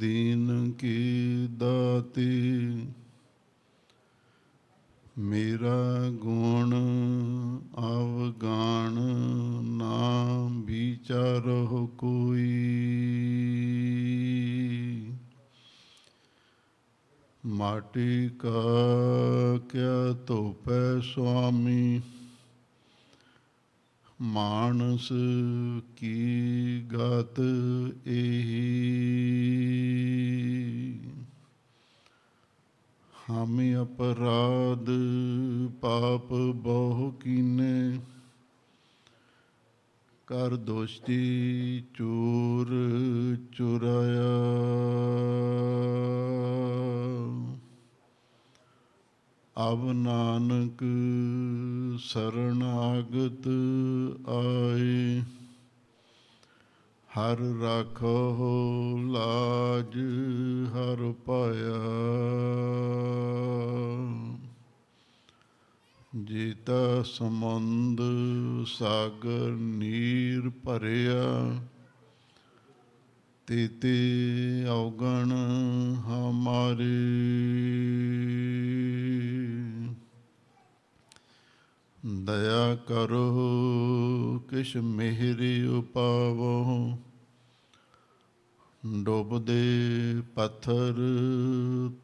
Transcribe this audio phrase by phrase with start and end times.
[0.00, 2.86] ਦੀਨ ਕੀ ਦਾਤੀ।
[5.20, 6.74] ਮੇਰਾ ਗੁਣ
[7.78, 8.92] ਅਵਗਾਣ
[9.66, 12.48] ਨਾ ਵਿਚਾਰੋ ਕੋਈ।
[17.44, 18.62] ਮਾਟੀ ਕਾ
[19.68, 22.00] ਕਿਆ ਧੋਪੈ ਸੁਆਮੀ,
[24.20, 25.08] ਮਾਨਸ
[25.96, 27.40] ਕੀ ਗਤ
[28.06, 28.90] ਇਹੀ
[33.30, 34.90] ਹਮੇ ਅਪਰਾਧ
[35.80, 38.00] ਪਾਪ ਬਹੁ ਕੀਨੇ।
[40.26, 42.66] ਕਰ ਦੋਸਤੀ ਚੋਰ
[43.52, 44.38] ਚੁਰਾਇਆ।
[49.72, 50.84] ਅਬ ਨਾਨਕ
[52.00, 53.48] ਸਰਣਾਗਤ
[54.28, 55.22] ਆਏ।
[57.20, 58.36] ਹਰ ਰਾਖੋ
[59.02, 59.96] ਲਾਜ
[60.68, 61.80] ਹਰ ਪਾਇਆ।
[66.24, 68.00] ਜੀਤਾ ਸਮੁੰਦ
[68.66, 71.60] ਸਾਗਰ ਨੀਰ ਭਰਿਆ,
[73.46, 73.98] ਤੇਤੇ
[74.68, 75.32] ਔਗਣ
[76.00, 76.98] ਹਮਾਰੇ।
[82.04, 86.98] ਦਇਆ ਕਰੋ ਕਿਛ ਮਿਹਰੀ ਉਪਾਵੋ
[88.86, 90.94] ਡੁੱਬਦੇ ਪੱਥਰ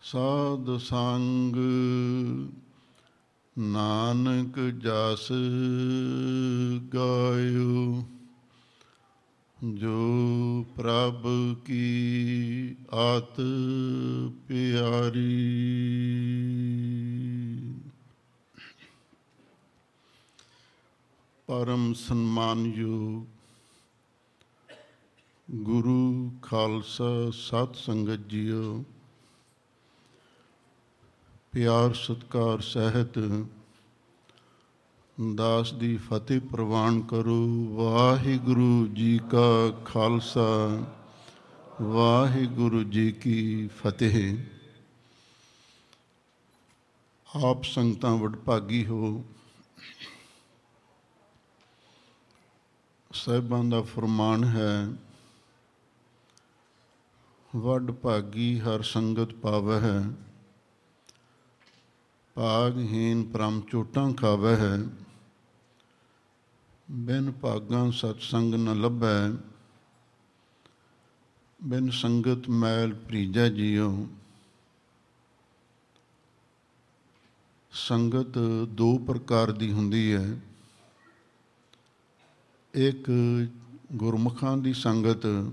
[0.02, 1.56] ਸਾਧ ਸੰਗ
[3.60, 5.32] ਨਾਨਕ ਜਸ
[6.94, 8.04] ਗਾਇਓ
[9.64, 11.24] ਜੋ ਪ੍ਰਭ
[11.66, 13.42] ਕੀ ਆਤ
[14.48, 15.34] ਪਿਆਰੀ।
[21.48, 23.26] ਪਰਮ ਸਨਮਾਨਯੋਗ
[25.52, 28.84] ਗੁਰੂ ਖਾਲਸਾ ਸਤ ਸੰਗਤ ਜੀਓ,
[31.52, 33.20] ਪਿਆਰ ਸਤਕਾਰ ਸਹਿਤ
[35.36, 40.80] ਦਾਸ ਦੀ ਫਤਿਹ ਪ੍ਰਵਾਨ ਕਰੋ। ਵਾਹਿਗੁਰੂ ਜੀ ਕਾ ਖਾਲਸਾ।
[41.82, 44.38] ਵਾਹਿਗੁਰੂ ਜੀ ਕੀ ਫਤਿਹ।
[47.46, 49.26] ਆਪ ਸੰਗਤਾਂ ਵਡਭਾਗੀ ਹੋ।
[53.14, 54.94] ਸਾਹਿਬਾਂ ਦਾ ਫਰਮਾਨ ਹੈ
[57.56, 60.10] ਵੱਡ ਭਾਗੀ ਹਰ ਸੰਗਤ ਪਾਵੈ ਹੈ
[62.36, 64.78] ਭਾਗਹੀਨ ਪ੍ਰਮ ਚੋਟਾਂ ਖਾਵੈ ਹੈ
[66.92, 69.30] ਬਿਨ ਭਾਗਾਂ ਸਤ ਸੰਗ ਨ ਲੱਭੈ,
[71.64, 74.08] ਬਿਨ ਸੰਗਤ ਮੈਲ ਪ੍ਰੀਜੈ ਜੀਉ
[77.72, 78.38] ਸੰਗਤ
[78.68, 80.40] ਦੋ ਪ੍ਰਕਾਰ ਦੀ ਹੁੰਦੀ ਹੈ।
[82.74, 83.12] ਇੱਕ
[83.94, 85.52] ਗੁਰਮੁਖਾਂ ਦੀ ਸੰਗਤ,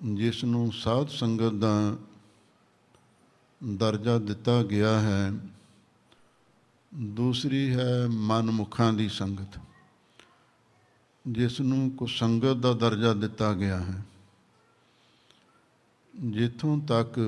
[0.00, 1.96] ਜਿਸ ਨੂੰ ਸਾਧ ਸੰਗਤ ਦਾ
[3.64, 5.32] ਦਰਜਾ ਦਿੱਤਾ ਗਿਆ ਹੈ।
[6.94, 9.60] ਦੂਸਰੀ ਹੈ ਮਨਮੁਖਾਂ ਦੀ ਸੰਗਤ।
[11.24, 14.02] ਜਿਸ ਨੂੰ ਕੋ ਸੰਗਤ ਦਾ ਦਰਜਾ ਦਿੱਤਾ ਗਿਆ ਹੈ।
[16.14, 17.18] ਜਿੱਥੋਂ ਤੱਕ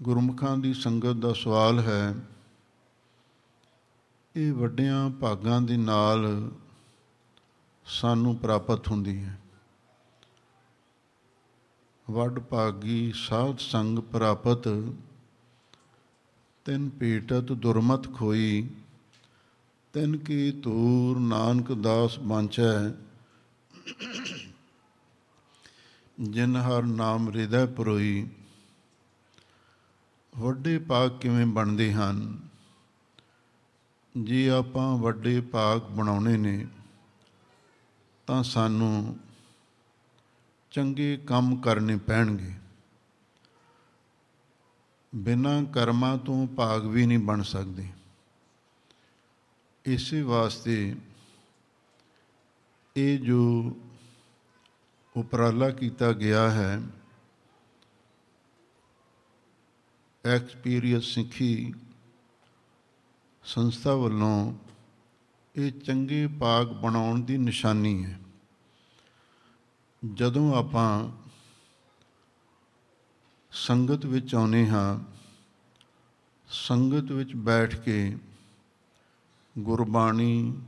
[0.00, 2.14] ਗੁਰਮੁਖਾਂ ਦੀ ਸੰਗਤ ਦਾ ਸਵਾਲ ਹੈ,
[4.36, 6.50] ਇਹ ਵੱਡਿਆਂ ਭਾਗਾਂ ਦੇ ਨਾਲ
[7.86, 9.38] ਸਾਨੂੰ ਪ੍ਰਾਪਤ ਹੁੰਦੀ ਹੈ।
[12.10, 14.68] ਵੱਡ ਭਾਗੀ ਸਾਧ ਸੰਗ ਪ੍ਰਾਪਤ,
[16.64, 18.68] ਤਿਨ ਪੀਟਤ ਦੁਰਮਤ ਖੋਈ
[19.96, 22.90] ਤਿਨ ਕੀ ਤੂਰ ਨਾਨਕ ਦਾਸ ਬਾਂਚੈ
[26.20, 28.28] ਜਿਨ ਹਰ ਨਾਮ ਹਿਰਦੈ ਪਰੋਈ,
[30.38, 32.38] ਵੱਡੇ ਭਾਗ ਕਿਵੇਂ ਬਣਦੇ ਹਨ?
[34.16, 36.66] ਜੇ ਆਪਾਂ ਵੱਡੇ ਭਾਗ ਬਣਾਉਣੇ ਨੇ,
[38.26, 39.18] ਤਾਂ ਸਾਨੂੰ
[40.70, 42.52] ਚੰਗੇ ਕੰਮ ਕਰਨੇ ਪੈਣਗੇ।
[45.14, 47.88] ਬਿਨਾਂ ਕਰਮਾਂ ਤੋਂ ਭਾਗ ਵੀ ਨਹੀਂ ਬਣ ਸਕਦੇ।
[49.86, 50.96] ਇਸੇ ਵਾਸਤੇ
[52.96, 53.76] ਇਹ ਜੋ
[55.16, 56.82] ਉਪਰਾਲਾ ਕੀਤਾ ਗਿਆ ਹੈ,
[60.24, 61.74] ਐਕਸਪੀਰੀਅੰਸ ਸਿੱਖੀ
[63.44, 64.54] ਸੰਸਥਾ ਵੱਲੋਂ
[65.56, 68.20] ਇਹ ਚੰਗੇ ਪਾਗ ਬਣਾਉਣ ਦੀ ਨਿਸ਼ਾਨੀ ਹੈ।
[70.14, 71.10] ਜਦੋਂ ਆਪਾਂ
[73.50, 75.00] ਸੰਗਤ ਵਿੱਚ ਆਉਨੇ ਹਾਂ,
[76.48, 78.16] ਸੰਗਤ ਵਿੱਚ ਬੈਠ ਕੇ
[79.58, 80.58] ਗੁਰਬਾਣੀ,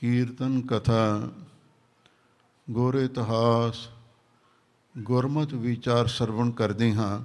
[0.00, 1.30] ਕੀਰਤਨ, ਕਥਾ,
[2.70, 3.88] ਗੁਰ ਇਤਿਹਾਸ,
[4.98, 7.24] ਗੁਰਮਤ ਵਿਚਾਰ ਸਰਵਣ ਕਰਦੇ ਹਾਂ।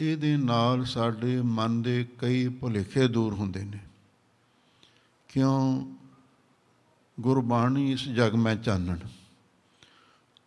[0.00, 3.78] ਇਹਦੇ ਨਾਲ ਸਾਡੇ ਮਨ ਦੇ ਕਈ ਭੁਲੇਖੇ ਦੂਰ ਹੁੰਦੇ ਨੇ।
[5.28, 5.94] ਕਿਉਂ?
[7.20, 8.98] ਗੁਰਬਾਣੀ ਇਸ ਜਗ ਮੈਂ ਚਾਨਣ।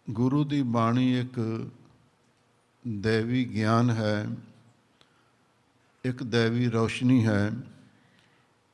[0.10, 1.70] ਗੁਰੂ ਦੀ ਬਾਣੀ ਇੱਕ
[2.88, 4.28] ਦੇਵੀ ਗਿਆਨ ਹੈ,
[6.06, 7.52] ਇੱਕ ਦੇਵੀ ਰੌਸ਼ਨੀ ਹੈ।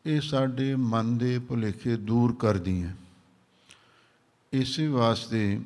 [0.05, 2.95] ਇਹ ਸਾਡੇ ਮਨ ਦੇ ਭੁਲੇਖੇ ਦੂਰ ਕਰਦੀ ਹੈ।
[4.53, 5.61] ਇਸੇ ਵਾਸਤੇ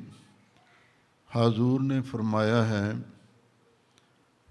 [1.36, 2.96] ਹਾਜ਼ੂਰ ਨੇ ਫਰਮਾਇਆ ਹੈ,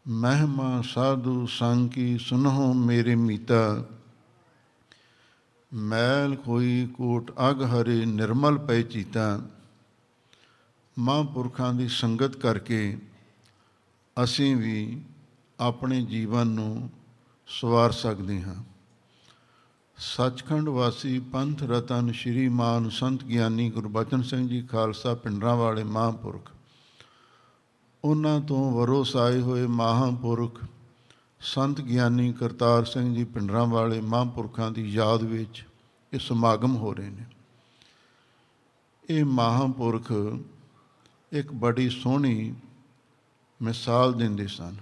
[0.08, 3.86] ਮਹਿਮਾ ਸਾਧੂ ਸੰਗ ਕੀ ਸੁਨਹੁ ਮੇਰੇ ਮੀਤਾ।
[5.74, 9.42] ਮੈਲ ਕੋਈ ਕੋਟ ਅਗ ਹਰੇ ਨਿਰਮਲ ਪੈ ਚੀਤਾ।
[11.00, 12.98] ਮਹਾਂਪੁਰਖਾਂ ਦੀ ਸੰਗਤ ਕਰਕੇ
[14.24, 15.02] ਅਸੀਂ ਵੀ
[15.60, 16.90] ਆਪਣੇ ਜੀਵਨ ਨੂੰ
[17.48, 18.64] ਸਵਾਰ ਸਕਦੇ ਹਾਂ।
[19.98, 26.52] ਸੱਚਖੰਡ ਵਾਸੀ ਪੰਥ ਰਤਨ ਸ਼੍ਰੀ ਮਾਨ ਸੰਤ ਗਿਆਨੀ ਗੁਰਬਚਨ ਸਿੰਘ ਜੀ ਖਾਲਸਾ ਪਿੰਡਰਾਂ ਵਾਲੇ ਮਹਾਂਪੁਰਖ।
[28.04, 30.64] ਉਹਨਾਂ ਤੋਂ ਵਰੋਸ ਆਏ ਹੋਏ ਮਹਾਂਪੁਰਖ
[31.40, 35.66] ਸੰਤ ਗਿਆਨੀ ਕਰਤਾਰ ਸਿੰਘ ਜੀ ਪਿੰਡਰਾਂ ਵਾਲੇ ਮਹਾਂਪੁਰਖਾਂ ਦੀ ਯਾਦ ਵਿੱਚ
[36.14, 37.26] ਇਹ ਸਮਾਗਮ ਹੋ ਰਹੇ ਨੇ।
[39.10, 40.12] ਇਹ ਮਹਾਂਪੁਰਖ
[41.32, 42.56] ਇੱਕ ਬੜੀ ਸੋਹਣੀ
[43.62, 44.76] ਮਿਸਾਲ ਦਿੰਦੇ ਸਨ।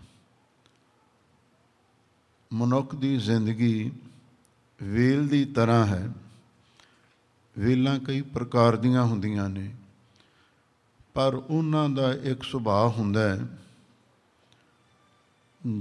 [2.53, 3.91] ਮਨੁੱਖ ਦੀ ਜ਼ਿੰਦਗੀ
[4.83, 6.09] ਵੇਲ ਦੀ ਤਰ੍ਹਾਂ ਹੈ।
[7.57, 9.75] ਵੇਲਾਂ ਕਈ ਪ੍ਰਕਾਰ ਦੀਆਂ ਹੁੰਦੀਆਂ ਨੇ,
[11.13, 13.47] ਪਰ ਉਹਨਾਂ ਦਾ ਇੱਕ ਸੁਭਾਅ ਹੁੰਦਾ ਹੈ।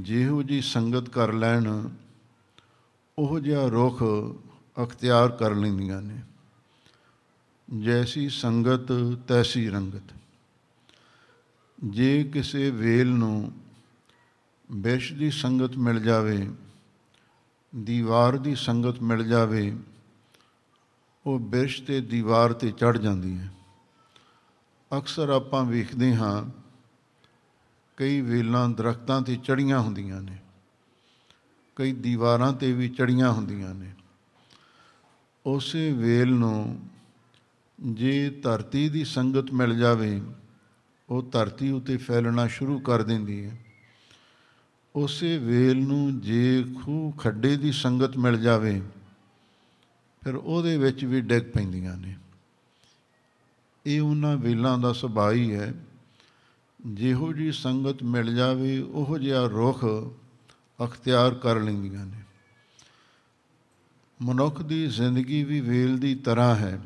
[0.00, 1.88] ਜਿਹੋ ਜੀ ਸੰਗਤ ਕਰ ਲੈਣ,
[3.18, 4.02] ਉਹ ਜਿਹਾ ਰੁਖ
[4.82, 6.20] ਅਖਤਿਆਰ ਕਰ ਲੈਂਦੀਆਂ ਨੇ।
[7.80, 8.92] ਜੈਸੀ ਸੰਗਤ,
[9.28, 10.12] ਤੈਸੀ ਰੰਗਤ।
[11.84, 13.52] ਜੇ ਕਿਸੇ ਵੇਲ ਨੂੰ
[14.72, 16.50] ਬਿਸ਼ ਦੀ ਸੰਗਤ ਮਿਲ ਜਾਵੇ
[17.72, 19.76] ਦੀਵਾਰ ਦੀ ਸੰਗਤ ਮਿਲ ਜਾਵੇ,
[21.26, 23.48] ਉਹ ਬਿਸ਼ ਤੇ ਦੀਵਾਰ ਤੇ ਚੜ ਜਾਂਦੀ ਹੈ।
[24.98, 26.44] ਅਕਸਰ ਆਪਾਂ ਵੇਖਦੇ ਹਾਂ,
[27.96, 30.38] ਕਈ ਵੇਲਾਂ ਦਰਖਤਾਂ ਤੇ ਚੜੀਆਂ ਹੁੰਦੀਆਂ ਨੇ,
[31.76, 33.90] ਕਈ ਦੀਵਾਰਾਂ ਤੇ ਵੀ ਚੜੀਆਂ ਹੁੰਦੀਆਂ ਨੇ।
[35.46, 36.80] ਉਸੇ ਵੇਲ ਨੂੰ
[37.80, 40.22] ਜੇ ਧਰਤੀ ਦੀ ਸੰਗਤ ਮਿਲ ਜਾਵੇ,
[41.08, 43.61] ਉਹ ਧਰਤੀ ਉਤੇ ਫੈਲਣਾ ਸ਼ੁਰੂ ਕਰ ਦਿੰਦੀ ਹੈ।
[44.96, 48.82] ਉਸੇ ਵੇਲ ਨੂੰ ਜੇ ਖੂਹ ਖੱਡੇ ਦੀ ਸੰਗਤ ਮਿਲ ਜਾਵੇ,
[50.24, 52.16] ਫਿਰ ਉਹਦੇ ਵਿੱਚ ਵੀ ਡਿੱਗ ਪੈਂਦੀਆਂ ਨੇ।
[53.86, 55.74] ਇਹ ਉਹਨਾਂ ਵੇਲਾਂ ਦਾ ਸੁਭਾਅ ਹੀ ਹੈ।
[56.86, 59.84] ਜਿਹੋ ਜੀ ਸੰਗਤ ਮਿਲ ਜਾਵੇ, ਉਹ ਜਿਹਾ ਰੁਖ
[60.84, 62.22] ਅਖਤਿਆਰ ਕਰ ਲੈਂਦੀਆਂ ਨੇ।
[64.22, 66.80] ਮਨੁੱਖ ਦੀ ਜ਼ਿੰਦਗੀ ਵੀ ਵੇਲ ਦੀ ਤਰ੍ਹਾਂ ਹੈ।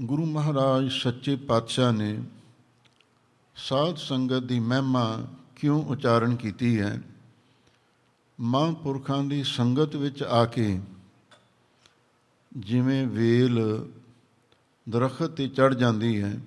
[0.00, 2.22] ਗੁਰੂ ਮਹਾਰਾਜ ਸੱਚੇ ਪਾਤਸ਼ਾਹ ਨੇ
[3.56, 5.26] ਸਾਧ ਸੰਗਤ ਦੀ ਮਹਿਮਾ
[5.58, 7.02] ਕਿਉਂ ਉਚਾਰਨ ਕੀਤੀ ਹੈ?
[8.40, 10.80] ਮਹਾਂਪੁਰਖਾਂ ਦੀ ਸੰਗਤ ਵਿੱਚ ਆ ਕੇ
[12.56, 13.58] ਜਿਵੇਂ ਵੇਲ
[14.88, 16.40] ਦਰਖਤ ਤੇ ਚੜ ਜਾਂਦੀ ਹੈ,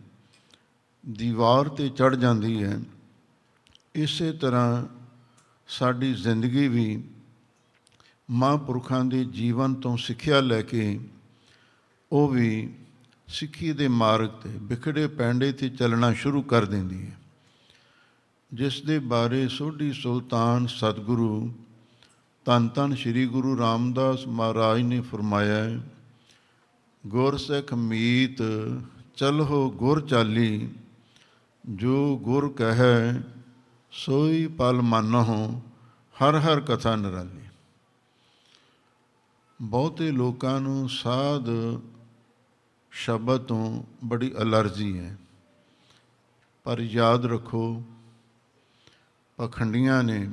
[1.10, 2.80] ਦੀਵਾਰ ਤੇ ਚੜ ਜਾਂਦੀ ਹੈ,
[3.96, 4.86] ਇਸੇ ਤਰ੍ਹਾਂ
[5.68, 7.04] ਸਾਡੀ ਜ਼ਿੰਦਗੀ ਵੀ
[8.32, 11.00] ਮਹਾਂਪੁਰਖਾਂ ਦੇ ਜੀਵਨ ਤੋਂ ਸਿੱਖਿਆ ਲੈ ਕੇ
[12.12, 12.74] ਉਹ ਵੀ
[13.28, 17.21] ਸਿੱਖੀ ਦੇ ਮਾਰਗ ਤੇ, ਵਿਖੜੇ ਪੈਂਡੇ ਤੇ ਚੱਲਣਾ ਸ਼ੁਰੂ ਕਰ ਦਿੰਦੀ ਹੈ।
[18.52, 21.52] ਜਿਸ ਦੇ ਬਾਰੇ ਸੋਢੀ ਸੁਲਤਾਨ ਸਤਿਗੁਰੂ
[22.46, 25.80] ਤਨ ਤਨ ਸ੍ਰੀ ਗੁਰੂ ਰਾਮਦਾਸ ਮਹਾਰਾਜ ਨੇ ਫਰਮਾਇਆ ਹੈ,
[27.04, 28.42] ਗੁਰ ਸਿੱਖ ਮੀਤ
[29.16, 30.70] ਚਲੋ ਗੁਰ ਚਾਲੀ,
[31.64, 33.22] ਜੋ ਗੁਰ ਕਹੈ,
[33.92, 35.62] ਸੋਈ ਪਲ ਮੰਨਹੁ,
[36.16, 37.48] ਹਰ ਹਰ ਕਥਾ ਨਰਾਲੀ।
[39.60, 41.50] ਬਹੁਤੇ ਲੋਕਾਂ ਨੂੰ ਸਾਧ
[42.92, 45.18] ਸ਼ਬਦ ਤੋਂ ਬੜੀ ਅਲਰਜੀ ਹੈ,
[46.66, 47.64] ਪਰ ਯਾਦ ਰੱਖੋ
[49.42, 50.30] ਪਖੰਡੀਆਂ ਨੇ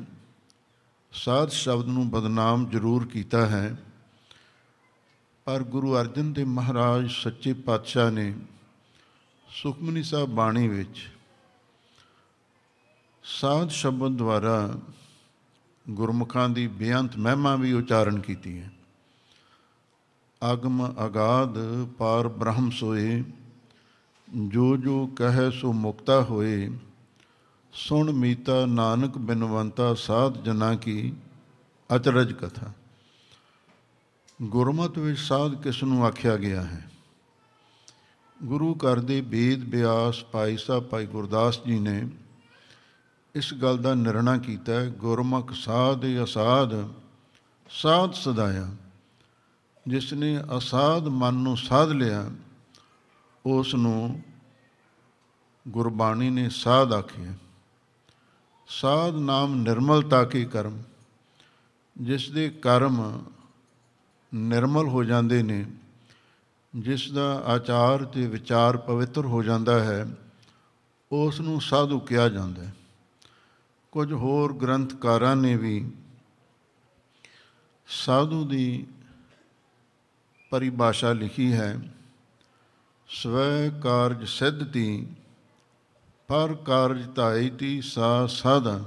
[1.12, 3.76] ਸਾਧ ਸ਼ਬਦ ਨੂੰ ਬਦਨਾਮ ਜ਼ਰੂਰ ਕੀਤਾ ਹੈ।
[5.44, 8.36] ਪਰ ਗੁਰੂ ਅਰਜਨ ਦੇਵ ਮਹਾਰਾਜ ਸੱਚੇ ਪਾਤਸ਼ਾਹ ਨੇ
[9.50, 11.08] ਸੁਖਮਨੀ ਸਾਹਿਬ ਬਾਣੀ ਵਿੱਚ
[13.22, 14.74] ਸਾਧ ਸ਼ਬਦ ਦੁਆਰਾ
[15.90, 18.70] ਗੁਰਮੁਖਾਂ ਦੀ ਬੇਅੰਤ ਮਹਿਮਾ ਵੀ ਉਚਾਰਨ ਕੀਤੀ ਹੈ।
[20.52, 21.58] ਅਗਮ ਅਗਾਧ
[21.98, 23.24] ਪਾਰ ਬ੍ਰਹਮ ਸੋਏ,
[24.48, 26.78] ਜੋ ਜੋ ਕਹੈ ਸੋ ਮੁਕਤਾ ਹੋਏ
[27.72, 31.12] ਸੁਣ ਮੀਤਾ ਨਾਨਕ ਬਿਨਵੰਤਾ ਸਾਧ ਜਨਾ ਕੀ
[31.96, 32.72] ਅਚਰਜ ਕਥਾ।
[34.42, 36.90] ਗੁਰਮਤ ਵਿੱਚ ਸਾਧ ਕਿਸ ਨੂੰ ਆਖਿਆ ਗਿਆ ਹੈ?
[38.42, 42.08] ਗੁਰੂ ਘਰ ਦੇ ਬੇਦ ਬਿਆਸ ਭਾਈ ਸਾਹਿਬ ਭਾਈ ਗੁਰਦਾਸ ਜੀ ਨੇ
[43.34, 46.70] ਇਸ ਗੱਲ ਦਾ ਨਿਰਣਾ ਕੀਤਾ ਗੁਰਮੁਖ ਸਾਧ ਅਸਾਧ
[47.70, 48.76] ਸਾਧ ਸਦਾਇਆ।
[49.88, 52.30] ਜਿਸ ਨੇ ਅਸਾਧ ਮਨ ਨੂੰ ਸਾਧ ਲਿਆ,
[53.46, 54.22] ਉਸ ਨੂੰ
[55.68, 57.34] ਗੁਰਬਾਣੀ ਨੇ ਸਾਧ ਆਖਿਆ।
[58.68, 60.82] ਸਾਧ ਨਾਮ ਨਿਰਮਲਤਾ ਕੇ ਕਰਮ?
[62.00, 63.24] ਜਿਸ ਦੇ ਕਰਮ
[64.34, 65.64] ਨਿਰਮਲ ਹੋ ਜਾਂਦੇ ਨੇ,
[66.76, 70.06] ਜਿਸ ਦਾ ਆਚਾਰ ਤੇ ਵਿਚਾਰ ਪਵਿੱਤਰ ਹੋ ਜਾਂਦਾ ਹੈ
[71.12, 72.74] ਉਸ ਨੂੰ ਸਾਧੂ ਕਿਹਾ ਜਾਂਦਾ ਹੈ।
[73.92, 75.90] ਕੁਝ ਹੋਰ ਗ੍ਰੰਥਕਾਰਾਂ ਨੇ ਵੀ
[77.86, 78.86] ਸਾਧੂ ਦੀ
[80.50, 81.80] ਪਰਿਭਾਸ਼ਾ ਲਿਖੀ ਹੈ,
[83.08, 85.06] ਸਵੈ ਕਾਰਜ ਸਿੱਧਤੀ
[86.28, 88.84] ਪਰ ਕਾਰਜ ਧਾਈ ਤੀ ਸਾ ਸਾਧਾ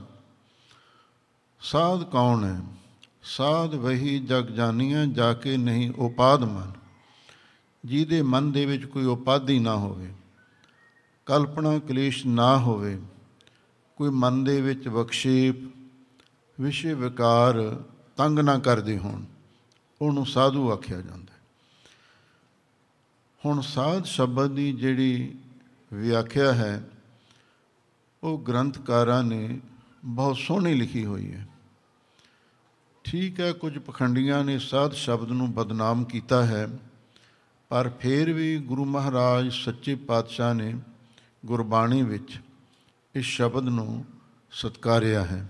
[1.61, 2.61] ਸਾਧ ਕੌਣ ਹੈ?
[3.23, 6.71] ਸਾਧ ਵਹੀ ਜਗ ਜਾਨੀਆਂ ਜਾ ਕੇ ਨਹੀਂ ਉਪਾਦ ਮਨ।
[7.85, 10.13] ਜਿਹਦੇ ਮਨ ਦੇ ਵਿੱਚ ਕੋਈ ਉਪਾਧੀ ਨਾ ਹੋਵੇ।
[11.25, 13.01] ਕਲਪਨਾ ਕਲੇਸ਼ ਨਾ ਹੋਵੇ।
[13.95, 15.55] ਕੋਈ ਮਨ ਦੇ ਵਿੱਚ ਬਖਸ਼ੇਪ
[16.61, 17.83] ਵਿਸ਼ੇ ਵਿਕਾਰ
[18.17, 19.25] ਤੰਗ ਨਾ ਕਰਦੇ ਹੋਣ।
[20.01, 21.33] ਉਹਨੂੰ ਸਾਧੂ ਆਖਿਆ ਜਾਂਦਾ
[23.45, 25.39] ਹੁਣ ਸਾਧ ਸ਼ਬਦ ਦੀ ਜਿਹੜੀ
[25.93, 26.89] ਵਿਆਖਿਆ ਹੈ
[28.23, 29.59] ਉਹ ਗ੍ਰੰਥਕਾਰਾਂ ਨੇ
[30.05, 31.47] ਬਹੁਤ ਸੋਹਣੀ ਲਿਖੀ ਹੋਈ ਹੈ।
[33.03, 36.67] ਠੀਕ ਹੈ, ਕੁਝ ਪਖੰਡੀਆਂ ਨੇ ਸਾਧ ਸ਼ਬਦ ਨੂੰ ਬਦਨਾਮ ਕੀਤਾ ਹੈ,
[37.69, 40.73] ਪਰ ਫਿਰ ਵੀ ਗੁਰੂ ਮਹਾਰਾਜ ਸੱਚੇ ਪਾਤਸ਼ਾਹ ਨੇ
[41.45, 42.39] ਗੁਰਬਾਣੀ ਵਿੱਚ
[43.15, 44.05] ਇਸ ਸ਼ਬਦ ਨੂੰ
[44.51, 45.49] ਸਤਕਾਰਿਆ ਹੈ।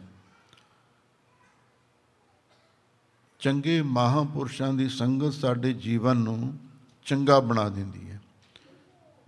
[3.39, 6.57] ਚੰਗੇ ਮਹਾਪੁਰਸ਼ਾਂ ਦੀ ਸੰਗਤ ਸਾਡੇ ਜੀਵਨ ਨੂੰ
[7.05, 8.21] ਚੰਗਾ ਬਣਾ ਦਿੰਦੀ ਹੈ।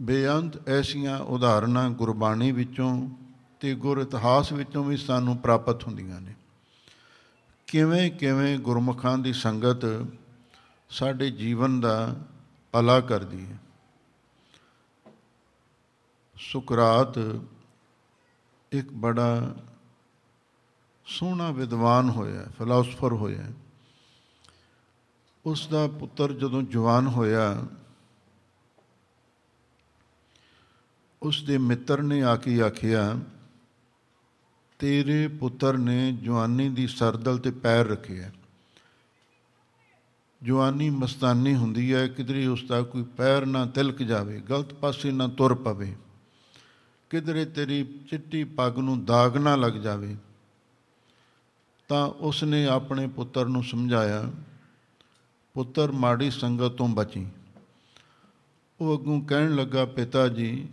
[0.01, 3.09] ਬੇਅੰਤ ਐਸੀਆਂ ਉਦਾਹਰਨਾਂ ਗੁਰਬਾਣੀ ਵਿੱਚੋਂ
[3.63, 6.33] ਤੇ ਗੁਰ ਇਤਿਹਾਸ ਵਿੱਚੋਂ ਵੀ ਸਾਨੂੰ ਪ੍ਰਾਪਤ ਹੁੰਦੀਆਂ ਨੇ।
[7.67, 10.05] ਕਿਵੇਂ ਕਿਵੇਂ ਗੁਰਮੁਖਾਂ ਦੀ ਸੰਗਤ
[10.89, 12.15] ਸਾਡੇ ਜੀਵਨ ਦਾ
[12.71, 13.57] ਭਲਾ ਕਰਦੀ ਹੈ।
[16.37, 17.17] ਸੁਕਰਾਤ
[18.71, 19.55] ਇੱਕ ਬੜਾ
[21.05, 23.47] ਸੋਹਣਾ ਵਿਦਵਾਨ ਹੋਇਆ ਫਿਲਾਸਫਰ ਹੋਇਆ।
[25.45, 27.65] ਉਸ ਦਾ ਪੁੱਤਰ ਜਦੋਂ ਜਵਾਨ ਹੋਇਆ
[31.21, 33.19] ਉਸ ਦੇ ਮਿੱਤਰ ਨੇ ਆ ਕੇ ਆਖਿਆ
[34.83, 38.31] ਤੇਰੇ ਪੁੱਤਰ ਨੇ ਜਵਾਨੀ ਦੀ ਸਰਦਲ ਤੇ ਪੈਰ ਰੱਖਿਆ
[40.43, 45.27] ਜਵਾਨੀ ਮਸਤਾਨੀ ਹੁੰਦੀ ਹੈ, ਕਿਧਰੇ ਉਸ ਦਾ ਕੋਈ ਪੈਰ ਨਾ ਤਿਲਕ ਜਾਵੇ, ਗਲਤ ਪਾਸੇ ਨਾ
[45.27, 45.95] ਤੁਰ ਪਵੇ।
[47.09, 50.17] ਕਿਧਰੇ ਤੇਰੀ ਚਿੱਟੀ ਪੱਗ ਨੂੰ ਦਾਗ ਨਾ ਲੱਗ ਜਾਵੇ।
[51.87, 54.31] ਤਾਂ ਉਸ ਨੇ ਆਪਣੇ ਪੁੱਤਰ ਨੂੰ ਸਮਝਾਇਆ,
[55.53, 57.27] ਪੁੱਤਰ ਮਾੜੀ ਸੰਗਤ ਤੋਂ ਬਚੀ।
[58.81, 60.67] ਉਹ ਅੱਗੋਂ ਕਹਿਣ ਲੱਗਾ, ਪਿਤਾ ਜੀ,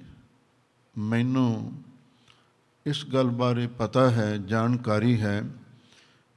[0.99, 1.73] ਮੈਨੂੰ
[2.90, 5.44] ਇਸ ਗੱਲ ਬਾਰੇ ਪਤਾ ਹੈ, ਜਾਣਕਾਰੀ ਹੈ,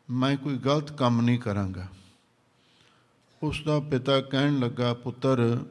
[0.09, 1.87] ਮੈਂ ਕੋਈ ਗਲਤ ਕੰਮ ਨਹੀਂ ਕਰਾਂਗਾ।
[3.41, 5.63] ਉਸ ਦਾ ਪਿਤਾ ਕਹਿਣ ਲੱਗਾ, ਪੁੱਤਰ,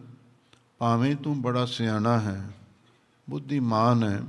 [0.78, 2.50] ਭਾਵੇਂ ਤੂੰ ਬੜਾ ਸਿਆਣਾ ਹੈ,
[3.30, 4.20] ਬੁੱਧੀਮਾਨ ਹੈ,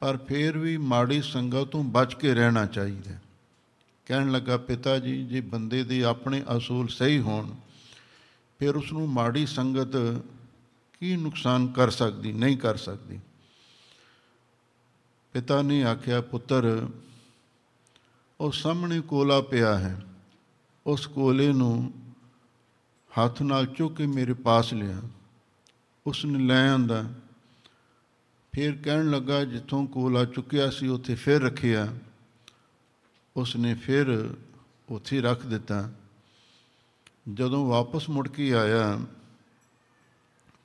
[0.00, 3.18] ਪਰ ਫੇਰ ਵੀ ਮਾੜੀ ਸੰਗਤ ਤੋਂ ਬਚ ਕੇ ਰਹਿਣਾ ਚਾਹੀਦਾ
[4.06, 7.54] ਕਹਿਣ ਲੱਗਾ, ਪਿਤਾ ਜੀ, ਜੇ ਬੰਦੇ ਦੇ ਆਪਣੇ ਅਸੂਲ ਸਹੀ ਹੋਣ,
[8.58, 9.96] ਫਿਰ ਉਸ ਨੂੰ ਮਾੜੀ ਸੰਗਤ
[11.00, 13.20] ਕੀ ਨੁਕਸਾਨ ਕਰ ਸਕਦੀ, ਨਹੀਂ ਕਰ ਸਕਦੀ?
[15.36, 16.88] ਪਿਤਾ ਨੇ ਆਖਿਆ, ਪੁੱਤਰ,
[18.40, 20.02] ਉਹ ਸਾਹਮਣੇ ਕੋਲਾ ਪਿਆ ਹੈ।
[20.86, 21.92] ਉਸ ਕੋਲੇ ਨੂੰ
[23.18, 25.02] ਹੱਥ ਨਾਲ ਚੁੱਕ ਕੇ ਮੇਰੇ ਪਾਸ ਲਿਆ।
[26.06, 27.04] ਉਸ ਨੇ ਲੈ ਆਂਦਾ।
[28.52, 31.98] ਫਿਰ ਕਹਿਣ ਲੱਗਾ, ਜਿੱਥੋਂ ਕੋਲਾ ਚੁੱਕਿਆ ਸੀ, ਉੱਥੇ ਫਿਰ ਰੱਖਿਆ।
[33.36, 34.34] ਉਸ ਨੇ ਫਿਰ
[34.88, 35.92] ਉੱਥੇ ਰੱਖ ਦਿੱਤਾ।
[37.34, 39.00] ਜਦੋਂ ਵਾਪਸ ਮੁੜ ਕੇ ਆਇਆ,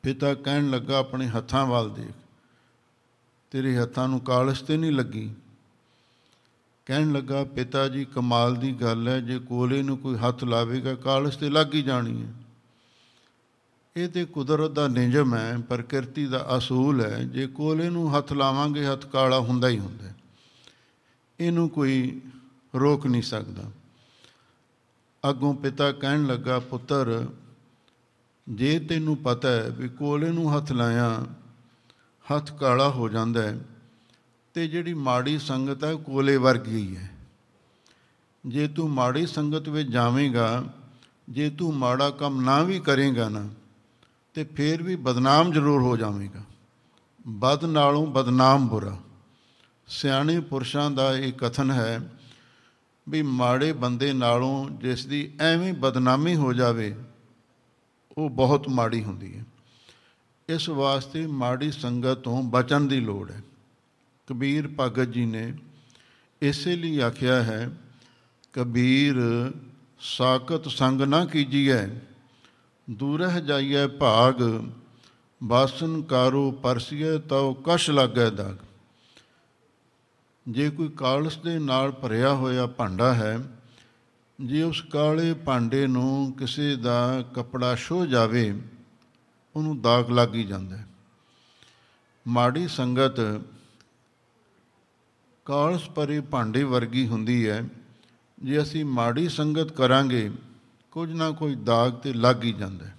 [0.01, 2.20] ਪਿਤਾ ਕਹਿਣ ਲੱਗਾ, ਆਪਣੇ ਹੱਥਾਂ ਵੱਲ ਦੇਖ।
[3.51, 5.31] ਤੇਰੇ ਹੱਥਾਂ ਨੂੰ ਕਾਲਸ਼ ਤੇ ਨਹੀਂ ਲੱਗੀ।
[6.85, 11.37] ਕਹਿਣ ਲੱਗਾ, ਪਿਤਾ ਜੀ, ਕਮਾਲ ਦੀ ਗੱਲ ਹੈ, ਜੇ ਕੋਲੇ ਨੂੰ ਕੋਈ ਹੱਥ ਲਾਵੇਗਾ, ਕਾਲਸ਼
[11.37, 12.33] ਤੇ ਲੱਗ ਹੀ ਜਾਣੀ ਹੈ।
[13.97, 18.85] ਇਹ ਤੇ ਕੁਦਰਤ ਦਾ ਨਿਯਮ ਹੈ, ਪ੍ਰਕਿਰਤੀ ਦਾ ਅਸੂਲ ਹੈ, ਜੇ ਕੋਲੇ ਨੂੰ ਹੱਥ ਲਾਵਾਂਗੇ,
[18.85, 20.09] ਹੱਥ ਕਾਲਾ ਹੁੰਦਾ ਹੀ ਹੁੰਦਾ
[21.39, 22.21] ਇਹਨੂੰ ਕੋਈ
[22.75, 23.63] ਰੋਕ ਨਹੀਂ ਸਕਦਾ।
[25.29, 27.29] ਅੱਗੋਂ ਪਿਤਾ ਕਹਿਣ ਲੱਗਾ, ਪੁੱਤਰ,
[28.49, 31.25] ਜੇ ਤੈਨੂੰ ਪਤਾ ਹੈ ਵੀ ਕੋਲੇ ਨੂੰ ਹੱਥ ਲਾਇਆ
[32.25, 33.57] ਹੱਥ ਕਾਲਾ ਹੋ ਜਾਂਦਾ ਹੈ
[34.53, 37.09] ਤੇ ਜਿਹੜੀ ਮਾੜੀ ਸੰਗਤ ਹੈ ਕੋਲੇ ਵਰਗੀ ਹੈ
[38.43, 40.63] ਜੇ ਤੂੰ ਮਾੜੀ ਸੰਗਤ ਵਿੱਚ ਜਾਵੇਂਗਾ,
[41.29, 43.47] ਜੇ ਤੂੰ ਮਾੜਾ ਕੰਮ ਨਾ ਵੀ ਕਰੇਗਾ ਨਾ,
[44.33, 46.41] ਤੇ ਫੇਰ ਵੀ ਬਦਨਾਮ ਜ਼ਰੂਰ ਹੋ ਜਾਵੇਂਗਾ।
[47.27, 48.97] ਬਦ ਨਾਲੋਂ ਬਦਨਾਮ ਬੁਰਾ।
[49.87, 51.99] ਸਿਆਣੇ ਪੁਰਸ਼ਾਂ ਦਾ ਇਹ ਕਥਨ ਹੈ
[53.09, 56.95] ਵੀ ਮਾੜੇ ਬੰਦੇ ਨਾਲੋਂ ਜਿਸ ਦੀ ਐਵੇਂ ਬਦਨਾਮੀ ਹੋ ਜਾਵੇ,
[58.17, 59.45] ਉਹ ਬਹੁਤ ਮਾੜੀ ਹੁੰਦੀ ਹੈ।
[60.49, 63.41] ਇਸ ਵਾਸਤੇ ਮਾੜੀ ਸੰਗਤ ਤੋਂ ਬਚਣ ਦੀ ਲੋੜ ਹੈ।
[64.27, 65.53] ਕਬੀਰ ਭਗਤ ਜੀ ਨੇ
[66.41, 67.69] ਇਸੇ ਲਈ ਆਖਿਆ ਹੈ,
[68.53, 69.15] ਕਬੀਰ,
[69.99, 71.87] ਸਾਖਤ ਸੰਗ ਨਾ ਕੀਜੀਐ,
[72.89, 74.41] ਦੂਰਹ ਜਾਈਐ ਭਾਗ,
[75.43, 78.57] ਬਾਸਨ ਕਾਰੋ ਪਰਸੀਐ ਤਉ ਕਸ਼ ਲੱਗੈ ਦਾਗ।
[80.49, 83.39] ਜੇ ਕੋਈ ਕਾਲਸ ਦੇ ਨਾਲ ਭਰਿਆ ਹੋਇਆ ਭਾਂਡਾ ਹੈ,
[84.39, 88.61] ਜੇ ਉਸ ਕਾਲੇ ਭਾਂਡੇ ਨੂੰ ਕਿਸੇ ਦਾ ਕਪੜਾ ਛੋ ਜਾਵੇ
[89.55, 90.87] ਉਹਨੂੰ ਦਾਗ ਲੱਗ ਹੀ ਜਾਂਦਾ ਹੈ।
[92.27, 93.41] ਮਾੜੀ ਸੰਗਤ
[95.45, 97.69] ਕਾਲਸ ਭਰੇ ਭਾਂਡੇ ਵਰਗੀ ਹੁੰਦੀ ਹੈ।
[98.43, 100.31] ਜੇ ਅਸੀਂ ਮਾੜੀ ਸੰਗਤ ਕਰਾਂਗੇ,
[100.91, 102.97] ਕੁਝ ਨਾ ਕੁਝ ਦਾਗ ਤੇ ਲੱਗ ਹੀ ਜਾਂਦਾ ਹੈ।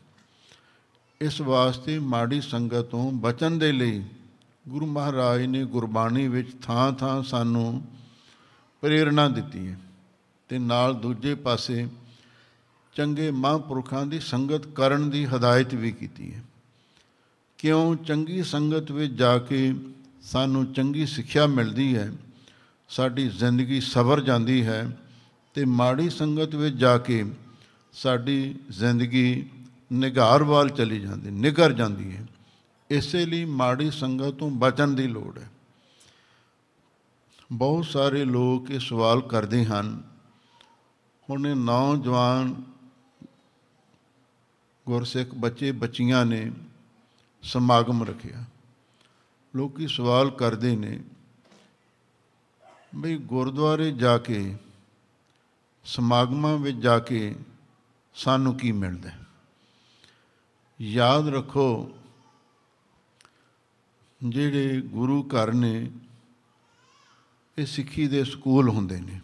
[1.20, 4.04] ਇਸ ਵਾਸਤੇ ਮਾੜੀ ਸੰਗਤ ਤੋਂ ਬਚਣ ਦੇ ਲਈ
[4.68, 7.84] ਗੁਰੂ ਮਹਾਰਾਜ ਨੇ ਗੁਰਬਾਣੀ ਵਿੱਚ ਥਾਂ-ਥਾਂ ਸਾਨੂੰ
[8.80, 9.80] ਪ੍ਰੇਰਣਾ ਦਿੱਤੀ ਹੈ।
[10.48, 11.88] ਤੇ ਨਾਲ ਦੂਜੇ ਪਾਸੇ
[12.94, 16.42] ਚੰਗੇ ਮਹਾਂਪੁਰਖਾਂ ਦੀ ਸੰਗਤ ਕਰਨ ਦੀ ਹਦਾਇਤ ਵੀ ਕੀਤੀ ਹੈ।
[17.58, 19.74] ਕਿਉਂ ਚੰਗੀ ਸੰਗਤ ਵਿੱਚ ਜਾ ਕੇ
[20.22, 22.12] ਸਾਨੂੰ ਚੰਗੀ ਸਿੱਖਿਆ ਮਿਲਦੀ ਹੈ,
[22.88, 24.98] ਸਾਡੀ ਜ਼ਿੰਦਗੀ ਸਵਰ ਜਾਂਦੀ ਹੈ
[25.54, 27.24] ਤੇ ਮਾੜੀ ਸੰਗਤ ਵਿੱਚ ਜਾ ਕੇ
[27.92, 29.50] ਸਾਡੀ ਜ਼ਿੰਦਗੀ
[29.92, 32.26] ਨਿਗਾਰ ਵੱਲ ਚਲੀ ਜਾਂਦੀ, ਨਿਗਰ ਜਾਂਦੀ ਹੈ।
[32.90, 35.50] ਇਸੇ ਲਈ ਮਾੜੀ ਸੰਗਤ ਤੋਂ ਬਚਣ ਦੀ ਲੋੜ ਹੈ।
[37.52, 40.02] ਬਹੁਤ ਸਾਰੇ ਲੋਕ ਇਹ ਸਵਾਲ ਕਰਦੇ ਹਨ।
[41.30, 42.71] ਹੁਣ ਇਹ ਨੌਜਵਾਨ
[44.86, 46.50] ਗੁਰਸਿੱਖ ਬੱਚੇ ਬੱਚੀਆਂ ਨੇ
[47.42, 48.44] ਸਮਾਗਮ ਰੱਖਿਆ।
[49.56, 50.98] ਲੋਕੀ ਸਵਾਲ ਕਰਦੇ ਨੇ
[52.94, 54.56] ਵੀ ਗੁਰਦੁਆਰੇ ਜਾ ਕੇ,
[55.84, 57.34] ਸਮਾਗਮਾਂ ਵਿੱਚ ਜਾ ਕੇ
[58.14, 59.10] ਸਾਨੂੰ ਕੀ ਮਿਲਦਾ
[60.80, 61.98] ਯਾਦ ਰੱਖੋ,
[64.20, 65.90] ਜਿਹੜੇ ਗੁਰੂ ਘਰ ਨੇ,
[67.58, 69.20] ਇਹ ਸਿੱਖੀ ਦੇ ਸਕੂਲ ਹੁੰਦੇ ਨੇ।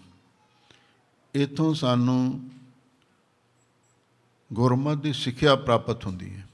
[1.35, 2.51] ਇਥੋਂ ਸਾਨੂੰ
[4.53, 6.49] ਗੁਰਮਤਿ ਦੀ ਸਿੱਖਿਆ ਪ੍ਰਾਪਤ ਹੁੰਦੀ ਹੈ।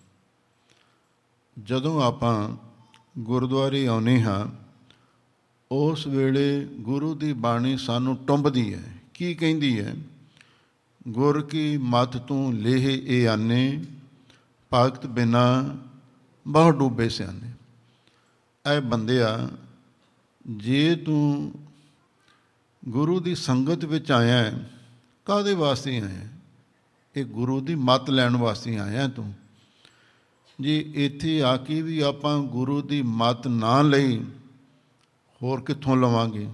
[1.62, 2.56] ਜਦੋਂ ਆਪਾਂ
[3.18, 4.46] ਗੁਰਦੁਆਰੇ ਆਉਨੇ ਹਾਂ,
[5.72, 9.96] ਉਸ ਵੇਲੇ ਗੁਰੂ ਦੀ ਬਾਣੀ ਸਾਨੂੰ ਟੁੰਬਦੀ ਹੈ। ਕੀ ਕਹਿੰਦੀ ਹੈ?
[11.08, 13.84] ਗੁਰ ਕੀ ਮਤ ਤੂੰ ਲੇਹ ਏ ਆਨੇ,
[14.74, 15.76] ਭਗਤ ਬਿਨਾ
[16.48, 17.50] ਬਹੁ ਡੂਬੇ ਸਿਆਨੇ।
[18.66, 19.50] ਐ ਬੰਦਿਆ
[20.46, 21.52] ਜੇ ਤੂੰ
[22.88, 24.70] ਗੁਰੂ ਦੀ ਸੰਗਤ ਵਿੱਚ ਆਇਆ ਹੈ
[25.24, 26.33] ਕਾਦੇ ਵਾਸਤੇ ਆਇਆ
[27.16, 29.34] ਇਹ ਗੁਰੂ ਦੀ ਮਤ ਲੈਣ ਵਾਸਤੇ ਆਇਆ ਤੂੰ?
[30.60, 34.24] ਜੇ, ਇੱਥੇ ਆ ਕੇ ਵੀ ਆਪਾਂ ਗੁਰੂ ਦੀ ਮਤ ਨਾ ਲਈ,
[35.42, 36.48] ਹੋਰ ਕਿੱਥੋਂ ਲਵਾਂਗੇ?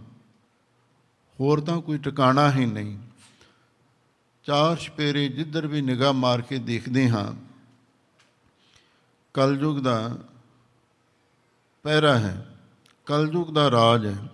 [1.40, 2.98] ਹੋਰ ਤਾਂ ਕੋਈ ਟਿਕਾਣਾ ਹੀ ਨਹੀਂ।
[4.44, 7.34] ਚਾਰ ਛਪੇਰੇ ਜਿੱਧਰ ਵੀ ਨਿਗਾਹ ਮਾਰ ਕੇ ਦੇਖਦੇ ਹਾਂ।
[9.34, 10.18] ਕਲਯੁਗ ਦਾ
[11.82, 12.58] ਪਹਿਰਾ ਹੈ,
[13.06, 14.28] ਕਲਯੁਗ ਦਾ ਰਾਜ ਹੈ।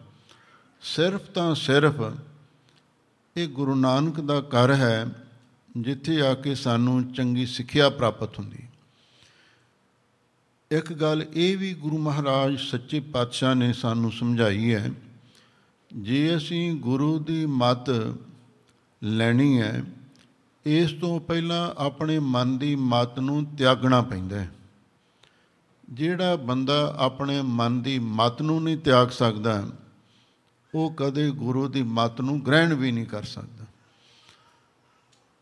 [0.80, 1.94] ਸਿਰਫ ਤਾਂ ਸਿਰਫ
[3.36, 5.25] ਇਹ ਗੁਰੂ ਨਾਨਕ ਦਾ ਘਰ ਹੈ
[5.76, 8.58] ਜਿੱਥੇ ਆ ਕੇ ਸਾਨੂੰ ਚੰਗੀ ਸਿੱਖਿਆ ਪ੍ਰਾਪਤ ਹੁੰਦੀ
[10.70, 14.90] ਇੱਕ ਗੱਲ ਇਹ ਵੀ ਗੁਰੂ ਮਹਾਰਾਜ ਸੱਚੇ ਪਾਤਸ਼ਾਹ ਨੇ ਸਾਨੂੰ ਸਮਝਾਈ ਹੈ,
[15.96, 17.90] ਜੇ ਅਸੀਂ ਗੁਰੂ ਦੀ ਮਤ
[19.02, 19.82] ਲੈਣੀ ਹੈ,
[20.66, 24.50] ਇਸ ਤੋਂ ਪਹਿਲਾਂ ਆਪਣੇ ਮਨ ਦੀ ਮਤ ਨੂੰ ਤਿਆਗਣਾ ਪੈਂਦਾ ਹੈ।
[25.90, 29.70] ਜਿਹੜਾ ਬੰਦਾ ਆਪਣੇ ਮਨ ਦੀ ਮਤ ਨੂੰ ਨਹੀਂ ਤਿਆਗ ਸਕਦਾ,
[30.74, 33.55] ਉਹ ਕਦੇ ਗੁਰੂ ਦੀ ਮਤ ਨੂੰ ਗ੍ਰਹਿਣ ਵੀ ਨਹੀਂ ਕਰ ਸਕਦਾ।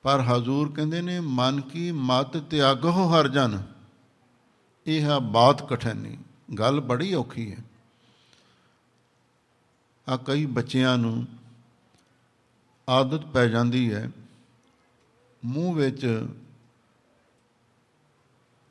[0.05, 3.63] ਪਰ ਹਜ਼ੂਰ ਕਹਿੰਦੇ ਨੇ, ਮਨ ਕੀ ਮਤ ਤਿਆਗੋ ਹਰ ਜਨ।
[4.87, 6.19] ਇਹ ਆ ਬਾਤ ਕਠਿਨੀ।
[6.59, 7.59] ਗੱਲ ਬੜੀ ਔਖੀ ਹੈ।
[10.09, 11.27] ਆ ਕਈ ਬੱਚਿਆਂ ਨੂੰ
[12.89, 14.11] ਆਦਤ ਪੈ ਜਾਂਦੀ ਹੈ,
[15.45, 16.27] ਮੂੰਹ ਵਿੱਚ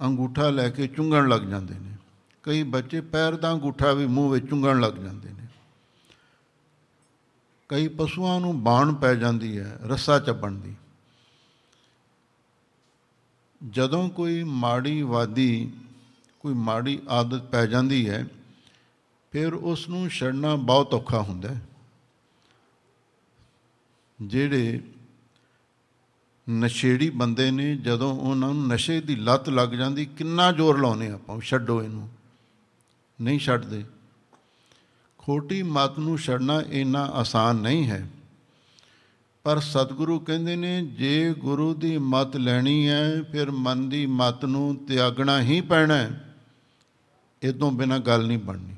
[0.02, 1.96] ਅੰਗੂਠਾ ਲੈ ਕੇ ਚੁੰਗਣ ਲੱਗ ਜਾਂਦੇ ਨੇ।
[2.44, 5.48] ਕਈ ਬੱਚੇ ਪੈਰ ਦਾ ਅੰਗੂਠਾ ਵੀ ਮੂੰਹ ਵਿੱਚ ਚੁੰਗਣ ਲੱਗ ਜਾਂਦੇ ਨੇ।
[7.70, 10.76] ਕਈ ਪਸ਼ੂਆਂ ਨੂੰ ਬਾਣ ਪੈ ਜਾਂਦੀ ਹੈ, ਰੱਸਾ ਚੱਬਣ ਦੀ।
[13.70, 15.72] ਜਦੋਂ ਕੋਈ ਮਾੜੀ ਵਾਦੀ,
[16.40, 18.28] ਕੋਈ ਮਾੜੀ ਆਦਤ ਪੈ ਜਾਂਦੀ ਹੈ,
[19.32, 21.62] ਫਿਰ ਉਸ ਨੂੰ ਛੱਡਣਾ ਬਹੁਤ ਔਖਾ ਹੁੰਦਾ ਹੈ।
[24.22, 24.82] ਜਿਹੜੇ
[26.50, 31.40] ਨਸ਼ੇੜੀ ਬੰਦੇ ਨੇ, ਜਦੋਂ ਉਹਨਾਂ ਨੂੰ ਨਸ਼ੇ ਦੀ ਲੱਤ ਲੱਗ ਜਾਂਦੀ, ਕਿੰਨਾ ਜ਼ੋਰ ਲਾਉਨੇ ਆਪਾਂ
[31.40, 32.10] ਛੱਡੋ ਇਹਨੂੰ,
[33.22, 33.86] ਨਹੀਂ ਛੱਡਦੇ।
[35.18, 38.08] ਖੋਟੀ ਮਤ ਨੂੰ ਛੱਡਣਾ ਇੰਨਾ ਆਸਾਨ ਨਹੀਂ ਹੈ।
[39.44, 44.86] ਪਰ ਸਤਿਗੁਰੂ ਕਹਿੰਦੇ ਨੇ, ਜੇ ਗੁਰੂ ਦੀ ਮਤ ਲੈਣੀ ਹੈ, ਫਿਰ ਮਨ ਦੀ ਮਤ ਨੂੰ
[44.86, 46.36] ਤਿਆਗਣਾ ਹੀ ਪੈਣਾ ਹੈ।
[47.42, 48.76] ਇਦੋਂ ਬਿਨਾ ਗੱਲ ਨਹੀਂ ਬਣਨੀ।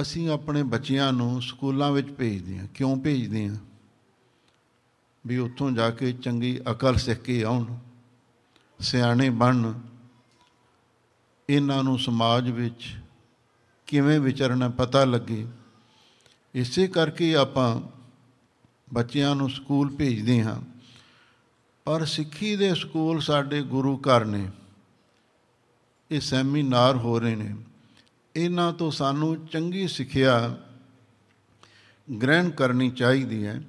[0.00, 3.56] ਅਸੀਂ ਆਪਣੇ ਬੱਚਿਆਂ ਨੂੰ ਸਕੂਲਾਂ ਵਿੱਚ ਭੇਜਦੇ ਹਾਂ। ਕਿਉਂ ਭੇਜਦੇ ਹਾਂ?
[5.26, 7.76] ਵੀ ਉੱਥੋਂ ਜਾ ਕੇ ਚੰਗੀ ਅਕਲ ਸਿੱਖ ਕੇ ਆਉਣ,
[8.80, 9.80] ਸਿਆਣੇ ਬਣਨ।
[11.50, 12.96] ਇਹਨਾਂ ਨੂੰ ਸਮਾਜ ਵਿੱਚ
[13.86, 15.46] ਕਿਵੇਂ ਵਿਚਰਨਾ ਪਤਾ ਲੱਗੇ।
[16.54, 18.01] ਇਸੇ ਕਰਕੇ ਆਪਾਂ
[18.92, 20.62] ਬੱਚਿਆਂ ਨੂੰ ਸਕੂਲ ਭੇਜਦੇ ਹਾਂ।
[21.84, 24.50] ਪਰ ਸਿੱਖੀ ਦੇ ਸਕੂਲ ਸਾਡੇ ਗੁਰੂ ਘਰ ਨੇ।
[26.10, 27.56] ਇਹ ਸੈਮੀਨਾਰ ਹੋ ਰਹੇ ਨੇ।
[28.36, 30.58] ਇਹਨਾਂ ਤੋਂ ਸਾਨੂੰ ਚੰਗੀ ਸਿੱਖਿਆ
[32.22, 33.62] ਗ੍ਰਹਿਣ ਕਰਨੀ ਚਾਹੀਦੀ ਹੈ।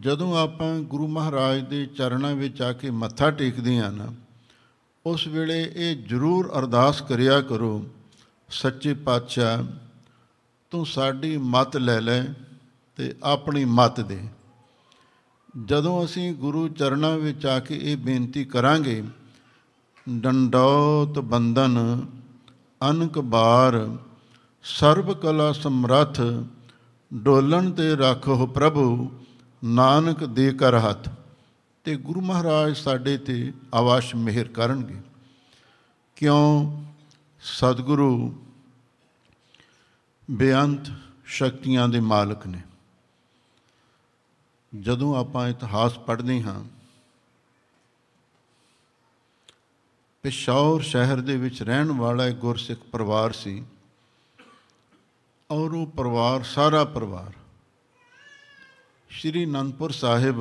[0.00, 4.12] ਜਦੋਂ ਆਪਾਂ ਗੁਰੂ ਮਹਾਰਾਜ ਦੇ ਚਰਨਾਂ ਵਿੱਚ ਆ ਕੇ ਮੱਥਾ ਟੇਕਦੇ ਹਾਂ ਨਾ,
[5.06, 7.88] ਉਸ ਵੇਲੇ ਇਹ ਜ਼ਰੂਰ ਅਰਦਾਸ ਕਰਿਆ ਕਰੋ,
[8.48, 9.64] ਸੱਚੇ ਪਾਤਸ਼ਾਹ,
[10.70, 12.24] ਤੂੰ ਸਾਡੀ ਮਤ ਲੈ ਲੈ
[12.96, 14.28] ਤੇ ਆਪਣੀ ਮਤ ਦੇ।
[15.64, 19.04] ਜਦੋਂ ਅਸੀਂ ਗੁਰੂ ਚਰਨਾਂ ਵਿੱਚ ਆ ਕੇ ਇਹ ਬੇਨਤੀ ਕਰਾਂਗੇ,
[20.08, 22.02] ਡੰਡੌਤ ਬੰਦਨ
[22.90, 23.96] ਅਨਕ ਬਾਰ,
[24.62, 26.20] ਸਰਬ ਕਲਾ ਸਮਰੱਥ,
[27.14, 29.10] ਡੋਲਣ ਤੇ ਰੱਖੋ ਪ੍ਰਭੂ,
[29.64, 31.08] ਨਾਨਕ ਦੇ ਕਰ ਹੱਥ।
[31.84, 35.00] ਤੇ ਗੁਰੂ ਮਹਾਰਾਜ ਸਾਡੇ ਤੇ ਆਵਾਸ਼ ਮਿਹਰ ਕਰਨਗੇ।
[36.16, 36.82] ਕਿਉਂ?
[37.40, 38.34] ਸਤਿਗੁਰੂ
[40.30, 40.92] ਬੇਅੰਤ
[41.24, 42.60] ਸ਼ਕਤੀਆਂ ਦੇ ਮਾਲਕ ਨੇ।
[44.74, 46.62] ਜਦੋਂ ਆਪਾਂ ਇਤਿਹਾਸ ਪੜ੍ਹਦੇ ਹਾਂ,
[50.24, 53.64] ਪਿਸ਼ੌਰ ਸ਼ਹਿਰ ਦੇ ਵਿੱਚ ਰਹਿਣ ਵਾਲਾ ਇੱਕ ਗੁਰਸਿੱਖ ਪਰਿਵਾਰ ਸੀ
[55.50, 57.32] ਔਰ ਉਹ ਪਰਿਵਾਰ, ਸਾਰਾ ਪਰਿਵਾਰ
[59.10, 60.40] ਸ਼੍ਰੀ ਅਨੰਦਪੁਰ ਸਾਹਿਬ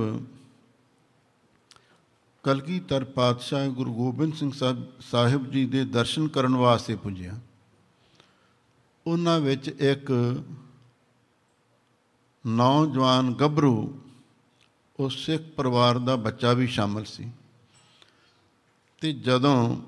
[2.44, 4.52] ਕਲਗੀਧਰ ਪਾਤਸ਼ਾਹ ਗੁਰੂ ਗੋਬਿੰਦ ਸਿੰਘ
[5.02, 7.40] ਸਾਹਿਬ ਜੀ ਦੇ ਦਰਸ਼ਨ ਕਰਨ ਵਾਸਤੇ ਪੁੱਜਿਆ।
[9.08, 10.12] ਉਹਨਾਂ ਵਿੱਚ ਇੱਕ
[12.46, 14.00] ਨੌਜਵਾਨ ਗੱਭਰੂ
[15.04, 17.32] ਉਸ ਸਿੱਖ ਪਰਿਵਾਰ ਦਾ ਬੱਚਾ ਵੀ ਸ਼ਾਮਲ ਸੀ।
[19.02, 19.82] ਤੇ ਜਦੋਂ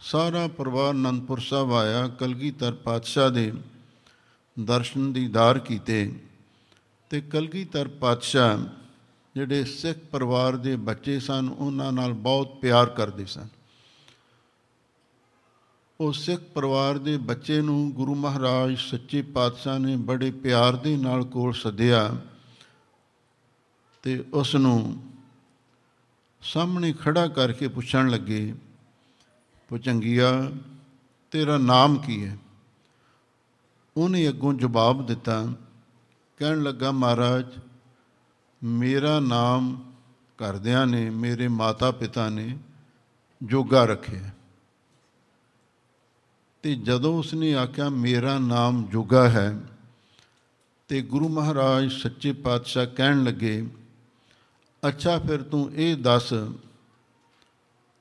[0.00, 3.52] ਸਾਰਾ ਪਰਿਵਾਰ ਅਨੰਦਪੁਰ ਸਾਹਿਬ ਆਇਆ, ਕਲਗੀਧਰ ਪਾਤਸ਼ਾਹ ਦੇ
[4.60, 6.20] ਦਰਸ਼ਨ ਦੀਦਾਰ ਕੀਤੇ
[7.10, 8.58] ਤੇ ਕਲਗੀਧਰ ਪਾਤਸ਼ਾਹ
[9.34, 13.48] ਜਿਹੜੇ ਸਿੱਖ ਪਰਿਵਾਰ ਦੇ ਬੱਚੇ ਸਨ, ਉਹਨਾਂ ਨਾਲ ਬਹੁਤ ਪਿਆਰ ਕਰਦੇ ਸਨ।
[16.00, 21.24] ਉਹ ਸਿੱਖ ਪਰਿਵਾਰ ਦੇ ਬੱਚੇ ਨੂੰ ਗੁਰੂ ਮਹਾਰਾਜ ਸੱਚੇ ਪਾਤਸ਼ਾਹ ਨੇ ਬੜੇ ਪਿਆਰ ਦੇ ਨਾਲ
[21.24, 22.16] ਕੋਲ ਸੱਦਿਆ।
[24.08, 25.02] ਤੇ ਉਸ ਨੂੰ
[26.40, 28.54] ਸਾਹਮਣੇ ਖੜਾ ਕਰਕੇ ਪੁੱਛਣ ਲੱਗੇ
[29.68, 30.52] ਪੁਚੰਗੀਆ
[31.30, 32.38] ਤੇਰਾ ਨਾਮ ਕੀ ਹੈ?
[33.96, 35.52] ਉਹਨੇ ਅੱਗੋਂ ਜਵਾਬ ਦਿੱਤਾ,
[36.36, 37.44] ਕਹਿਣ ਲੱਗਾ, ਮਹਾਰਾਜ,
[38.64, 39.92] ਮੇਰਾ ਨਾਮ
[40.36, 42.58] ਘਰਦਿਆਂ ਨੇ, ਮੇਰੇ ਮਾਤਾ ਪਿਤਾ ਨੇ
[43.42, 44.30] ਜੋਗਾ ਰੱਖਿਆ
[46.62, 49.60] ਤੇ ਜਦੋਂ ਉਸਨੇ ਆਖਿਆ, ਮੇਰਾ ਨਾਮ ਜੋਗਾ ਹੈ,
[50.88, 53.66] ਤੇ ਗੁਰੂ ਮਹਾਰਾਜ ਸੱਚੇ ਪਾਤਸ਼ਾਹ ਕਹਿਣ ਲੱਗੇ
[54.86, 56.32] ਅੱਛਾ, ਫਿਰ ਤੂੰ ਇਹ ਦੱਸ,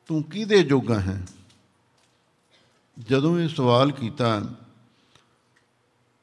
[0.07, 1.25] ਤੂੰ ਕਿਹਦੇ ਜੋਗਾ ਹੈ?
[2.99, 4.41] ਜਦੋਂ ਇਹ ਸਵਾਲ ਕੀਤਾ,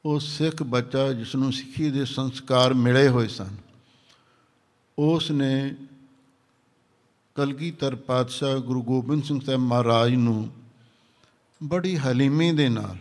[0.05, 3.55] ਉਹ ਸਿੱਖ ਬੱਚਾ ਜਿਸ ਨੂੰ ਸਿੱਖੀ ਦੇ ਸੰਸਕਾਰ ਮਿਲੇ ਹੋਏ ਸਨ
[4.99, 5.75] ਉਸ ਨੇ
[7.35, 10.49] ਕਲਗੀਧਰ ਪਾਤਸ਼ਾਹ ਗੁਰੂ ਗੋਬਿੰਦ ਸਿੰਘ ਸਾਹਿਬ ਮਹਾਰਾਜ ਨੂੰ
[11.63, 12.97] ਬੜੀ ਹਲੀਮੀ ਦੇ ਨਾਲ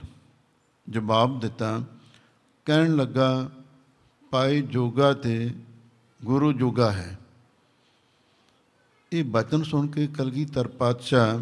[0.90, 1.82] ਜਵਾਬ ਦਿੱਤਾ।
[2.64, 3.50] ਕਹਿਣ ਲੱਗਾ
[4.30, 5.54] ਪਾਈ ਜੋਗਾ ਤੇ
[6.24, 7.18] ਗੁਰੂ ਜੋਗਾ ਹੈ।
[9.14, 11.40] ਇਹ ਬਚਨ ਸੁਣ ਕੇ ਕਲਗੀਧਰ ਪਾਤਸ਼ਾਹ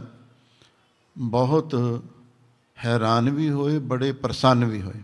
[1.18, 1.74] ਬਹੁਤ
[2.76, 5.02] ਹੈਰਾਨ ਵੀ ਹੋਏ, ਬੜੇ ਪ੍ਰਸੰਨ ਵੀ ਹੋਏ।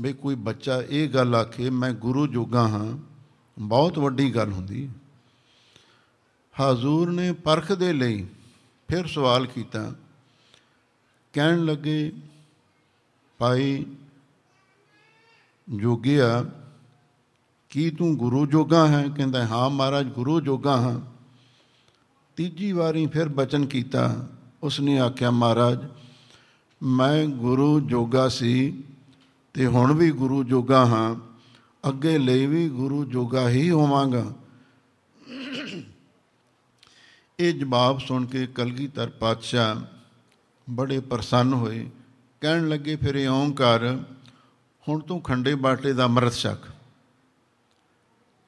[0.00, 2.96] ਬਈ ਕੋਈ ਬੱਚਾ ਇਹ ਗੱਲ ਆਖੇ, ਮੈਂ ਗੁਰੂ ਜੋਗਾ ਹਾਂ,
[3.56, 4.88] ਬਹੁਤ ਵੱਡੀ ਗੱਲ ਹੁੰਦੀ
[6.60, 8.26] ਹਾਜ਼ੂਰ ਨੇ ਪਰਖ ਦੇ ਲਈ
[8.88, 9.92] ਫਿਰ ਸਵਾਲ ਕੀਤਾ,
[11.32, 12.12] ਕਹਿਣ ਲੱਗੇ,
[13.40, 13.84] ਭਾਈ
[15.68, 16.44] ਜੋਗਿਆ
[17.72, 19.08] ਕੀ ਤੂੰ ਗੁਰੂ ਜੋਗਾ ਹੈ?
[19.08, 21.00] ਕਹਿੰਦਾ, ਹਾਂ ਮਹਾਰਾਜ, ਗੁਰੂ ਜੋਗਾ ਹਾਂ।
[22.36, 24.28] ਤੀਜੀ ਵਾਰੀ ਫਿਰ ਬਚਨ ਕੀਤਾ।
[24.62, 25.88] ਉਸਨੇ ਆਖਿਆ, ਮਹਾਰਾਜ,
[26.82, 28.84] ਮੈਂ ਗੁਰੂ ਜੋਗਾ ਸੀ
[29.54, 31.16] ਤੇ ਹੁਣ ਵੀ ਗੁਰੂ ਜੋਗਾ ਹਾਂ।
[31.88, 34.34] ਅੱਗੇ ਲਈ ਵੀ ਗੁਰੂ ਜੋਗਾ ਹੀ ਹੋਵਾਂਗਾ।
[37.40, 39.76] ਇਹ ਜਵਾਬ ਸੁਣ ਕੇ ਕਲਗੀਧਰ ਪਾਤਸ਼ਾਹ
[40.70, 41.90] ਬੜੇ ਪ੍ਰਸੰਨ ਹੋਏ।
[42.40, 44.04] ਕਹਿਣ ਲੱਗੇ, ਫਿਰ ਇਹ ਓੰਕਾਰ
[44.88, 46.58] ਹੁਣ ਤੂੰ ਖੰਡੇ ਬਾਟੇ ਦਾ ਅੰਮ੍ਰਿਤ ਛਕ।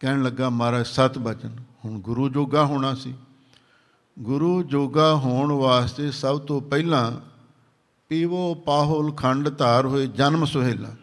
[0.05, 3.15] ਕਹਿਣ ਲੱਗਾ, ਮਹਾਰਾਜ, ਸਤ ਬਚਨ। ਹੁਣ ਗੁਰੂ ਜੋਗਾ ਹੋਣਾ ਸੀ।
[4.19, 7.13] ਗੁਰੂ ਜੋਗਾ ਹੋਣ ਵਾਸਤੇ ਸਭ ਤੋਂ ਪਹਿਲਾਂ
[8.09, 10.97] ਪੀਵੋ ਪਾਹੁਲ ਖੰਡ ਧਾਰ ਹੋਏ ਜਨਮ ਸੁਹੇਲਾ।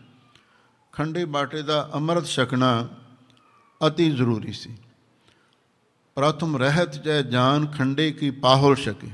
[0.91, 2.87] ਖੰਡੇ ਬਾਟੇ ਦਾ ਅੰਮ੍ਰਿਤ ਛਕਣਾ
[3.87, 4.77] ਅਤੀ ਜ਼ਰੂਰੀ ਸੀ।
[6.15, 9.09] ਪ੍ਰਥਮ ਰਹਿਤ ਜੈ ਜਾਨ ਖੰਡੇ ਕੀ ਪਾਹੁਲ ਛਕੇ।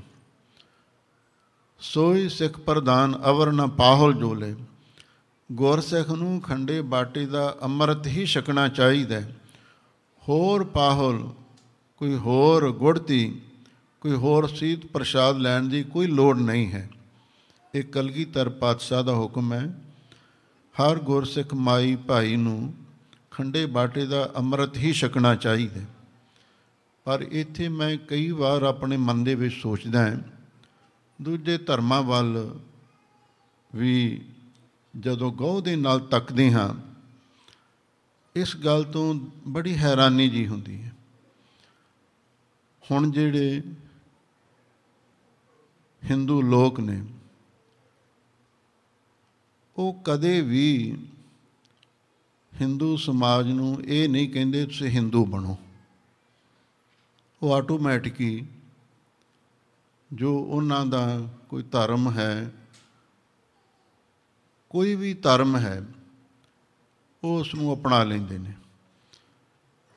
[1.79, 4.55] ਸੋਈ ਸਿੱਖ ਪ੍ਰਧਾਨ ਅਵਰ ਨ ਪਾਹੁਲ ਜੋਲੇ।
[5.51, 9.35] ਗੁਰਸਿੱਖ ਨੂੰ ਖੰਡੇ ਬਾਟੇ ਦਾ ਅੰਮ੍ਰਿਤ ਹੀ ਛਕਣਾ ਚਾਹੀਦਾ ਹੈ।
[10.27, 11.17] ਹੋਰ ਪਾਹੁਲ,
[12.01, 13.41] ਕੋਈ ਹੋਰ ਗੁੜਤੀ
[14.01, 16.89] ਕੋਈ ਹੋਰ ਸੀਤ ਪ੍ਰਸ਼ਾਦ ਲੈਣ ਦੀ ਕੋਈ ਲੋੜ ਨਹੀਂ ਹੈ।
[17.73, 19.65] ਇਹ ਕਲਗੀਧਰ ਪਾਤਸ਼ਾਹ ਦਾ ਹੁਕਮ ਹੈ।
[20.75, 22.73] ਹਰ ਗੁਰਸਿੱਖ ਮਾਈ ਭਾਈ ਨੂੰ
[23.31, 25.81] ਖੰਡੇ ਬਾਟੇ ਦਾ ਅੰਮ੍ਰਿਤ ਹੀ ਛਕਣਾ ਚਾਹੀਦਾ
[27.05, 30.17] ਪਰ ਇੱਥੇ ਮੈਂ ਕਈ ਵਾਰ ਆਪਣੇ ਮਨ ਦੇ ਵਿੱਚ ਸੋਚਦਾ ਹਾਂ,
[31.19, 32.59] ਦੂਜੇ ਧਰਮਾਂ ਵੱਲ
[33.75, 34.21] ਵੀ
[34.99, 36.69] ਜਦੋਂ ਗੌ ਦੇ ਨਾਲ ਤੱਕਦੇ ਹਾਂ
[38.37, 39.13] ਇਸ ਗੱਲ ਤੋਂ
[39.47, 40.91] ਬੜੀ ਹੈਰਾਨੀ ਜੀ ਹੁੰਦੀ ਹੈ।
[42.83, 43.61] ਹੁਣ ਜਿਹੜੇ
[46.03, 47.01] ਹਿੰਦੂ ਲੋਕ ਨੇ,
[49.77, 50.97] ਉਹ ਕਦੇ ਵੀ
[52.53, 55.57] ਹਿੰਦੂ ਸਮਾਜ ਨੂੰ ਇਹ ਨਹੀਂ ਕਹਿੰਦੇ ਤੁਸੀਂ ਹਿੰਦੂ ਬਣੋ।
[57.41, 58.45] ਉਹ ਆਟੋਮੈਟਿਕਲੀ
[60.11, 61.05] ਜੋ ਉਹਨਾਂ ਦਾ
[61.49, 62.51] ਕੋਈ ਧਰਮ ਹੈ,
[64.69, 65.81] ਕੋਈ ਵੀ ਧਰਮ ਹੈ
[67.27, 68.53] ਉਹ ਉਸ ਨੂੰ ਅਪਣਾ ਲੈਂਦੇ ਨੇ।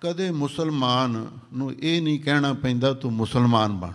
[0.01, 3.93] ਕਦੇ ਮੁਸਲਮਾਨ ਨੂੰ ਇਹ ਨਹੀਂ ਕਹਿਣਾ ਪੈਂਦਾ, ਤੂੰ ਮੁਸਲਮਾਨ ਬਣ।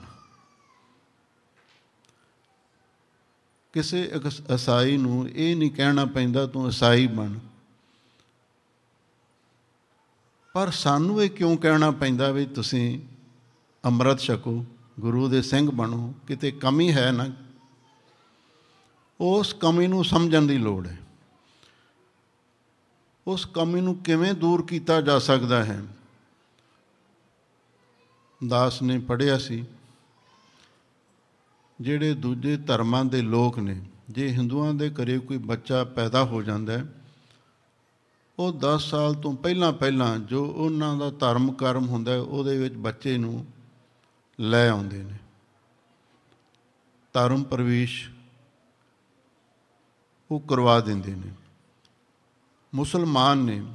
[3.74, 4.12] ਕਿਸੇ
[4.54, 7.40] ਈਸਾਈ ਨੂੰ ਇਹ ਨਹੀਂ ਕਹਿਣਾ ਪੈਂਦਾ, ਤੂੰ ਈਸਾਈ ਬਣ।
[10.54, 13.02] ਪਰ ਸਾਨੂੰ ਇਹ ਕਿਉਂ ਕਹਿਣਾ ਪੈਂਦਾ ਵੀ ਤੁਸੀਂ
[13.86, 14.66] ਅੰਮ੍ਰਿਤ ਛਕੋ,
[15.00, 17.30] ਗੁਰੂ ਦੇ ਸਿੰਘ ਬਣੋ, ਕਿਤੇ ਕਮੀ ਹੈ ਨਾ?
[19.22, 21.00] ਉਸ ਕਮੀ ਨੂੰ ਸਮਝਣ ਦੀ ਲੋੜ ਹੈ।
[23.28, 25.82] ਉਸ ਕਮੀ ਨੂੰ ਕਿਵੇਂ ਦੂਰ ਕੀਤਾ ਜਾ ਸਕਦਾ ਹੈ?
[28.48, 29.66] ਦਾਸ ਨੇ ਪੜਿਆ ਸੀ,
[31.82, 36.78] ਜਿਹੜੇ ਦੂਜੇ ਧਰਮਾਂ ਦੇ ਲੋਕ ਨੇ, ਜੇ ਹਿੰਦੂਆਂ ਦੇ ਘਰੇ ਕੋਈ ਬੱਚਾ ਪੈਦਾ ਹੋ ਜਾਂਦਾ
[36.78, 36.86] ਹੈ,
[38.40, 43.18] ਉਹ 10 ਸਾਲ ਤੋਂ ਪਹਿਲਾਂ ਪਹਿਲਾਂ ਜੋ ਉਹਨਾਂ ਦਾ ਧਰਮ ਕਰਮ ਹੁੰਦਾ ਉਹਦੇ ਵਿੱਚ ਬੱਚੇ
[43.18, 43.46] ਨੂੰ
[44.40, 45.18] ਲੈ ਆਉਂਦੇ ਨੇ।
[47.14, 48.10] ਧਰਮ ਪ੍ਰਵੇਸ਼
[50.32, 51.32] ਉਹ ਕਰਵਾ ਦਿੰਦੇ ਨੇ।
[52.76, 53.66] ਮੁਸਲਮਾਨ ਨੇ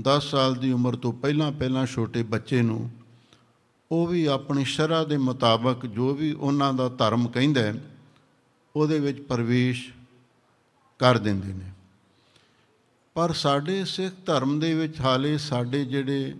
[0.00, 2.90] 10 ਸਾਲ ਦੀ ਉਮਰ ਤੋਂ ਪਹਿਲਾਂ ਪਹਿਲਾਂ ਛੋਟੇ ਬੱਚੇ ਨੂੰ
[3.90, 7.74] ਉਹ ਵੀ ਆਪਣੀ ਸ਼ਰ੍ਹਾ ਦੇ ਮੁਤਾਬਕ ਜੋ ਵੀ ਉਹਨਾਂ ਦਾ ਧਰਮ ਕਹਿੰਦਾ ਹੈ,
[8.76, 9.92] ਉਹਦੇ ਵਿੱਚ ਪ੍ਰਵੇਸ਼
[10.98, 11.70] ਕਰ ਦਿੰਦੇ ਨੇ।
[13.14, 16.34] ਪਰ ਸਾਡੇ ਸਿੱਖ ਧਰਮ ਦੇ ਵਿੱਚ ਹਾਲੇ ਸਾਡੇ ਜਿਹੜੇ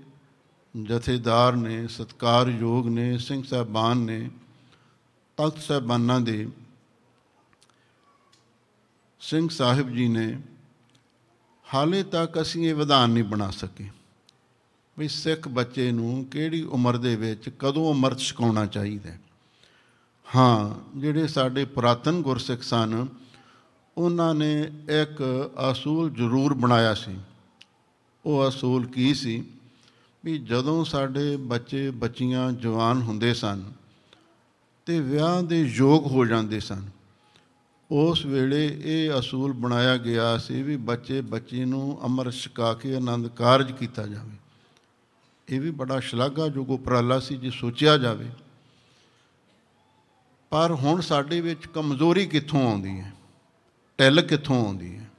[0.82, 4.30] ਜਥੇਦਾਰ ਨੇ, ਸਤਕਾਰਯੋਗ ਨੇ, ਸਿੰਘ ਸਾਹਿਬਾਨ ਨੇ,
[5.36, 6.48] ਤਖਤ ਸਾਹਿਬਾਨਾਂ ਦੇ,
[9.20, 10.40] ਸਿੰਘ ਸਾਹਿਬ ਜੀ ਨੇ
[11.74, 13.88] ਹਾਲੇ ਤੱਕ ਅਸੀਂ ਇਹ ਵਿਧਾਨ ਨਹੀਂ ਬਣਾ ਸਕੇ
[14.98, 19.10] ਵੀ ਸਿੱਖ ਬੱਚੇ ਨੂੰ ਕਿਹੜੀ ਉਮਰ ਦੇ ਵਿੱਚ ਕਦੋਂ ਅਮਰਤ ਛਕਾਉਣਾ ਚਾਹੀਦਾ
[20.36, 23.06] ਹਾਂ, ਜਿਹੜੇ ਸਾਡੇ ਪੁਰਾਤਨ ਗੁਰਸਿੱਖ ਸਨ,
[23.98, 25.22] ਉਹਨਾਂ ਨੇ ਇੱਕ
[25.72, 27.16] ਅਸੂਲ ਜ਼ਰੂਰ ਬਣਾਇਆ ਸੀ।
[28.26, 29.44] ਉਹ ਅਸੂਲ ਕੀ ਸੀ?
[30.24, 33.72] ਵੀ ਜਦੋਂ ਸਾਡੇ ਬੱਚੇ, ਬੱਚੀਆਂ ਜਵਾਨ ਹੁੰਦੇ ਸਨ
[34.86, 36.82] ਤੇ ਵਿਆਹ ਦੇ ਯੋਗ ਹੋ ਜਾਂਦੇ ਸਨ
[37.90, 43.28] ਉਸ ਵੇਲੇ ਇਹ ਅਸੂਲ ਬਣਾਇਆ ਗਿਆ ਸੀ ਵੀ ਬੱਚੇ ਬੱਚੀ ਨੂੰ ਅਮਰ ਛਕਾ ਕੇ ਆਨੰਦ
[43.28, 44.36] ਕਾਰਜ ਕੀਤਾ ਜਾਵੇ।
[45.48, 48.30] ਇਹ ਵੀ ਬੜਾ ਸ਼ਲਾਘਾਯੋਗ ਉਪਰਾਲਾ ਸੀ ਜੇ ਸੋਚਿਆ ਜਾਵੇ।
[50.50, 53.12] ਪਰ ਹੁਣ ਸਾਡੇ ਵਿੱਚ ਕਮਜ਼ੋਰੀ ਕਿੱਥੋਂ ਆਉਂਦੀ ਹੈ?
[53.98, 55.10] ਟੈਲ ਕਿੱਥੋਂ ਆਉਂਦੀ ਹੈ?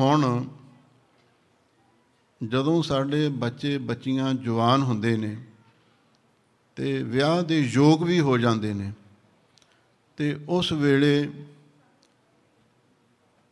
[0.00, 0.44] ਹੁਣ
[2.48, 5.44] ਜਦੋਂ ਸਾਡੇ ਬੱਚੇ ਬੱਚੀਆਂ ਜਵਾਨ ਹੁੰਦੇ ਨੇ
[6.76, 8.92] ਤੇ ਵਿਆਹ ਦੇ ਯੋਗ ਵੀ ਹੋ ਜਾਂਦੇ ਨੇ
[10.16, 11.30] ਤੇ ਉਸ ਵੇਲੇ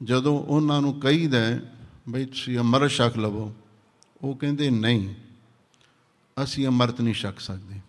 [0.02, 1.38] ਜਦੋਂ ਉਹਨਾਂ ਨੂੰ ਕਹੀਦਾ
[2.08, 3.54] ਬਈ ਤੁਸੀਂ ਅਮਰ ਛਕ ਲਵੋ।
[4.22, 5.14] ਉਹ ਕਹਿੰਦੇ, ਨਹੀਂ,
[6.42, 7.80] ਅਸੀਂ ਅਮਰਤ ਨਹੀਂ ਛਕ ਸਕਦੇ।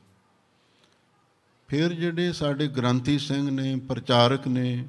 [1.68, 4.88] ਫਿਰ ਜਿਹੜੇ ਸਾਡੇ ਗ੍ਰੰਥੀ ਸਿੰਘ ਨੇ, ਪ੍ਰਚਾਰਕ ਨੇ,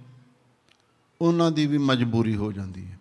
[1.21, 2.99] ਉਹਨਾਂ ਦੀ ਵੀ ਮਜਬੂਰੀ ਹੋ ਜਾਂਦੀ ਹੈ।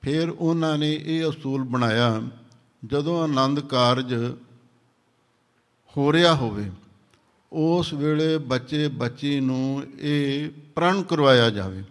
[0.00, 2.22] ਫਿਰ ਉਹਨਾਂ ਨੇ ਇਹ ਅਸੂਲ ਬਣਾਇਆ,
[2.86, 4.14] ਜਦੋਂ ਆਨੰਦ ਕਾਰਜ
[5.96, 6.70] ਹੋ ਰਿਹਾ ਹੋਵੇ
[7.52, 11.84] ਉਸ ਵੇਲੇ ਬੱਚੇ, ਬੱਚੀ ਨੂੰ ਇਹ ਪ੍ਰਣ ਕਰਵਾਇਆ ਜਾਵੇ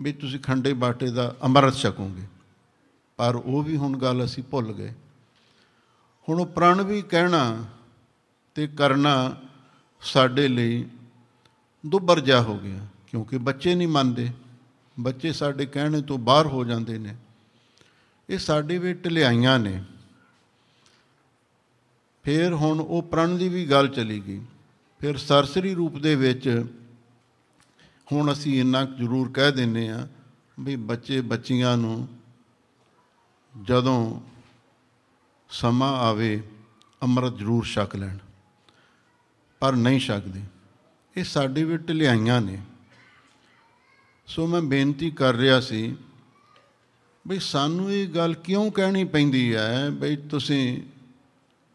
[0.00, 2.22] ਵੀ ਤੁਸੀਂ ਖੰਡੇ ਬਾਟੇ ਦਾ ਅੰਮ੍ਰਿਤ ਛਕੋਗੇ।
[3.16, 4.92] ਪਰ ਉਹ ਵੀ ਹੁਣ ਗੱਲ ਅਸੀਂ ਭੁੱਲ ਗਏ।
[6.28, 7.64] ਹੁਣ ਉਹ ਪ੍ਰਣ ਵੀ ਕਹਿਣਾ
[8.54, 9.36] ਤੇ ਕਰਨਾ
[10.00, 10.86] ਸਾਡੇ ਲਈ
[11.86, 14.30] ਦੁੱਬਰ ਜਾ ਹੋ ਗਿਆ, ਕਿਉਂਕਿ ਬੱਚੇ ਨਹੀਂ ਮੰਨਦੇ।
[15.00, 17.14] ਬੱਚੇ ਸਾਡੇ ਕਹਿਣੇ ਤੋਂ ਬਾਹਰ ਹੋ ਜਾਂਦੇ ਨੇ।
[18.30, 19.84] ਇਹ ਸਾਡੇ ਵਿੱਚ ਢਲਿਆਈਆਂ ਨੇ।
[22.22, 24.40] ਫਿਰ ਹੁਣ ਉਹ ਪ੍ਰਣ ਦੀ ਵੀ ਗੱਲ ਚਲੀ ਗਈ।
[25.00, 26.64] ਫਿਰ ਸਰਸਰੀ ਰੂਪ ਦੇ ਵਿੱਚ
[28.12, 30.06] ਹੁਣ ਅਸੀਂ ਇੰਨਾ ਜ਼ਰੂਰ ਕਹਿ ਦਿੰਨੇ ਆ
[30.60, 32.08] ਵੀ ਬੱਚੇ ਬੱਚੀਆਂ ਨੂੰ
[33.54, 34.20] ਜਦੋਂ
[35.50, 36.42] ਸਮਾਂ ਆਵੇ
[37.02, 38.16] ਅੰਮ੍ਰਿਤ ਜ਼ਰੂਰ ਛਕ ਲੈਣ,
[39.62, 40.40] ਪਰ ਨਹੀਂ ਛਕਦੇ।
[41.16, 42.58] ਇਹ ਸਾਡੇ ਵਿੱਚ ਢਲਿਆਈਆਂ ਨੇ।
[44.28, 45.96] ਸੋ ਮੈਂ ਬੇਨਤੀ ਕਰ ਰਿਹਾ ਸੀ
[47.26, 50.82] ਵੀ ਸਾਨੂੰ ਇਹ ਗੱਲ ਕਿਉਂ ਕਹਿਣੀ ਪੈਂਦੀ ਹੈ, ਬਈ ਤੁਸੀਂ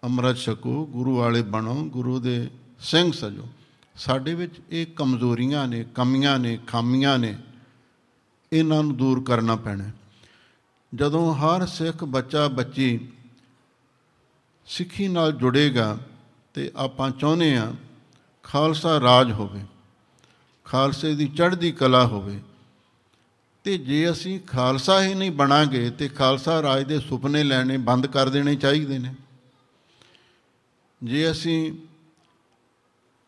[0.03, 2.49] ਅੰਮ੍ਰਿਤ ਛਕੋ, ਗੁਰੂ ਵਾਲੇ ਬਣੋ, ਗੁਰੂ ਦੇ
[2.82, 3.48] ਸਿੰਘ ਸਜੋ,
[3.96, 7.38] ਸਾਡੇ ਵਿੱਚ ਇਹ ਕਮਜ਼ੋਰੀਆਂ ਨੇ, ਕਮੀਆਂ ਨੇ, ਖਾਮੀਆਂ ਨੇ,
[8.52, 9.89] ਇਹਨਾਂ ਨੂੰ ਦੂਰ ਕਰਨਾ ਪੈਣਾ
[10.94, 13.00] ਜਦੋਂ ਹਰ ਸਿੱਖ ਬੱਚਾ ਬੱਚੀ
[14.67, 15.98] ਸਿੱਖੀ ਨਾਲ ਜੁੜੇਗਾ
[16.56, 17.72] ਤੇ ਆਪਾਂ ਚਾਹੁੰਦੇ ਆ
[18.44, 19.62] ਖਾਲਸਾ ਰਾਜ ਹੋਵੇ,
[20.65, 22.39] ਖਾਲਸੇ ਦੀ ਚੜ੍ਹਦੀ ਕਲਾ ਹੋਵੇ,
[23.65, 28.30] ਤੇ ਜੇ ਅਸੀਂ ਖਾਲਸਾ ਹੀ ਨਹੀਂ ਬਣਾਂਗੇ ਤੇ ਖਾਲਸਾ ਰਾਜ ਦੇ ਸੁਪਨੇ ਲੈਣੇ ਬੰਦ ਕਰ
[28.30, 29.13] ਦੇਣੇ ਚਾਹੀਦੇ ਨੇ।
[31.02, 31.72] ਜੇ ਅਸੀਂ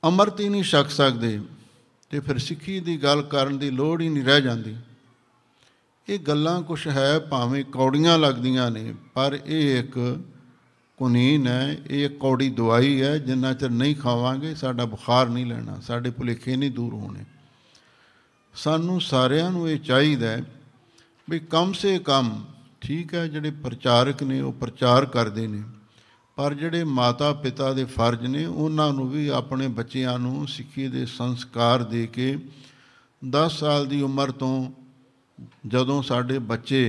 [0.04, 1.40] ਅਮਰਤ ਹੀ ਨਹੀਂ ਛਕ ਸਕਦੇ
[2.12, 4.76] ਤੇ ਫਿਰ ਸਿੱਖੀ ਦੀ ਗੱਲ ਕਰਨ ਦੀ ਲੋੜ ਹੀ ਨਹੀਂ ਰਹਿ ਜਾਂਦੀ।
[6.08, 10.24] ਇਹ ਗੱਲਾਂ ਕੁਛ ਹੈ ਭਾਵੇਂ ਕੌੜੀਆਂ ਲੱਗਦੀਆਂ ਨੇ, ਪਰ ਇਹ ਇੱਕ
[11.00, 15.80] ਕੁਨੀਨ ਹੈ, ਇਹ ਇੱਕ ਕੌੜੀ ਦਵਾਈ ਹੈ, ਜਿੰਨਾ ਚਿਰ ਨਹੀਂ ਖਾਵਾਂਗੇ ਸਾਡਾ ਬੁਖਾਰ ਨਹੀਂ ਲੈਣਾ,
[15.80, 17.26] ਸਾਡੇ ਭੁਲੇਖੇ ਨਹੀਂ ਦੂਰ ਹੋਣੇ।
[18.56, 20.44] ਸਾਨੂੰ ਸਾਰਿਆਂ ਨੂੰ ਇਹ ਚਾਹੀਦਾ ਹੈ
[21.30, 22.44] ਵੀ ਕਮ ਸੇ ਕਮ
[22.82, 25.62] ਠੀਕ ਹੈ, ਜਿਹੜੇ ਪ੍ਰਚਾਰਕ ਨੇ ਉਹ ਪ੍ਰਚਾਰ ਕਰਦੇ ਨੇ।
[26.38, 31.06] ਪਰ ਜਿਹੜੇ ਮਾਤਾ ਪਿਤਾ ਦੇ ਫਰਜ਼ ਨੇ, ਉਹਨਾਂ ਨੂੰ ਵੀ ਆਪਣੇ ਬੱਚਿਆਂ ਨੂੰ ਸਿੱਖੀ ਦੇ
[31.06, 32.38] ਸੰਸਕਾਰ ਦੇ ਕੇ
[33.22, 34.72] 10 ਸਾਲ ਦੀ ਉਮਰ ਤੋਂ
[35.68, 36.82] ਜਦੋਂ ਸਾਡੇ ਬੱਚੇ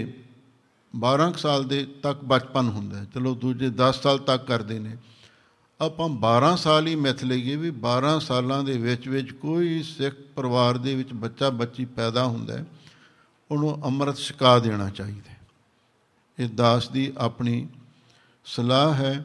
[0.95, 4.97] 12 ਸਾਲ ਦੇ ਤੱਕ ਬਚਪਨ ਹੁੰਦਾ ਹੈ, ਚਲੋ ਦੂਜੇ 10 ਸਾਲ ਤੱਕ ਕਰਦੇ ਨੇ,
[5.81, 10.79] ਆਪਾਂ 12 ਸਾਲ ਹੀ ਮਿਥ ਲਈਏ ਵੀ 12 ਸਾਲਾਂ ਦੇ ਵਿੱਚ ਵਿੱਚ ਕੋਈ ਸਿੱਖ ਪਰਿਵਾਰ
[10.79, 12.65] ਦੇ ਵਿੱਚ ਬੱਚਾ ਬੱਚੀ ਪੈਦਾ ਹੁੰਦਾ ਹੈ,
[13.51, 15.33] ਉਹਨੂੰ ਅੰਮ੍ਰਿਤ ਛਕਾ ਦੇਣਾ ਚਾਹੀਦਾ
[16.39, 17.67] ਇਹ ਦਾਸ ਦੀ ਆਪਣੀ
[18.45, 19.25] ਸਲਾਹ ਹੈ,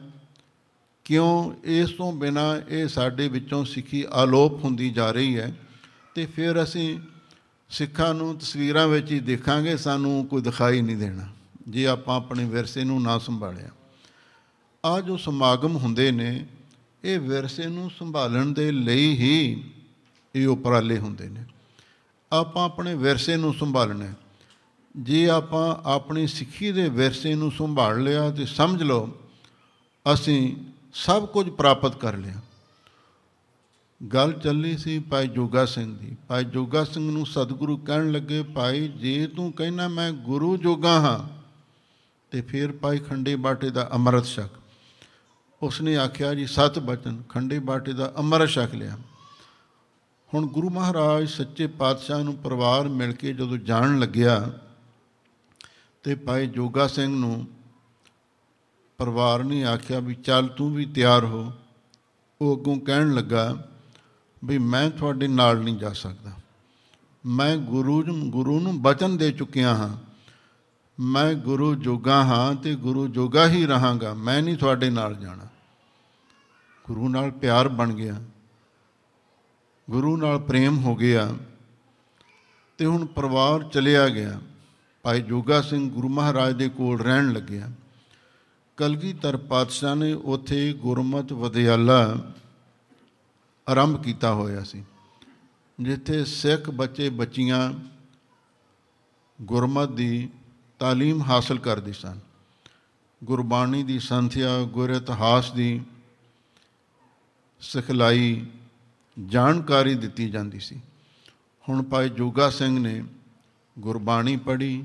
[1.04, 5.52] ਕਿਉਂ ਇਸ ਤੋਂ ਬਿਨਾ ਇਹ ਸਾਡੇ ਵਿੱਚੋਂ ਸਿੱਖੀ ਆਲੋਪ ਹੁੰਦੀ ਜਾ ਰਹੀ ਹੈ?
[6.14, 6.98] ਤੇ ਫਿਰ ਅਸੀਂ
[7.70, 11.28] ਸਿੱਖਾਂ ਨੂੰ ਤਸਵੀਰਾਂ ਵਿੱਚ ਹੀ ਦੇਖਾਂਗੇ, ਸਾਨੂੰ ਕੋਈ ਦਿਖਾਈ ਨਹੀਂ ਦੇਣਾ,
[11.68, 13.68] ਜੇ ਆਪਾਂ ਆਪਣੇ ਵਿਰਸੇ ਨੂੰ ਨਾ ਸੰਭਾਲਿਆ।
[14.84, 16.46] ਆ ਜੋ ਸਮਾਗਮ ਹੁੰਦੇ ਨੇ,
[17.04, 19.64] ਇਹ ਵਿਰਸੇ ਨੂੰ ਸੰਭਾਲਣ ਦੇ ਲਈ ਹੀ
[20.34, 21.44] ਇਹ ਉਪਰਾਲੇ ਹੁੰਦੇ ਨੇ।
[22.32, 24.12] ਆਪਾਂ ਆਪਣੇ ਵਿਰਸੇ ਨੂੰ ਸੰਭਾਲਣਾ
[24.96, 29.16] ਜੇ ਆਪਾਂ ਆਪਣੀ ਸਿੱਖੀ ਦੇ ਵਿਰਸੇ ਨੂੰ ਸੰਭਾਲ ਲਿਆ ਤੇ ਸਮਝ ਲਓ,
[30.14, 30.56] ਅਸੀਂ
[30.92, 32.34] ਸਭ ਕੁਝ ਪ੍ਰਾਪਤ ਕਰ ਲਿਆ।
[34.14, 38.88] ਗੱਲ ਚੱਲੀ ਸੀ ਭਾਈ ਜੋਗਾ ਸਿੰਘ ਦੀ। ਭਾਈ ਜੋਗਾ ਸਿੰਘ ਨੂੰ ਸਤਿਗੁਰੂ ਕਹਿਣ ਲੱਗੇ, ਭਾਈ,
[38.88, 41.28] ਜੇ ਤੂੰ ਕਹਿਣਾ ਮੈਂ ਗੁਰੂ ਜੋਗਾ ਹਾਂ,
[42.30, 44.48] ਤੇ ਫਿਰ ਭਾਈ ਖੰਡੇ ਬਾਟੇ ਦਾ ਅੰਮ੍ਰਿਤ ਛਕ।
[45.62, 48.98] ਉਸਨੇ ਆਖਿਆ, ਜੀ ਸਤ ਬਚਨ, ਖੰਡੇ ਬਾਟੇ ਦਾ ਅੰਮ੍ਰਿਤ ਛਕ ਲਿਆ।
[50.34, 54.52] ਹੁਣ ਗੁਰੂ ਮਹਾਰਾਜ ਸੱਚੇ ਪਾਤਸ਼ਾਹ ਨੂੰ ਪਰਿਵਾਰ ਮਿਲ ਕੇ ਜਦੋਂ ਜਾਣ ਲੱਗਿਆ
[56.02, 57.48] ਤੇ ਭਾਈ ਜੋਗਾ ਸਿੰਘ ਨੂੰ
[58.98, 61.52] ਪਰਿਵਾਰ ਨੇ ਆਖਿਆ ਵੀ ਚੱਲ ਤੂੰ ਵੀ ਤਿਆਰ ਹੋ।
[62.40, 63.68] ਉਹ ਅੱਗੋਂ ਕਹਿਣ ਲੱਗਾ
[64.44, 66.32] ਵੀ ਮੈਂ ਤੁਹਾਡੇ ਨਾਲ ਨਹੀਂ ਜਾ ਸਕਦਾ।
[67.26, 69.96] ਮੈਂ ਗੁਰੂ ਨੂੰ ਗੁਰੂ ਨੂੰ ਬਚਨ ਦੇ ਚੁੱਕਿਆ ਹਾਂ।
[71.00, 75.44] ਮੈਂ ਗੁਰੂ ਜੋਗਾ ਹਾਂ ਤੇ ਗੁਰੂ ਜੋਗਾ ਹੀ ਰਹਾਂਗਾ। ਮੈਂ ਨਹੀਂ ਤੁਹਾਡੇ ਨਾਲ ਜਾਣਾ।
[76.86, 78.22] ਗੁਰੂ ਨਾਲ ਪਿਆਰ ਬਣ ਗਿਆ।
[79.90, 81.34] ਗੁਰੂ ਨਾਲ ਪ੍ਰੇਮ ਹੋ ਗਿਆ
[82.78, 84.40] ਤੇ ਹੁਣ ਪਰਿਵਾਰ ਚਲਿਆ ਗਿਆ।
[85.04, 87.70] ਭਾਈ ਜੋਗਾ ਸਿੰਘ ਗੁਰੂ ਮਹਾਰਾਜ ਦੇ ਕੋਲ ਰਹਿਣ ਲੱਗਿਆ।
[88.78, 92.00] ਕਲਗੀਧਰ ਪਾਤਸ਼ਾਹ ਨੇ ਉਥੇ ਗੁਰਮਤ ਵਿਦਿਆਲਾ
[93.66, 94.82] ਆਰੰਭ ਕੀਤਾ ਹੋਇਆ ਸੀ,
[95.78, 97.72] ਜਿੱਥੇ ਸਿੱਖ ਬੱਚੇ ਬੱਚੀਆਂ
[99.38, 100.28] ਗੁਰਮਤ ਦੀ
[100.80, 102.18] ਤਾਲੀਮ ਹਾਸਲ ਕਰਦੇ ਸਨ।
[103.22, 105.80] ਗੁਰਬਾਣੀ ਦੀ ਸੰਥਿਆ, ਗੁਰ ਇਤਿਹਾਸ ਦੀ
[107.62, 108.46] ਸਿਖਲਾਈ
[109.16, 110.80] ਜਾਣਕਾਰੀ ਦਿੱਤੀ ਜਾਂਦੀ ਸੀ।
[111.64, 113.02] ਹੁਣ ਭਾਈ ਜੋਗਾ ਸਿੰਘ ਨੇ
[113.80, 114.84] ਗੁਰਬਾਣੀ ਪੜ੍ਹੀ।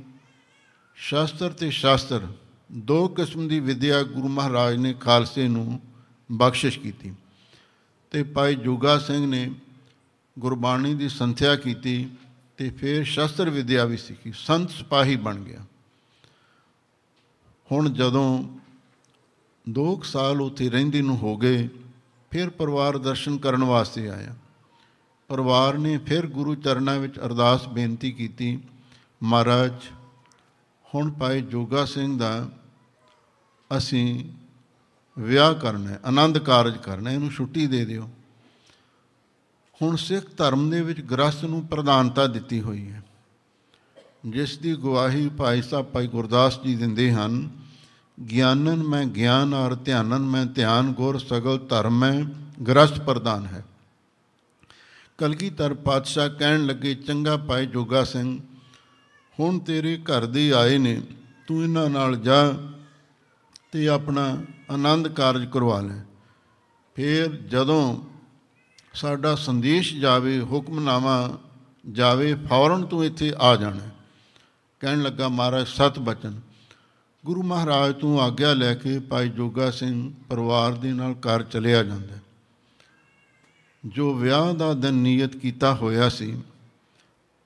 [0.96, 2.28] ਸ਼ਾਸਤਰ ਤੇ ਸ਼ਾਸਤਰ
[2.72, 5.80] ਦੋ ਕਿਸਮ ਦੀ ਵਿਦਿਆ ਗੁਰੂ ਮਹਾਰਾਜ ਨੇ ਖਾਲਸੇ ਨੂੰ
[6.32, 7.14] ਬਖਸ਼ਿਸ਼ ਕੀਤੀ।
[8.12, 9.52] ਤੇ ਭਾਈ ਜੋਗਾ ਸਿੰਘ ਨੇ
[10.40, 12.10] ਗੁਰਬਾਣੀ ਦੀ ਸੰਥਿਆ ਕੀਤੀ
[12.58, 15.64] ਤੇ ਫਿਰ ਸ਼ਾਸਤਰ ਵਿਦਿਆ ਵੀ ਸਿੱਖੀ। ਸੰਤ ਸਿਪਾਹੀ ਬਣ ਗਿਆ।
[17.72, 18.44] ਹੁਣ ਜਦੋਂ
[19.70, 21.68] 2 ਸਾਲ ਉੱਥੇ ਰਹਿੰਦੇ ਨੂੰ ਹੋ ਗਏ,
[22.32, 24.36] ਫਿਰ ਪਰਿਵਾਰ ਦਰਸ਼ਨ ਕਰਨ ਵਾਸਤੇ ਆਇਆ।
[25.28, 28.60] ਪਰਿਵਾਰ ਨੇ ਫਿਰ ਗੁਰੂ ਚਰਨਾਂ ਵਿੱਚ ਅਰਦਾਸ ਬੇਨਤੀ ਕੀਤੀ
[29.26, 29.74] ਮਹਾਰਾਜ,
[30.86, 32.50] ਹੁਣ ਭਾਈ ਜੋਗਾ ਸਿੰਘ ਦਾ
[33.72, 34.24] ਅਸੀਂ
[35.18, 38.10] ਵਿਆਹ ਕਰਨਾ ਹੈ, ਆਨੰਦ ਕਾਰਜ ਕਰਨਾ ਇਹਨੂੰ ਛੁੱਟੀ ਦੇ ਦਿਓ।
[39.82, 43.04] ਹੁਣ ਸਿੱਖ ਧਰਮ ਦੇ ਵਿੱਚ ਗ੍ਰਸਤ ਨੂੰ ਪ੍ਰਧਾਨਤਾ ਦਿੱਤੀ ਹੋਈ ਹੈ।
[44.26, 47.50] ਜਿਸ ਦੀ ਗਵਾਹੀ ਭਾਈ ਸਾਹਿਬ, ਭਾਈ ਗੁਰਦਾਸ ਜੀ ਦਿੰਦੇ ਹਨ,
[48.18, 52.14] ਗਿਆਨਨ ਮੈਂ ਗਿਆਨ ਔਰ ਧਿਆਨਨ ਮੈਂ ਧਿਆਨ ਗੁਰ, ਸਗਲ ਧਰਮ ਮੈਂ
[52.64, 53.66] ਗ੍ਰਸਤ ਪ੍ਰਦਾਨ ਹੈ।
[55.18, 58.40] ਕਲਗੀਧਰ ਪਾਤਸ਼ਾਹ ਕਹਿਣ ਲੱਗੇ, ਚੰਗਾ ਭਾਈ ਜੋਗਾ ਸਿੰਘ
[59.40, 61.02] ਹੁਣ ਤੇਰੇ ਘਰ ਦੇ ਆਏ ਨੇ,
[61.48, 62.54] ਤੂੰ ਇਹਨਾਂ ਨਾਲ ਜਾ
[63.72, 66.04] ਤੇ ਆਪਣਾ ਆਨੰਦ ਕਾਰਜ ਕਰਵਾ ਲੈ।
[66.96, 68.02] ਫਿਰ ਜਦੋਂ
[68.94, 71.40] ਸਾਡਾ ਸੰਦੇਸ਼ ਜਾਵੇ, ਹੁਕਮਨਾਮਾ
[71.92, 73.90] ਜਾਵੇ, ਫੌਰਨ ਤੂੰ ਇੱਥੇ ਆ ਜਾਣਾ।
[74.80, 76.42] ਕਹਿਣ ਲੱਗਾ, ਮਹਾਰਾਜ, ਸਤ ਬਚਨ।
[77.26, 82.18] ਗੁਰੂ ਮਹਾਰਾਜ ਤੋਂ ਆਗਿਆ ਲੈ ਕੇ ਭਾਈ ਜੋਗਾ ਸਿੰਘ ਪਰਿਵਾਰ ਦੇ ਨਾਲ ਘਰ ਚਲਿਆ ਜਾਂਦਾ।
[83.86, 86.42] ਜੋ ਵਿਆਹ ਦਾ ਦਿਨ ਨਿਯਤ ਕੀਤਾ ਹੋਇਆ ਸੀ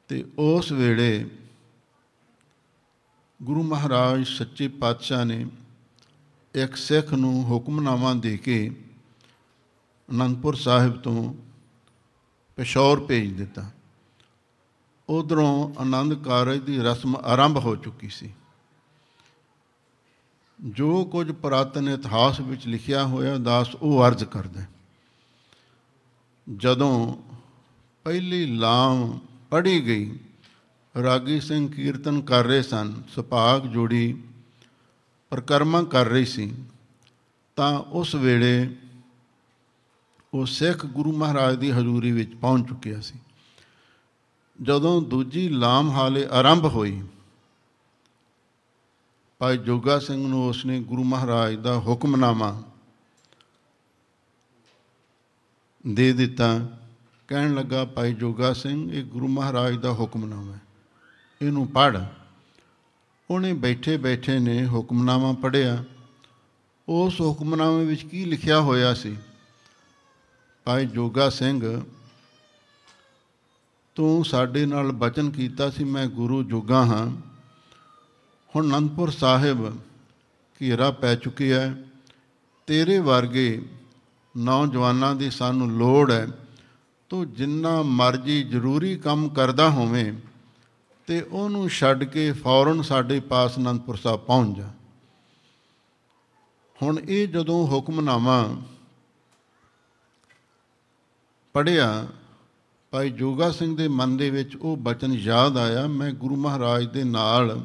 [0.07, 1.25] ਤੇ ਉਸ ਵੇਲੇ
[3.43, 5.47] ਗੁਰੂ ਮਹਾਰਾਜ ਸੱਚੇ ਪਾਤਸ਼ਾਹ ਨੇ
[6.55, 8.69] ਇੱਕ ਸਿੱਖ ਨੂੰ ਹੁਕਮਨਾਮਾ ਦੇ ਕੇ
[10.09, 11.33] ਅਨੰਦਪੁਰ ਸਾਹਿਬ ਤੋਂ
[12.57, 13.71] ਪਸ਼ੌਰ ਭੇਜ ਦਿੱਤਾ।
[15.09, 18.33] ਉਧਰੋਂ ਆਨੰਦ ਕਾਰਜ ਦੀ ਰਸਮ ਆਰੰਭ ਹੋ ਚੁੱਕੀ ਸੀ।
[20.59, 24.61] ਜੋ ਕੁਝ ਪ੍ਰਾਤਨ ਇਤਿਹਾਸ ਵਿੱਚ ਲਿਖਿਆ ਹੋਇਆ, ਦਾਸ ਉਹ ਅਰਜ਼ ਕਰਦਾ
[26.57, 27.17] ਜਦੋਂ
[28.03, 29.19] ਪਹਿਲੀ ਲਾਮ
[29.49, 30.19] ਪੜੀ ਗਈ
[30.95, 34.21] ਰਾਗੀ ਸਿੰਘ ਕੀਰਤਨ ਕਰ ਰਹੇ ਸਨ, ਸੁਭਾਗ ਜੋੜੀ
[35.31, 36.53] ਪ੍ਰਕਰਮਾ ਕਰ ਰਹੀ ਸੀ,
[37.57, 38.75] ਤਾਂ ਉਸ ਵੇਲੇ
[40.33, 43.19] ਉਹ ਸਿੱਖ ਗੁਰੂ ਮਹਾਰਾਜ ਦੀ ਹਜ਼ੂਰੀ ਵਿੱਚ ਪਹੁੰਚ ਚੁੱਕਿਆ ਸੀ।
[44.61, 47.01] ਜਦੋਂ ਦੂਜੀ ਲਾਮ ਹਾਲੇ ਆਰੰਭ ਹੋਈ,
[49.41, 52.63] ਭਾਈ ਜੋਗਾ ਸਿੰਘ ਨੂੰ ਉਸਨੇ ਗੁਰੂ ਮਹਾਰਾਜ ਦਾ ਹੁਕਮਨਾਮਾ
[55.87, 56.47] ਦੇ ਦਿੱਤਾ।
[57.27, 60.61] ਕਹਿਣ ਲੱਗਾ, ਭਾਈ ਜੋਗਾ ਸਿੰਘ, ਇਹ ਗੁਰੂ ਮਹਾਰਾਜ ਦਾ ਹੁਕਮਨਾਮਾ ਹੈ।
[61.41, 61.97] ਇਹਨੂੰ ਪੜ੍ਹ।
[63.29, 65.83] ਉਹਨੇ ਬੈਠੇ ਬੈਠੇ ਨੇ ਹੁਕਮਨਾਮਾ ਪੜ੍ਹਿਆ।
[66.87, 69.17] ਉਸ ਹੁਕਮਨਾਮੇ ਵਿੱਚ ਕੀ ਲਿਖਿਆ ਹੋਇਆ ਸੀ?
[70.65, 71.81] ਭਾਈ ਜੋਗਾ ਸਿੰਘ,
[73.95, 77.07] ਤੂੰ ਸਾਡੇ ਨਾਲ ਬਚਨ ਕੀਤਾ ਸੀ, ਮੈਂ ਗੁਰੂ ਜੋਗਾ ਹਾਂ।
[78.55, 79.79] ਹੁਣ ਅਨੰਦਪੁਰ ਸਾਹਿਬ
[80.61, 81.83] ਘੇਰਾ ਪੈ ਚੁੱਕਿਆ ਹੈ।
[82.67, 83.65] ਤੇਰੇ ਵਰਗੇ
[84.37, 86.27] ਨੌਜਵਾਨਾਂ ਦੀ ਸਾਨੂੰ ਲੋੜ ਹੈ।
[87.09, 90.13] ਤੂੰ ਜਿੰਨਾ ਮਰਜ਼ੀ ਜ਼ਰੂਰੀ ਕੰਮ ਕਰਦਾ ਹੋਵੇਂ
[91.09, 94.69] ਤੇ ਉਹਨੂੰ ਛੱਡ ਕੇ ਫੌਰਨ ਸਾਡੇ ਪਾਸ ਅਨੰਦਪੁਰ ਸਾਹਿਬ ਪਹੁੰਚ ਜਾ।
[96.83, 98.57] ਹੁਣ ਇਹ ਜਦੋਂ ਹੁਕਮਨਾਮਾ
[101.53, 102.07] ਪੜਿਆ
[102.91, 107.03] ਭਾਈ ਜੋਗਾ ਸਿੰਘ ਦੇ ਮਨ ਦੇ ਵਿੱਚ ਉਹ ਬਚਨ ਯਾਦ ਆਇਆ, ਮੈਂ ਗੁਰੂ ਮਹਾਰਾਜ ਦੇ
[107.03, 107.63] ਨਾਲ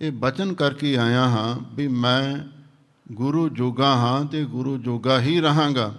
[0.00, 2.48] ਇਹ ਬਚਨ ਕਰਕੇ ਆਇਆ ਹਾਂ ਵੀ ਮੈਂ
[3.12, 5.94] ਗੁਰੂ ਜੋਗਾ ਹਾਂ ਤੇ ਗੁਰੂ ਜੋਗਾ ਹੀ ਰਹਾਂਗਾ।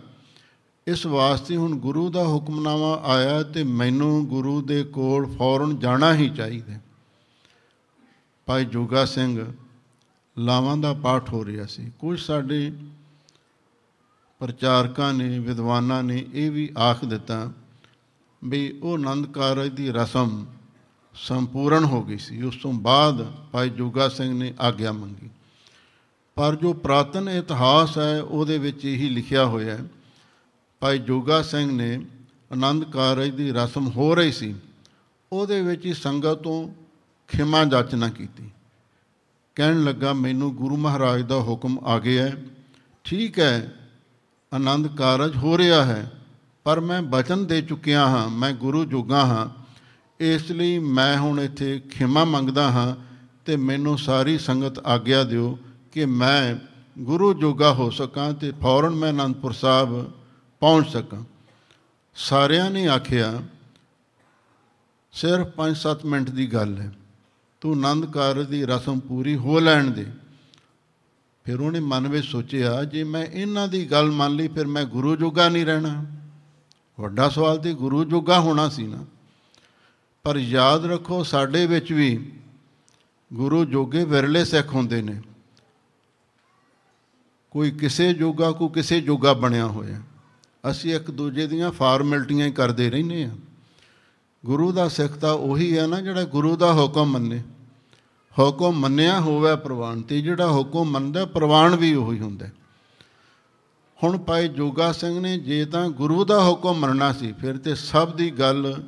[0.90, 6.30] ਇਸ ਵਾਸਤੇ ਹੁਣ ਗੁਰੂ ਦਾ ਹੁਕਮਨਾਮਾ ਆਇਆ ਤੇ ਮੈਨੂੰ ਗੁਰੂ ਦੇ ਕੋਲ ਫੌਰਨ ਜਾਣਾ ਹੀ
[6.30, 6.74] ਚਾਹੀਦਾ
[8.46, 9.54] ਭਾਈ ਜੋਗਾ ਸਿੰਘ
[10.38, 12.74] ਲਾਵਾਂ ਦਾ ਪਾਠ ਹੋ ਰਿਹਾ ਸੀ। ਕੁਝ ਸਾਡੇ
[14.40, 17.52] ਪ੍ਰਚਾਰਕਾਂ ਨੇ, ਵਿਦਵਾਨਾਂ ਨੇ ਇਹ ਵੀ ਆਖ ਦਿੱਤਾ
[18.44, 20.46] ਵੀ ਉਹ ਆਨੰਦ ਕਾਰਜ ਦੀ ਰਸਮ
[21.16, 25.30] ਸੰਪੂਰਨ ਹੋ ਗਈ ਸੀ। ਉਸ ਤੋਂ ਬਾਅਦ ਭਾਈ ਜੋਗਾ ਸਿੰਘ ਨੇ ਆਗਿਆ ਮੰਗੀ।
[26.36, 29.86] ਪਰ ਜੋ ਪ੍ਰਾਤਨ ਇਤਿਹਾਸ ਹੈ, ਉਹਦੇ ਵਿੱਚ ਇਹੀ ਲਿਖਿਆ ਹੋਇਆ ਹੈ
[30.82, 32.06] ਭਾਈ ਜੋਗਾ ਸਿੰਘ ਨੇ
[32.52, 34.56] ਆਨੰਦ ਕਾਰਜ ਦੀ ਰਸਮ ਹੋ ਰਹੀ ਸੀ,
[35.32, 36.70] ਉਹਦੇ ਵਿੱਚ ਹੀ ਸੰਗਤ ਤੋਂ
[37.30, 38.50] ਖਿਮਾ ਜਾਚਨਾ ਕੀਤੀ।
[39.56, 42.36] ਕਹਿਣ ਲੱਗਾ, ਮੈਨੂੰ ਗੁਰੂ ਮਹਾਰਾਜ ਦਾ ਹੁਕਮ ਆ ਗਿਆ ਹੈ।
[43.04, 43.74] ਠੀਕ ਹੈ,
[44.52, 46.12] ਆਨੰਦ ਕਾਰਜ ਹੋ ਰਿਹਾ ਹੈ,
[46.66, 49.48] ਪਰ ਮੈਂ ਬਚਨ ਦੇ ਚੁੱਕਿਆ ਹਾਂ, ਮੈਂ ਗੁਰੂ ਜੋਗਾ ਹਾਂ।
[50.20, 52.96] ਇਸ ਲਈ ਮੈਂ ਹੁਣ ਇੱਥੇ ਖਿਮਾ ਮੰਗਦਾ ਹਾਂ
[53.46, 55.58] ਤੇ ਮੈਨੂੰ ਸਾਰੀ ਸੰਗਤ ਆਗਿਆ ਦਿਓ
[55.92, 56.56] ਕਿ ਮੈਂ
[57.00, 60.12] ਗੁਰੂ ਜੋਗਾ ਹੋ ਸਕਾਂ ਤੇ ਫੌਰਨ ਮੈਂ ਅਨੰਦਪੁਰ ਸਾਹਿਬ
[60.60, 61.24] ਪਹੁੰਚ ਸਕਾਂ।
[62.16, 63.44] ਸਾਰਿਆਂ ਨੇ ਆਖਿਆ,
[65.12, 66.94] ਸਿਰਫ 5-7 ਮਿੰਟ ਦੀ ਗੱਲ ਹੈ।
[67.62, 70.06] ਤੂੰ ਆਨੰਦ ਕਾਰਜ ਦੀ ਰਸਮ ਪੂਰੀ ਹੋ ਲੈਣ ਦੇ।
[71.44, 75.16] ਫਿਰ ਉਹਨੇ ਮਨ ਵਿੱਚ ਸੋਚਿਆ, ਜੇ ਮੈਂ ਇਹਨਾਂ ਦੀ ਗੱਲ ਮੰਨ ਲਈ, ਫਿਰ ਮੈਂ ਗੁਰੂ
[75.16, 76.06] ਜੋਗਾ ਨਹੀਂ ਰਹਿਣਾ।
[77.00, 79.06] ਵੱਡਾ ਸਵਾਲ ਤੇ ਗੁਰੂ ਜੋਗਾ ਹੋਣਾ ਸੀ ਨਾ।
[80.24, 82.32] ਪਰ ਯਾਦ ਰੱਖੋ, ਸਾਡੇ ਵਿੱਚ ਵੀ
[83.34, 85.22] ਗੁਰੂ ਜੋਗੇ ਵਿਰਲੇ ਸਿੱਖ ਹੁੰਦੇ ਨੇ।
[87.52, 90.02] ਕੋਈ ਕਿਸੇ ਜੋਗਾ ਕੋ ਕਿਸੇ ਜੋਗਾ ਬਣਿਆ ਹੋਇਆ।
[90.64, 93.30] ਅਸੀਂ ਇੱਕ ਦੂਜੇ ਦੀਆਂ ਫਾਰਮੈਲਟੀਆਂ ਹੀ ਕਰਦੇ ਰਹਿੰਦੇ ਆ
[94.46, 97.40] ਗੁਰੂ ਦਾ ਸਿੱਖ ਤਾਂ ਉਹੀ ਹੈ ਨਾ ਜਿਹੜਾ ਗੁਰੂ ਦਾ ਹੁਕਮ ਮੰਨੇ।
[98.40, 102.48] ਹੁਕਮ ਮੰਨਿਆ ਹੋਵੇ ਪ੍ਰਵਾਨ ਤੇ ਜਿਹੜਾ ਹੁਕਮ ਮੰਨਦਾ ਪ੍ਰਵਾਨ ਵੀ ਉਹੀ ਹੁੰਦਾ
[104.04, 108.14] ਹੁਣ ਭਾਈ ਜੋਗਾ ਸਿੰਘ ਨੇ ਜੇ ਤਾਂ ਗੁਰੂ ਦਾ ਹੁਕਮ ਮੰਨਣਾ ਸੀ, ਫਿਰ ਤੇ ਸਭ
[108.16, 108.84] ਦੀ ਗੱਲ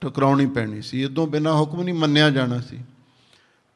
[0.00, 2.78] ਟਕਰਾਉਣੀ ਪੈਣੀ ਸੀ। ਇਦੋਂ ਬਿਨਾ ਹੁਕਮ ਨਹੀਂ ਮੰਨਿਆ ਜਾਣਾ ਸੀ।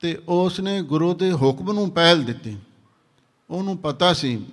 [0.01, 2.57] ਤੇ ਉਸ ਨੇ ਗੁਰੂ ਦੇ ਹੁਕਮ ਨੂੰ ਪਹਿਲ ਦਿੱਤੀ।
[3.51, 4.47] ਉਹਨੂੰ ਪਤਾ ਸੀ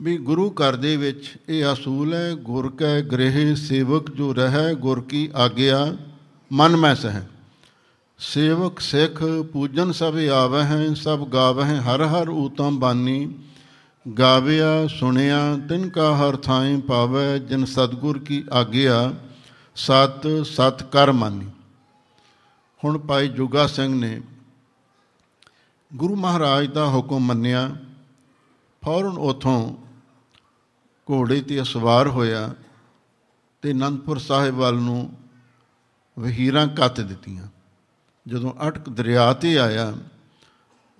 [0.00, 5.00] ਵੀ ਗੁਰੂ ਘਰ ਦੇ ਵਿੱਚ ਇਹ ਅਸੂਲ ਹੈ, ਗੁਰ ਕੈ ਗ੍ਰਹਿ ਸੇਵਕ ਜੋ ਰਹੈ, ਗੁਰ
[5.00, 5.96] ਕੀ ਆਗਿਆ
[6.52, 7.22] ਮਨ ਮੈਂ ਸਹਿ
[8.18, 9.22] ਸੇਵਕ ਸਿੱਖ
[9.52, 13.34] ਪੂਜਨ ਸਭ ਆਵਹਿ, ਸਭ ਗਾਵਹਿ, ਹਰ ਹਰ ਊਤਮ ਬਾਨੀ।
[14.18, 19.12] ਗਾਵਿਆ, ਸੁਣਿਆ, ਤਿਨ ਕਾ ਹਰ ਥਾਂ ਪਾਵੈ, ਜਿਨ ਸਤਗੁਰ ਕੀ ਆਗਿਆ,
[19.76, 21.46] ਸਤ ਸਤ ਕਰ ਮਾਨੀ।
[22.84, 24.20] ਹੁਣ ਭਾਈ ਜੁਗਾ ਸਿੰਘ ਨੇ
[25.94, 27.76] ਗੁਰੂ ਮਹਾਰਾਜ ਦਾ ਹੁਕਮ ਮੰਨਿਆ।
[28.82, 29.85] ਫੌਰਨ ਉਥੋਂ
[31.10, 32.54] ਘੋੜੇ ਤੇ ਸਵਾਰ ਹੋਇਆ
[33.62, 35.12] ਤੇ ਅਨੰਦਪੁਰ ਸਾਹਿਬ ਵੱਲ ਨੂੰ
[36.18, 37.46] ਵਹੀਰਾਂ ਕੱਤ ਦਿੱਤੀਆਂ।
[38.28, 39.96] ਜਦੋਂ ਅਟਕ ਦਰਿਆ ਤੇ ਆਇਆ,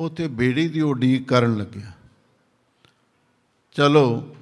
[0.00, 1.92] ਉਥੇ ਬੇੜੀ ਦੀ ਉਡੀਕ ਕਰਨ ਲੱਗਿਆ।
[3.72, 4.36] ਚਲੋ।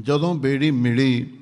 [0.00, 1.38] ਜਦੋਂ ਬੇੜੀ ਮਿਲੀ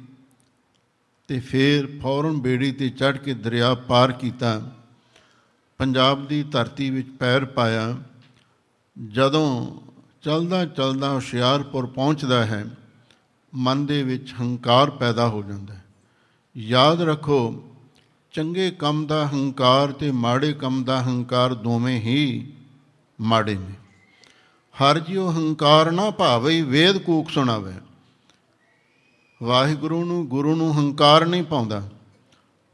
[1.29, 4.73] ਤੇ ਫੇਰ ਫੌਰਨ ਬੇੜੀ ਤੇ ਚੜ ਕੇ ਦਰਿਆ ਪਾਰ ਕੀਤਾ,
[5.79, 8.03] ਪੰਜਾਬ ਦੀ ਧਰਤੀ ਵਿੱਚ ਪੈਰ ਪਾਇਆ।
[9.09, 9.81] ਜਦੋਂ
[10.27, 12.67] ਚਲਦਾ ਚਲਦਾ ਹੁਸ਼ਿਆਰਪੁਰ ਪਹੁੰਚਦਾ ਹੈ,
[13.55, 15.85] ਮਨ ਦੇ ਵਿੱਚ ਹੰਕਾਰ ਪੈਦਾ ਹੋ ਜਾਂਦਾ ਹੈ।
[16.57, 17.65] ਯਾਦ ਰੱਖੋ,
[18.33, 22.53] ਚੰਗੇ ਕੰਮ ਦਾ ਹੰਕਾਰ ਤੇ ਮਾੜੇ ਕੰਮ ਦਾ ਹੰਕਾਰ ਦੋਵੇਂ ਹੀ
[23.21, 23.73] ਮਾੜੇ ਨੇ।
[24.75, 27.75] ਹਰ ਜਿਉ ਹੰਕਾਰ ਨਾ ਭਾਵੇ, ਵੇਦ ਕੂਕ ਸੁਣਾਵੇ।
[29.43, 31.89] ਵਾਹਿਗੁਰੂ ਨੂੰ, ਗੁਰੂ ਨੂੰ ਹੰਕਾਰ ਨਹੀਂ ਪਾਉਂਦਾ।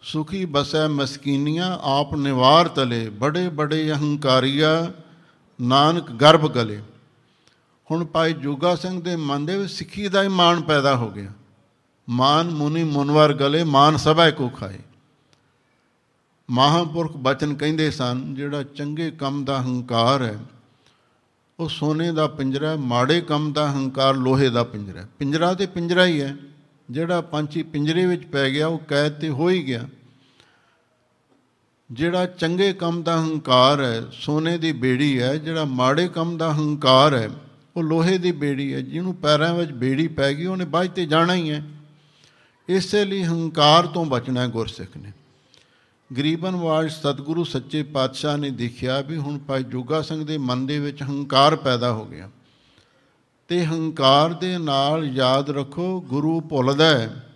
[0.02, 4.92] ਸੁਖੀ ਬਸੈ ਮਸਕੀਨੀਆਂ, ਆਪ ਨਿਵਾਰ ਤਲੇ, ਬੜੇ ਬੜੇ ਹੰਕਾਰੀਆ
[5.60, 6.82] ਨਾਨਕ ਗਰਭ ਗਲੇ।
[7.92, 11.30] ਹੁਣ ਭਾਈ ਜੋਗਾ ਸਿੰਘ ਦੇ ਮਨ ਦੇ ਵਿੱਚ ਸਿੱਖੀ ਦਾ ਹੀ ਮਾਣ ਪੈਦਾ ਹੋ ਗਿਆ।
[12.08, 14.78] ਮਾਨ, ਮੁਨੀ, ਮੁਨਵਰ ਗਲੇ ਮਾਨ ਸਭੈ ਕੋ ਖਾਏ।
[16.50, 20.38] ਮਹਾਪੁਰਖ ਬਚਨ ਕਹਿੰਦੇ ਸਨ, ਜਿਹੜਾ ਚੰਗੇ ਕੰਮ ਦਾ ਹੰਕਾਰ ਹੈ,
[21.60, 25.66] ਉਹ ਸੋਨੇ ਦਾ ਪਿੰਜਰਾ ਹੈ, ਮਾੜੇ ਕੰਮ ਦਾ ਹੰਕਾਰ ਲੋਹੇ ਦਾ ਪਿੰਜਰਾ ਹੈ। ਪਿੰਜਰਾ ਤੇ
[25.66, 26.36] ਪਿੰਜਰਾ ਹੀ ਹੈ,
[26.90, 29.88] ਜਿਹੜਾ ਪੰਛੀ ਪਿੰਜਰੇ ਵਿੱਚ ਪੈ ਗਿਆ, ਉਹ ਕੈਦ ਤੇ ਹੋ ਹੀ ਗਿਆ।
[31.90, 37.14] ਜਿਹੜਾ ਚੰਗੇ ਕੰਮ ਦਾ ਹੰਕਾਰ ਹੈ, ਸੋਨੇ ਦੀ ਬੇੜੀ ਹੈ, ਜਿਹੜਾ ਮਾੜੇ ਕੰਮ ਦਾ ਹੰਕਾਰ
[37.14, 37.30] ਹੈ
[37.76, 41.34] ਉਹ ਲੋਹੇ ਦੀ ਬੇੜੀ ਹੈ, ਜਿਹਨੂੰ ਪੈਰਾਂ ਵਿੱਚ ਬੇੜੀ ਪੈ ਗਈ, ਉਹਨੇ ਬਾਝ ਤੇ ਜਾਣਾ
[41.34, 41.62] ਹੀ ਹੈ।
[42.68, 45.12] ਇਸੇ ਲਈ ਹੰਕਾਰ ਤੋਂ ਬਚਣਾ ਗੁਰਸਿੱਖ ਨੇ।
[46.16, 50.78] ਗਰੀਬਨ ਵਾਜ ਸਤਿਗੁਰੂ ਸੱਚੇ ਪਾਤਸ਼ਾਹ ਨੇ ਦੇਖਿਆ ਵੀ ਹੁਣ ਭਾਈ ਜੋਗਾ ਸਿੰਘ ਦੇ ਮਨ ਦੇ
[50.78, 52.30] ਵਿੱਚ ਹੰਕਾਰ ਪੈਦਾ ਹੋ ਗਿਆ।
[53.48, 57.28] ਤੇ ਹੰਕਾਰ ਦੇ ਨਾਲ ਯਾਦ ਰੱਖੋ, ਗੁਰੂ ਭੁੱਲਦਾ ਹੈ।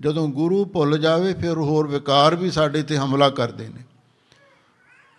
[0.00, 3.80] ਜਦੋਂ ਗੁਰੂ ਭੁੱਲ ਜਾਵੇ, ਫਿਰ ਹੋਰ ਵਿਕਾਰ ਵੀ ਸਾਡੇ ਤੇ ਹਮਲਾ ਕਰਦੇ ਨੇ।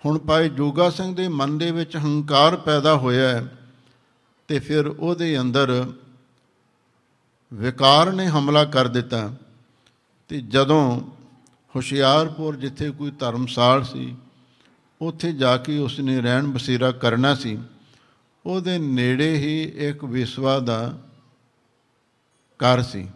[0.06, 3.58] ਹੁਣ ਭਾਈ ਜੋਗਾ ਸਿੰਘ ਦੇ ਮਨ ਦੇ ਵਿੱਚ ਹੰਕਾਰ ਪੈਦਾ ਹੋਇਆ ਹੈ।
[4.52, 5.94] ਤੇ ਫਿਰ ਉਹਦੇ ਅੰਦਰ
[7.54, 9.34] ਵਿਕਾਰ ਨੇ ਹਮਲਾ ਕਰ ਦਿੱਤਾ।
[10.28, 11.02] ਤੇ ਜਦੋਂ
[11.76, 14.16] ਹੁਸ਼ਿਆਰਪੁਰ ਜਿੱਥੇ ਕੋਈ ਧਰਮਸਾਲ ਸੀ,
[15.02, 17.60] ਉੱਥੇ ਜਾ ਕੇ ਉਸਨੇ ਰਹਿਣ ਬਸੇਰਾ ਕਰਨਾ ਸੀ।
[18.46, 21.02] ਉਹਦੇ ਨੇੜੇ ਹੀ ਇੱਕ ਵਿਸਵਾ ਦਾ
[22.58, 23.10] ਘਰ ਸੀ।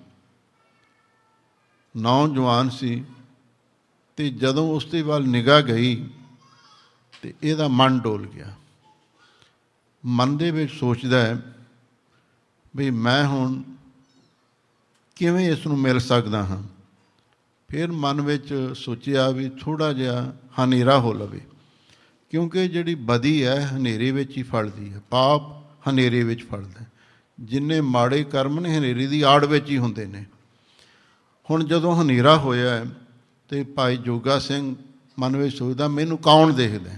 [1.98, 3.04] ਨੌਜਵਾਨ ਸੀ
[4.16, 6.10] ਤੇ ਜਦੋਂ ਉਸ ਦੇ ਵੱਲ ਨਿਗਾਹ ਗਈ
[7.22, 8.56] ਤੇ ਇਹਦਾ ਮਨ ਡੋਲ ਗਿਆ।
[10.06, 11.42] ਮਨ ਦੇ ਵਿੱਚ ਸੋਚਦਾ ਹੈ
[12.74, 13.62] ਵੀ ਮੈਂ ਹੁਣ
[15.18, 16.62] ਕਿਵੇਂ ਇਸ ਨੂੰ ਮਿਲ ਸਕਦਾ ਹਾਂ।
[17.70, 21.40] ਫਿਰ ਮਨ ਵਿੱਚ ਸੋਚਿਆ ਵੀ ਥੋੜਾ ਜਿਹਾ ਹਨੇਰਾ ਹੋ ਲਵੇ,
[22.30, 25.42] ਕਿਉਂਕਿ ਜਿਹੜੀ ਬਦੀ ਹੈ ਹਨੇਰੇ ਵਿੱਚ ਹੀ ਫਲਦੀ ਹੈ, ਪਾਪ
[25.90, 26.88] ਹਨੇਰੇ ਵਿੱਚ ਫਲਦਾ ਹੈ
[27.38, 30.24] ਜਿੰਨੇ ਮਾੜੇ ਕਰਮ ਨੇ ਹਨੇਰੇ ਦੀ ਆੜ ਵਿੱਚ ਹੀ ਹੁੰਦੇ ਨੇ।
[31.50, 32.86] ਹੁਣ ਜਦੋਂ ਹਨੇਰਾ ਹੋਇਆ
[33.50, 34.76] ਤੇ ਭਾਈ ਜੋਗਾ ਸਿੰਘ
[35.20, 36.92] ਮਨ ਵਿੱਚ ਸੋਚਦਾ, ਮੈਨੂੰ ਕੌਣ ਦੇਖਦਾ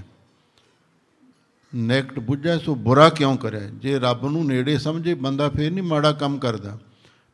[1.78, 3.70] ਨੈਕਟ ਬੁੱਝਾ ਸੋ ਬੁਰਾ ਕਿਉਂ ਕਰੇ?
[3.72, 6.78] ਜੇ ਰੱਬ ਨੂੰ ਨੇੜੇ ਸਮਝੇ, ਬੰਦਾ ਫੇਰ ਨਹੀਂ ਮਾੜਾ ਕੰਮ ਕਰਦਾ।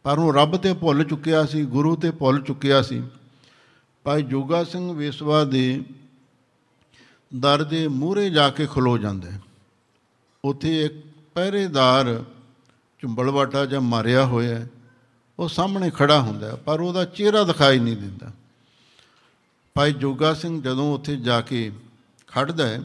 [0.04, 3.04] ਪਰ ਉਹ ਰੱਬ ਤੇ ਭੁੱਲ ਚੁੱਕਿਆ ਸੀ, ਗੁਰੂ ਤੇ ਭੁੱਲ ਚੁੱਕਿਆ ਸੀ।
[4.04, 5.84] ਭਾਈ ਜੋਗਾ ਸਿੰਘ ਵੇਸਵਾ ਦੇ
[7.40, 9.30] ਦਰ ਦੇ ਮੂਹਰੇ ਜਾ ਕੇ ਖਲੋ ਜਾਂਦਾ
[10.46, 10.94] ਉੱਥੇ ਇੱਕ
[11.34, 12.24] ਪਹਿਰੇਦਾਰ
[13.00, 14.68] ਚੁੰਬਲਵਾਟਾ ਜਾਂ ਮਾਰਿਆ ਹੋਇਆ
[15.40, 18.32] ਉਹ ਸਾਹਮਣੇ ਖੜਾ ਹੁੰਦਾ ਪਰ ਉਹਦਾ ਚਿਹਰਾ ਦਿਖਾਈ ਨਹੀਂ ਦਿੰਦਾ।
[19.76, 21.72] ਭਾਈ ਜੋਗਾ ਸਿੰਘ ਜਦੋਂ ਉੱਥੇ ਜਾ ਕੇ
[22.28, 22.82] ਖੜਦਾ ਹੈ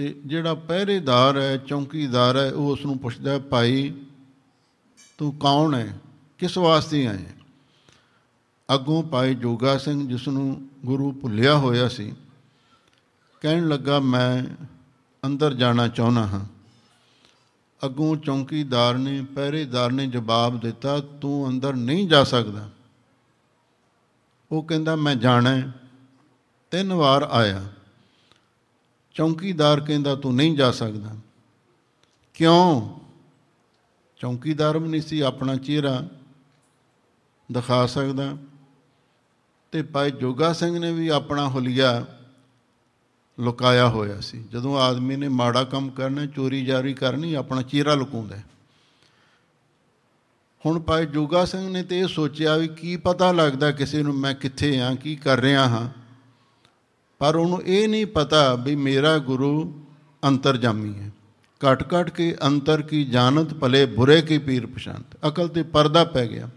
[0.00, 3.94] ਤੇ ਜਿਹੜਾ ਪਹਿਰੇਦਾਰ ਹੈ, ਚੌਂਕੀਦਾਰ ਹੈ, ਉਹ ਉਸ ਨੂੰ ਪੁੱਛਦਾ ਭਾਈ,
[5.18, 6.00] ਤੂੰ ਕੌਣ ਹੈ?
[6.38, 7.44] ਕਿਸ ਵਾਸਤੇ ਆਇਆ
[8.74, 12.14] ਅੱਗੋਂ ਭਾਈ ਜੋਗਾ ਸਿੰਘ, ਜਿਸ ਨੂੰ ਗੁਰੂ ਭੁੱਲਿਆ ਹੋਇਆ ਸੀ,
[13.40, 14.44] ਕਹਿਣ ਲੱਗਾ, ਮੈਂ
[15.26, 16.44] ਅੰਦਰ ਜਾਣਾ ਚਾਹੁੰਦਾ ਹਾਂ।
[17.86, 22.70] ਅੱਗੋਂ ਚੌਂਕੀਦਾਰ ਨੇ, ਪਹਿਰੇਦਾਰ ਨੇ ਜਵਾਬ ਦਿੱਤਾ, ਤੂੰ ਅੰਦਰ ਨਹੀਂ ਜਾ ਸਕਦਾ।
[24.52, 25.60] ਉਹ ਕਹਿੰਦਾ, ਮੈਂ ਜਾਣਾ
[26.70, 27.66] ਤਿੰਨ ਵਾਰ ਆਇਆ।
[29.14, 31.16] ਚੌਂਕੀਦਾਰ ਕਹਿੰਦਾ, ਤੂੰ ਨਹੀਂ ਜਾ ਸਕਦਾ।
[32.34, 33.00] ਕਿਉਂ?
[34.16, 36.08] ਚੌਂਕੀਦਾਰ ਵੀ ਨਹੀਂ ਸੀ, ਆਪਣਾ ਚਿਹਰਾ
[37.52, 38.36] ਦਿਖਾ ਸਕਦਾ।
[39.72, 42.06] ਤੇ ਭਾਈ ਜੋਗਾ ਸਿੰਘ ਨੇ ਵੀ ਆਪਣਾ ਹੁਲੀਆ
[43.40, 48.36] ਲੁਕਾਇਆ ਹੋਇਆ ਸੀ। ਜਦੋਂ ਆਦਮੀ ਨੇ ਮਾੜਾ ਕੰਮ ਕਰਨਾ, ਚੋਰੀ ਜਾਰੀ ਕਰਨੀ, ਆਪਣਾ ਚਿਹਰਾ ਲੁਕਾਉਂਦਾ
[50.66, 54.34] ਹੁਣ ਭਾਈ ਜੋਗਾ ਸਿੰਘ ਨੇ ਤੇ ਇਹ ਸੋਚਿਆ ਵੀ ਕੀ ਪਤਾ ਲੱਗਦਾ ਕਿਸੇ ਨੂੰ ਮੈਂ
[54.34, 55.99] ਕਿੱਥੇ ਆ, ਕੀ ਕਰ ਰਿਹਾ ਹਾਂ।
[57.20, 59.84] ਪਰ ਉਹਨੂੰ ਇਹ ਨਹੀਂ ਪਤਾ ਵੀ ਮੇਰਾ ਗੁਰੂ
[60.24, 61.10] ਅੰਤਰਜਾਮੀ ਹੈ।
[61.60, 66.26] ਘਟ ਘਟ ਕੇ ਅੰਤਰ ਕੀ ਜਾਣਤ, ਭਲੇ ਬੁਰੇ ਕੀ ਪੀਰ ਪਛਾਨਤ ਅਕਲ ਤੇ ਪਰਦਾ ਪੈ
[66.26, 66.48] ਗਿਆ।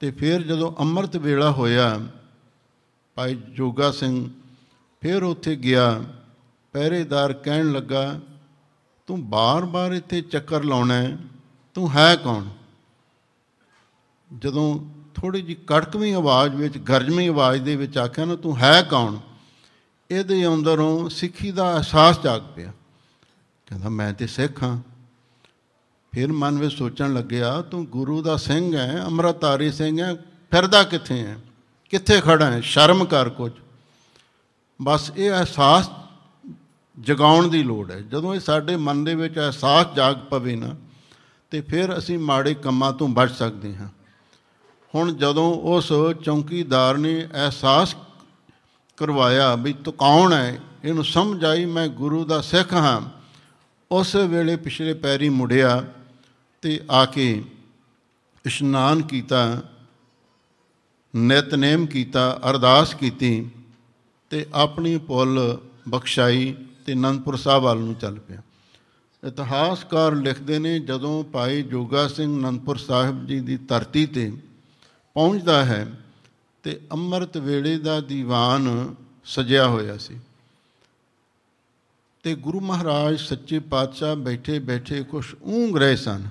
[0.00, 2.00] ਤੇ ਫਿਰ ਜਦੋਂ ਅੰਮ੍ਰਿਤ ਵੇਲਾ ਹੋਇਆ,
[3.14, 4.30] ਭਾਈ ਜੋਗਾ ਸਿੰਘ
[5.00, 6.04] ਫਿਰ ਉੱਥੇ ਗਿਆ,
[6.72, 8.20] ਪਹਿਰੇਦਾਰ ਕਹਿਣ ਲੱਗਾ,
[9.06, 11.18] ਤੂੰ ਬਾਰ-ਬਾਰ ਇੱਥੇ ਚੱਕਰ ਲਾਉਣਾ ਹੈ,
[11.74, 12.44] ਤੂੰ ਹੈ ਕੌਣ?
[14.38, 14.80] ਜਦੋਂ
[15.20, 19.16] ਥੋੜੀ ਜੀ ਕੜਕਵੀਂ ਆਵਾਜ਼ ਵਿੱਚ, ਗਰਜਵੀਂ ਆਵਾਜ਼ ਦੇ ਵਿੱਚ ਆਖਿਆ, ਨਾ ਤੂੰ ਹੈ ਕੌਣ?
[20.10, 22.72] ਇਹਦੇ ਅੰਦਰੋਂ ਸਿੱਖੀ ਦਾ ਅਹਿਸਾਸ ਜਾਗ ਪਿਆ।
[23.66, 24.78] ਕਹਿੰਦਾ, ਮੈਂ ਤੇ ਸਿੱਖ ਹਾਂ।
[26.12, 30.14] ਫਿਰ ਮਨ ਵਿੱਚ ਸੋਚਣ ਲੱਗਿਆ, ਤੂੰ ਗੁਰੂ ਦਾ ਸਿੰਘ ਹੈ, ਅੰਮ੍ਰਿਤਧਾਰੀ ਸਿੰਘ ਹੈ,
[30.50, 31.38] ਫਿਰਦਾ ਕਿੱਥੇ ਹੈ?
[31.90, 32.60] ਕਿੱਥੇ ਖੜਾ ਹੈ?
[32.60, 33.52] ਸ਼ਰਮ ਕਰ ਕੁਝ
[34.82, 35.90] ਬਸ ਇਹ ਅਹਿਸਾਸ
[37.00, 40.74] ਜਗਾਉਣ ਦੀ ਲੋੜ ਹੈ। ਜਦੋਂ ਇਹ ਸਾਡੇ ਮਨ ਦੇ ਵਿੱਚ ਅਹਿਸਾਸ ਜਾਗ ਪਵੇ ਨਾ,
[41.50, 43.88] ਤੇ ਫਿਰ ਅਸੀਂ ਮਾੜੇ ਕੰਮਾਂ ਤੋਂ ਬਚ ਸਕਦੇ ਹਾਂ।
[44.96, 45.92] ਹੁਣ ਜਦੋਂ ਉਸ
[46.22, 47.94] ਚੌਂਕੀਦਾਰ ਨੇ ਅਹਿਸਾਸ
[48.96, 53.00] ਕਰਵਾਇਆ ਵੀ ਤੂੰ ਕੌਣ ਹੈ, ਇਹਨੂੰ ਸਮਝ ਆਈ, ਮੈਂ ਗੁਰੂ ਦਾ ਸਿੱਖ ਹਾਂ।
[53.90, 55.84] ਉਸ ਵੇਲੇ ਪਿਛਲੇ ਪੈਰੀ ਮੁੜਿਆ
[56.62, 57.44] ਤੇ ਆ ਕੇ
[58.44, 59.62] ਇਸ਼ਨਾਨ ਕੀਤਾ,
[61.16, 63.50] ਨਿਤਨੇਮ ਕੀਤਾ, ਅਰਦਾਸ ਕੀਤੀ
[64.30, 66.54] ਤੇ ਆਪਣੀ ਪੁੱਲ ਬਖਸ਼ਾਈ
[66.86, 68.42] ਤੇ ਅਨੰਦਪੁਰ ਸਾਹਿਬ ਵੱਲ ਨੂੰ ਚੱਲ ਪਿਆ।
[69.22, 74.32] ਇਤਿਹਾਸਕਾਰ ਲਿਖਦੇ ਨੇ, ਜਦੋਂ ਭਾਈ ਜੋਗਾ ਸਿੰਘ ਅਨੰਦਪੁਰ ਸਾਹਿਬ ਜੀ ਦੀ ਧਰਤੀ ਤੇ
[75.16, 75.86] ਪਹੁੰਚਦਾ ਹੈ
[76.62, 78.94] ਤੇ ਅੰਮ੍ਰਿਤ ਵੇਲੇ ਦਾ ਦੀਵਾਨ
[79.24, 80.18] ਸਜਿਆ ਹੋਇਆ ਸੀ।
[82.22, 86.28] ਤੇ ਗੁਰੂ ਮਹਾਰਾਜ ਸੱਚੇ ਪਾਤਸ਼ਾਹ ਬੈਠੇ ਬੈਠੇ ਕੁਝ ਊਂਗ ਰਹੇ ਸਨ।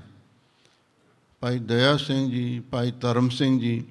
[1.42, 3.84] ਭਾਈ ਦਇਆ ਸਿੰਘ ਜੀ, ਭਾਈ ਧਰਮ ਸਿੰਘ ਜੀ,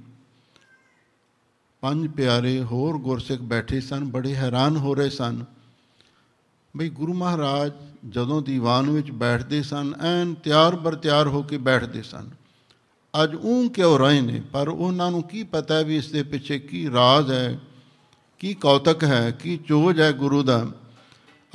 [1.82, 5.44] ਪੰਜ ਪਿਆਰੇ ਹੋਰ ਗੁਰਸਿੱਖ ਬੈਠੇ ਸਨ, ਬੜੇ ਹੈਰਾਨ ਹੋ ਰਹੇ ਸਨ
[6.76, 7.72] ਬਈ ਗੁਰੂ ਮਹਾਰਾਜ
[8.08, 12.30] ਜਦੋਂ ਦੀਵਾਨ ਵਿੱਚ ਬੈਠਦੇ ਸਨ, ਐਨ ਤਿਆਰ ਬਰ ਤਿਆਰ ਹੋ ਕੇ ਬੈਠਦੇ ਸਨ।
[13.22, 14.40] ਅੱਜ ਉਹ ਕਿਉਂ ਰਹੇ ਨੇ?
[14.52, 17.58] ਪਰ ਉਹਨਾਂ ਨੂੰ ਕੀ ਪਤਾ ਵੀ ਇਸ ਦੇ ਪਿੱਛੇ ਕੀ ਰਾਜ਼ ਹੈ,
[18.38, 20.66] ਕੀ ਕੌਤਕ ਹੈ, ਕੀ ਚੋਜ ਹੈ ਗੁਰੂ ਦਾ?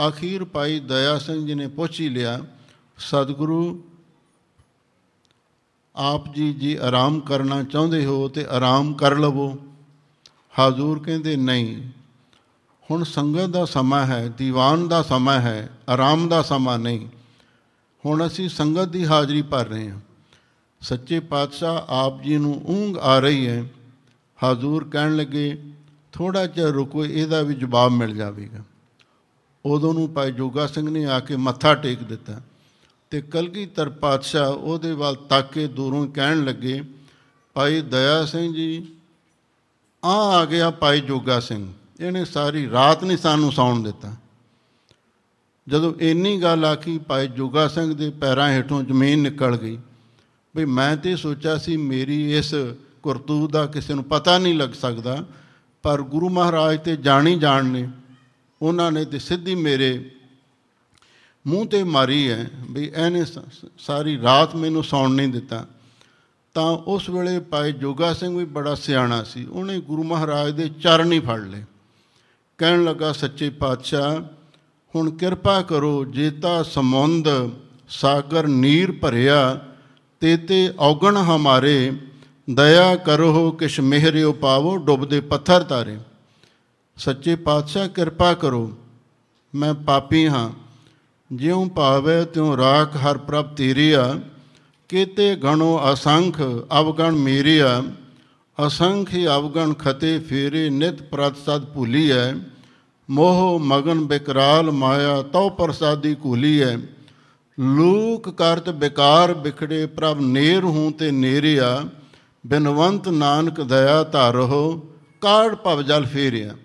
[0.01, 2.39] ਆਖੀਰ ਭਾਈ ਦਇਆ ਸਿੰਘ ਜੀ ਨੇ ਪੁੱਛ ਹੀ ਲਿਆ,
[2.97, 3.84] ਸਤਿਗੁਰੂ,
[5.95, 9.57] ਆਪ ਜੀ ਜੀ ਆਰਾਮ ਕਰਨਾ ਚਾਹੁੰਦੇ ਹੋ ਤੇ ਆਰਾਮ ਕਰ ਲਵੋ।
[10.60, 11.82] ਹਾਜ਼ੂਰ ਕਹਿੰਦੇ, ਨਹੀਂ,
[12.91, 17.07] ਹੁਣ ਸੰਗਤ ਦਾ ਸਮਾਂ ਹੈ, ਦੀਵਾਨ ਦਾ ਸਮਾਂ ਹੈ, ਆਰਾਮ ਦਾ ਸਮਾਂ ਨਹੀਂ।
[18.05, 19.99] ਹੁਣ ਅਸੀਂ ਸੰਗਤ ਦੀ ਹਾਜ਼ਰੀ ਭਰ ਰਹੇ ਹਾਂ।
[20.82, 23.64] ਸੱਚੇ ਪਾਤਸ਼ਾਹ ਆਪ ਜੀ ਨੂੰ ਉਂਗ ਆ ਰਹੀ ਹੈ।
[24.40, 25.58] ਹਾਜ਼ੂਰ ਕਹਿਣ ਲੱਗੇ
[26.14, 28.64] ਥੋੜਾ ਜਿਹਾ ਰੁਕੋ, ਇਹਦਾ ਵੀ ਜਵਾਬ ਮਿਲ ਜਾਵੇਗਾ।
[29.66, 32.40] ਉਦੋਂ ਨੂੰ ਭਾਈ ਜੋਗਾ ਸਿੰਘ ਨੇ ਆ ਕੇ ਮੱਥਾ ਟੇਕ ਦਿੱਤਾ
[33.12, 36.82] ਤੇ ਕਲਗੀਧਰ ਪਾਤਸ਼ਾਹ ਉਹਦੇ ਵੱਲ ਤੱਕ ਕੇ ਦੂਰੋਂ ਕਹਿਣ ਲੱਗੇ,
[37.56, 38.86] ਭਾਈ ਦਇਆ ਸਿੰਘ ਜੀ
[40.04, 41.68] ਆ ਆ ਗਿਆ ਭਾਈ ਜੋਗਾ ਸਿੰਘ।
[42.00, 44.16] ਇਹਨੇ ਸਾਰੀ ਰਾਤ ਨਹੀਂ ਸਾਨੂੰ ਸੌਣ ਦਿੱਤਾ।
[45.68, 49.78] ਜਦੋਂ ਇੰਨੀ ਗੱਲ ਆਖੀ, ਭਾਈ ਜੋਗਾ ਸਿੰਘ ਦੇ ਪੈਰਾਂ ਹੇਠੋਂ ਜ਼ਮੀਨ ਨਿਕਲ ਗਈ।
[50.56, 52.54] ਵੀ ਮੈਂ ਤੇ ਸੋਚਿਆ ਸੀ ਮੇਰੀ ਇਸ
[53.04, 55.24] ਕਰਤੂਤ ਦਾ ਕਿਸੇ ਨੂੰ ਪਤਾ ਨਹੀਂ ਲੱਗ ਸਕਦਾ,
[55.84, 57.88] ਪਰ ਗੁਰੂ ਮਹਾਰਾਜ ਤੇ ਜਾਣੀ ਜਾਣ ਨੇ,
[58.62, 59.91] ਉਹਨਾਂ ਨੇ ਤੇ ਸਿੱਧੀ ਮੇਰੇ
[61.45, 63.24] ਮੂੰਹ ਤੇ ਮਾਰੀ ਹੈ ਵੀ ਇਹਨੇ
[63.80, 65.66] ਸਾਰੀ ਰਾਤ ਮੈਨੂੰ ਸੌਣ ਨਹੀਂ ਦਿੱਤਾ।
[66.56, 71.12] ਤਾਂ ਉਸ ਵੇਲੇ ਭਾਈ ਜੋਗਾ ਸਿੰਘ ਵੀ ਬੜਾ ਸਿਆਣਾ ਸੀ, ਉਹਨੇ ਗੁਰੂ ਮਹਾਰਾਜ ਦੇ ਚਰਨ
[71.12, 71.64] ਹੀ ਫੜ ਲਏ।
[72.60, 74.20] ਕਹਿਣ ਲੱਗਾ, ਸੱਚੇ ਪਾਤਸ਼ਾਹ,
[74.93, 77.28] ਹੁਣ ਕਿਰਪਾ ਕਰੋ ਜੇਤਾ ਸਮੁੰਦ,
[77.89, 79.60] ਸਾਗਰ, ਨੀਰ ਭਰਿਆ
[80.20, 81.91] ਤੇ ਤੇ ਔਗਣ ਹਮਾਰੇ,
[82.49, 85.97] ਦਇਆ ਕਰੋ ਕਿਛ ਮਿਹਰਿਓ ਪਾਵੋ, ਡੁੱਬਦੇ ਪੱਥਰ ਤਾਰੇ।
[86.97, 88.72] ਸੱਚੇ ਪਾਤਸ਼ਾਹ ਕਿਰਪਾ ਕਰੋ,
[89.55, 90.49] ਮੈਂ ਪਾਪੀ ਹਾਂ।
[91.32, 94.20] ਜਿਉ ਭਾਵੇ ਤਿਉ ਰਾਖ ਹਰ ਪ੍ਰਭ ਤੇਰੀਆ।
[94.89, 96.41] ਕੀਤੇ ਗਣੋ ਅਸੰਖ,
[96.80, 97.84] ਅਵਗਣ ਮੇਰੀਆ।
[98.67, 102.34] ਅਸੰਖ ਅਵਗਣ ਖਤੇ ਫੇਰੇ, ਨਿਤ ਪ੍ਰਤਸਦ ਭੁਲੀਐ।
[103.09, 106.76] ਮੋਹ ਮਗਨ ਬਿਕਰਾਲ ਮਾਇਆ, ਤਉ ਪ੍ਰਸਾਦੀ ਕੂਲੀਐ
[107.60, 111.89] ਲੂਕ ਕਰਤ ਬਿਕਾਰ ਬਿਖੜੇ ਪ੍ਰਭ ਨੇਰ ਹੂੰ ਤੇ ਨੇਰਿਆ,
[112.47, 114.78] ਬਿਨਵੰਤ ਨਾਨਕ ਦਇਆ ਧਾਰੋ
[115.22, 116.55] ਕਾੜ ਭਵ ਜਲ ਫੇਰਿਆ।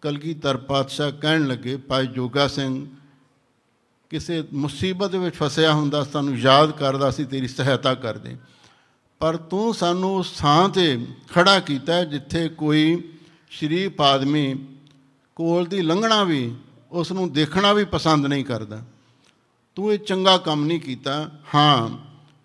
[0.00, 2.86] ਕਲਗੀਧਰ ਪਾਤਸ਼ਾਹ ਕਹਿਣ ਲੱਗੇ, ਭਾਈ ਜੋਗਾ ਸਿੰਘ,
[4.10, 8.36] ਕਿਸੇ ਮੁਸੀਬਤ ਵਿੱਚ ਫਸਿਆ ਹੁੰਦਾ ਸਾਨੂੰ ਯਾਦ ਕਰਦਾ ਸੀ, ਤੇਰੀ ਸਹਾਇਤਾ ਕਰਦੇ।
[9.18, 13.02] ਪਰ ਤੂੰ ਸਾਨੂੰ ਉਸ ਥਾਂ ਤੇ ਖੜਾ ਕੀਤਾ ਜਿੱਥੇ ਕੋਈ
[13.50, 14.54] ਸ਼ਰੀਫ ਆਦਮੀ
[15.36, 16.54] ਕੋਲ ਦੀ ਲੰਘਣਾ ਵੀ
[16.92, 18.82] ਉਸ ਨੂੰ ਦੇਖਣਾ ਵੀ ਪਸੰਦ ਨਹੀਂ ਕਰਦਾ।
[19.76, 21.88] ਤੂੰ ਇਹ ਚੰਗਾ ਕੰਮ ਨਹੀਂ ਕੀਤਾ। ਹਾਂ,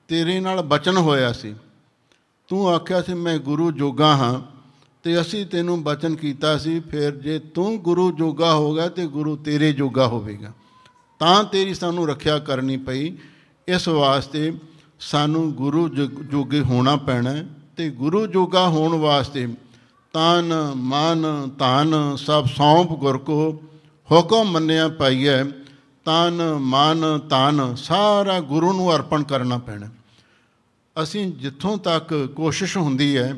[0.07, 1.55] ਤੇਰੇ ਨਾਲ ਬਚਨ ਹੋਇਆ ਸੀ।
[2.47, 4.41] ਤੂੰ ਆਖਿਆ ਸੀ, ਮੈਂ ਗੁਰੂ ਜੋਗਾ ਹਾਂ
[5.03, 9.73] ਤੇ ਅਸੀਂ ਤੈਨੂੰ ਬਚਨ ਕੀਤਾ ਸੀ। ਫਿਰ ਜੇ ਤੂੰ ਗੁਰੂ ਜੋਗਾ ਹੋਗਾ ਤੇ ਗੁਰੂ ਤੇਰੇ
[9.73, 10.51] ਜੋਗਾ ਹੋਵੇਗਾ।
[11.19, 13.17] ਤਾਂ ਤੇਰੀ ਸਾਨੂੰ ਰੱਖਿਆ ਕਰਨੀ ਪਈ।
[13.67, 14.57] ਇਸ ਵਾਸਤੇ
[14.99, 15.87] ਸਾਨੂੰ ਗੁਰੂ
[16.31, 17.33] ਜੋਗੇ ਹੋਣਾ ਪੈਣਾ
[17.77, 19.47] ਤੇ ਗੁਰੂ ਜੋਗਾ ਹੋਣ ਵਾਸਤੇ
[20.13, 23.63] ਤਨ, ਮਨ, ਧਨ ਸਭ ਸੌਂਪ ਗੁਰ ਕੋ
[24.11, 25.43] ਹੁਕਮ ਮੰਨਿਆ ਪਾਈਐ।
[26.05, 29.89] ਤਨ, ਮਨ ਧਨ ਸਾਰਾ ਗੁਰੂ ਨੂੰ ਅਰਪਣ ਕਰਨਾ ਪੈਣਾ।
[31.03, 33.33] ਅਸੀਂ ਜਿੱਥੋਂ ਤੱਕ ਕੋਸ਼ਿਸ਼ ਹੁੰਦੀ ਹੈ,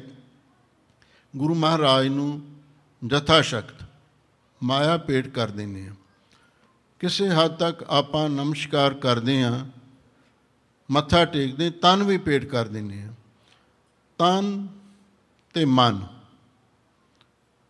[1.33, 2.41] ਗੁਰੂ ਮਹਾਰਾਜ ਨੂੰ
[3.01, 3.83] ਜਥਾ ਸ਼ਕਤ
[4.63, 5.93] ਮਾਇਆ ਪੇਟ ਕਰ ਦਿੰਨੇ ਆ
[6.99, 9.65] ਕਿਸੇ ਹੱਦ ਤੱਕ ਆਪਾਂ ਨਮਸਕਾਰ ਕਰਦੇ ਆ
[10.89, 13.13] ਮੱਥਾ ਟੇਕਦੇ, ਤਨ ਵੀ ਪੇਟ ਕਰ ਦਿੰਨੇ ਆ
[14.19, 14.67] ਤਨ
[15.53, 16.01] ਤੇ ਮਨ।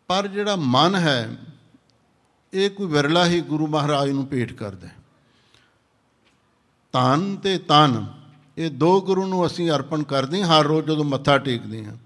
[0.07, 1.37] ਪਰ ਜਿਹੜਾ ਮਨ ਹੈ
[2.53, 4.95] ਇਹ ਕੋਈ ਵਿਰਲਾ ਹੀ ਗੁਰੂ ਮਹਾਰਾਜ ਨੂੰ ਪੇਟ ਕਰਦਾ ਹੈ।
[6.93, 8.05] ਤਨ ਤੇ ਤਨ
[8.57, 11.97] ਇਹ ਦੋ ਗੁਰੂ ਨੂੰ ਅਸੀਂ ਅਰਪਣ ਕਰਦੇ ਹਾਂ, ਹਰ ਰੋਜ਼ ਜਦੋਂ ਮੱਥਾ ਟੇਕਦੇ ਹਾਂ।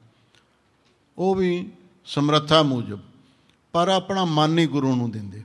[1.17, 1.69] ਉਹ ਵੀ
[2.05, 2.99] ਸਮਰੱਥਾ ਮੂਜਬ,
[3.73, 5.43] ਪਰ ਆਪਣਾ ਮਨ ਨਹੀਂ ਗੁਰੂ ਨੂੰ ਦਿੰਦੇ।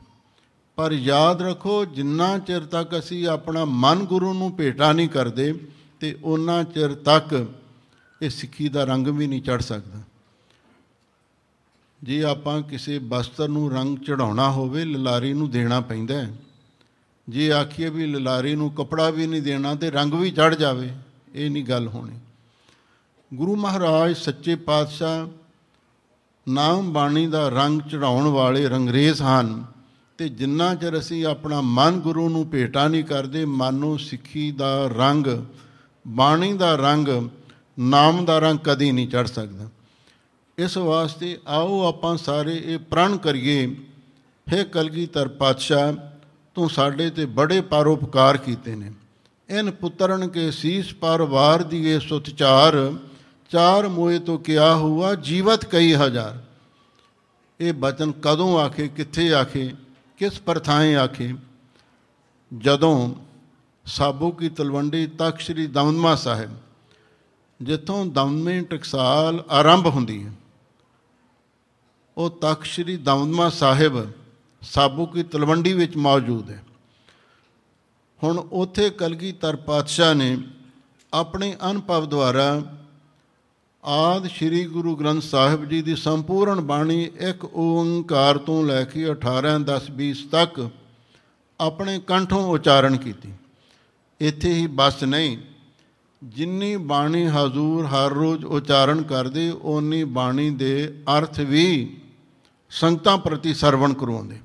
[0.77, 5.53] ਪਰ ਯਾਦ ਰੱਖੋ, ਜਿੰਨਾ ਚਿਰ ਤੱਕ ਅਸੀਂ ਆਪਣਾ ਮਨ ਗੁਰੂ ਨੂੰ ਭੇਟਾ ਨਹੀਂ ਕਰਦੇ,
[6.01, 7.47] ਤੇ ਉਹਨਾਂ ਚਿਰ ਤੱਕ
[8.23, 9.99] ਇਹ ਸਿੱਖੀ ਦਾ ਰੰਗ ਵੀ ਨਹੀਂ ਚੜ ਸਕਦਾ।
[12.03, 16.33] ਜੇ ਆਪਾਂ ਕਿਸੇ ਬਸਤਰ ਨੂੰ ਰੰਗ ਚੜਾਉਣਾ ਹੋਵੇ, ਲਲਾਰੀ ਨੂੰ ਦੇਣਾ ਪੈਂਦਾ ਹੈ।
[17.29, 20.91] ਜੇ ਆਖੀਏ ਵੀ ਲਲਾਰੀ ਨੂੰ ਕਪੜਾ ਵੀ ਨਹੀਂ ਦੇਣਾ, ਤੇ ਰੰਗ ਵੀ ਚੜ ਜਾਵੇ,
[21.35, 22.13] ਇਹ ਨਹੀਂ ਗੱਲ ਹੋਣੀ।
[23.35, 25.27] ਗੁਰੂ ਮਹਾਰਾਜ ਸੱਚੇ ਪਾਤਸ਼ਾਹ
[26.49, 29.65] ਨਾਮ ਬਾਣੀ ਦਾ ਰੰਗ ਚੜਾਉਣ ਵਾਲੇ ਰੰਗਰੇਜ਼ ਹਨ,
[30.19, 34.87] ਤੇ ਜਿੰਨਾ ਚਿਰ ਅਸੀਂ ਆਪਣਾ ਮਨ ਗੁਰੂ ਨੂੰ ਭੇਟਾ ਨਹੀਂ ਕਰਦੇ, ਮਨ ਨੂੰ ਸਿੱਖੀ ਦਾ
[34.87, 35.27] ਰੰਗ,
[36.09, 37.09] ਬਾਣੀ ਦਾ ਰੰਗ,
[37.79, 39.69] ਨਾਮ ਦਾ ਰੰਗ ਕਦੀ ਨਹੀਂ ਚੜ ਸਕਦਾ।
[40.59, 43.77] ਇਸ ਵਾਸਤੇ ਆਓ ਆਪਾਂ ਸਾਰੇ ਇਹ ਪ੍ਰਣ ਕਰੀਏ,
[44.47, 45.93] ਹੈ ਕਲਗੀਧਰ ਪਾਤਸ਼ਾਹ,
[46.55, 48.93] ਤੂੰ ਸਾਡੇ ਤੇ ਬੜੇ ਪਰਉਪਕਾਰ ਕੀਤੇ ਨੇ।
[49.49, 52.77] ਇਨ ਪੁੱਤਰਨ ਕੇ ਸੀਸ ਪਰ ਵਾਰ ਦੀਏ ਸੁਤ ਚਾਰ
[53.51, 56.39] ਚਾਰ ਮੋਏ ਤੋਂ ਕਿਆ ਹੁਆ ਜੀਵਤ ਕਈ ਹਜ਼ਾਰ।
[57.61, 59.71] ਇਹ ਬਚਨ ਕਦੋਂ ਆਖੇ, ਕਿੱਥੇ ਆਖੇ,
[60.19, 61.33] ਕਿਸ ਪਰਥਾਏ ਆਖੇ?
[62.53, 63.15] ਜਦੋਂ
[63.85, 66.51] ਸਾਬੂ ਕੀ ਤਲਵੰਡੀ ਤਖਤ ਸ੍ਰੀ ਦਮਦਮਾ ਸਾਹਿਬ,
[67.63, 70.33] ਜਿੱਥੋਂ ਦਮਦਮੀ ਟਕਸਾਲ ਆਰੰਭ ਹੁੰਦੀ ਹੈ।
[72.17, 74.13] ਉਹ ਤਖਤ ਸ੍ਰੀ ਦਮਦਮਾ ਸਾਹਿਬ
[74.63, 76.63] ਸਾਬੂ ਕੀ ਤਲਵੰਡੀ ਵਿੱਚ ਮੌਜੂਦ ਹੈ।
[78.23, 80.37] ਹੁਣ ਉਥੇ ਕਲਗੀਧਰ ਪਾਤਸ਼ਾਹ ਨੇ
[81.13, 82.63] ਆਪਣੇ ਅਨੁਭਵ ਦੁਆਰਾ
[83.85, 89.59] ਆਦ ਸ੍ਰੀ ਗੁਰੂ ਗ੍ਰੰਥ ਸਾਹਿਬ ਜੀ ਦੀ ਸੰਪੂਰਨ ਬਾਣੀ ਇੱਕ ਓੰਕਾਰ ਤੋਂ ਲੈ ਕੇ 18
[89.65, 90.69] 10 20 ਤੱਕ
[91.61, 93.33] ਆਪਣੇ ਕੰਠੋਂ ਉਚਾਰਨ ਕੀਤੀ।
[94.21, 95.37] ਇੱਥੇ ਹੀ ਬਸ ਨਹੀਂ,
[96.23, 101.97] ਜਿੰਨੀ ਬਾਣੀ ਹਜ਼ੂਰ ਹਰ ਰੋਜ਼ ਉਚਾਰਨ ਕਰਦੇ, ਓਨੀ ਬਾਣੀ ਦੇ ਅਰਥ ਵੀ
[102.73, 104.39] ਸੰਗਤਾਂ ਪ੍ਰਤੀ ਸਰਵਣ ਕਰਵਾਉਂਦੇ।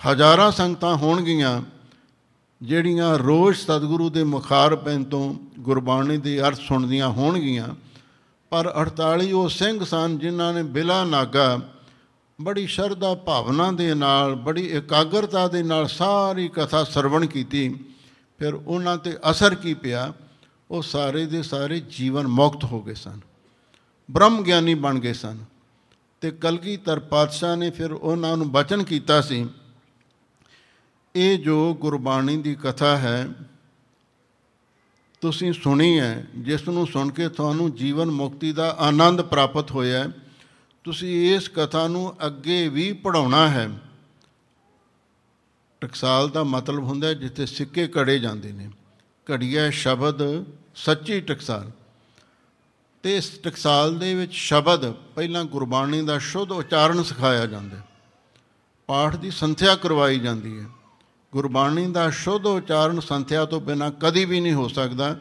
[0.00, 1.62] ਹਜ਼ਾਰਾਂ ਸੰਗਤਾਂ ਹੋਣਗੀਆਂ
[2.62, 7.68] ਜਿਹੜੀਆਂ ਰੋਜ਼ ਸਤਿਗੁਰੂ ਦੇ ਮੁਖਾਰ ਪੈਨ ਤੋਂ ਗੁਰਬਾਣੀ ਦੇ ਅਰਥ ਸੁਣਦੀਆਂ ਹੋਣਗੀਆਂ,
[8.50, 11.60] ਪਰ 48 ਉਹ ਸਿੰਘ ਸਨ ਜਿਨ੍ਹਾਂ ਨੇ ਬਿਲਾ ਨਾਗਾ
[12.40, 17.84] ਬੜੀ ਸ਼ਰਧਾ ਭਾਵਨਾ ਦੇ ਨਾਲ, ਬੜੀ ਇਕਾਗਰਤਾ ਦੇ ਨਾਲ ਸਾਰੀ ਕਥਾ ਸਰਵਣ ਕੀਤੀ,
[18.38, 20.12] ਫਿਰ ਉਹਨਾਂ ਤੇ ਅਸਰ ਕੀ ਪਿਆ?
[20.70, 23.20] ਉਹ ਸਾਰੇ ਦੇ ਸਾਰੇ ਜੀਵਨ ਮੁਕਤ ਹੋ ਗਏ ਸਨ।
[24.10, 25.51] ਬ੍ਰਹਮ ਗਿਆਨੀ ਬਣ ਗਏ ਸਨ।
[26.22, 29.48] ਤੇ ਕਲਗੀਧਰ ਪਾਤਸ਼ਾਹ ਨੇ ਫਿਰ ਉਹਨਾਂ ਨੂੰ ਬਚਨ ਕੀਤਾ ਸੀ।
[31.16, 33.28] ਇਹ ਜੋ ਗੁਰਬਾਣੀ ਦੀ ਕਥਾ ਹੈ,
[35.20, 40.10] ਤੁਸੀਂ ਸੁਣੀ ਹੈ, ਜਿਸ ਨੂੰ ਸੁਣ ਕੇ ਤੁਹਾਨੂੰ ਜੀਵਨ ਮੁਕਤੀ ਦਾ ਆਨੰਦ ਪ੍ਰਾਪਤ ਹੋਇਆ
[40.84, 43.68] ਤੁਸੀਂ ਇਸ ਕਥਾ ਨੂੰ ਅੱਗੇ ਵੀ ਪੜਾਉਣਾ ਹੈ।
[45.80, 48.70] ਟਕਸਾਲ ਦਾ ਮਤਲਬ ਹੁੰਦਾ ਜਿੱਥੇ ਸਿੱਕੇ ਕੜੇ ਜਾਂਦੇ ਨੇ।
[49.32, 50.44] ਘੜੀਆ ਸ਼ਬਦ
[50.74, 51.70] ਸੱਚੀ ਟਕਸਾਲ।
[53.02, 57.82] ਤੇ ਇਸ ਟਕਸਾਲ ਦੇ ਵਿੱਚ ਸ਼ਬਦ ਪਹਿਲਾਂ ਗੁਰਬਾਣੀ ਦਾ ਸ਼ੁੱਧ ਉਚਾਰਨ ਸਿਖਾਇਆ ਜਾਂਦਾ ਹੈ।
[58.86, 60.64] ਪਾਠ ਦੀ ਸੰਥਿਆ ਕਰਵਾਈ ਜਾਂਦੀ ਹੈ।
[61.32, 65.16] ਗੁਰਬਾਣੀ ਦਾ ਸ਼ੁੱਧ ਉਚਾਰਨ ਸੰਥਿਆ ਤੋਂ ਬਿਨਾ ਕਦੀ ਵੀ ਨਹੀਂ ਹੋ ਸਕਦਾ,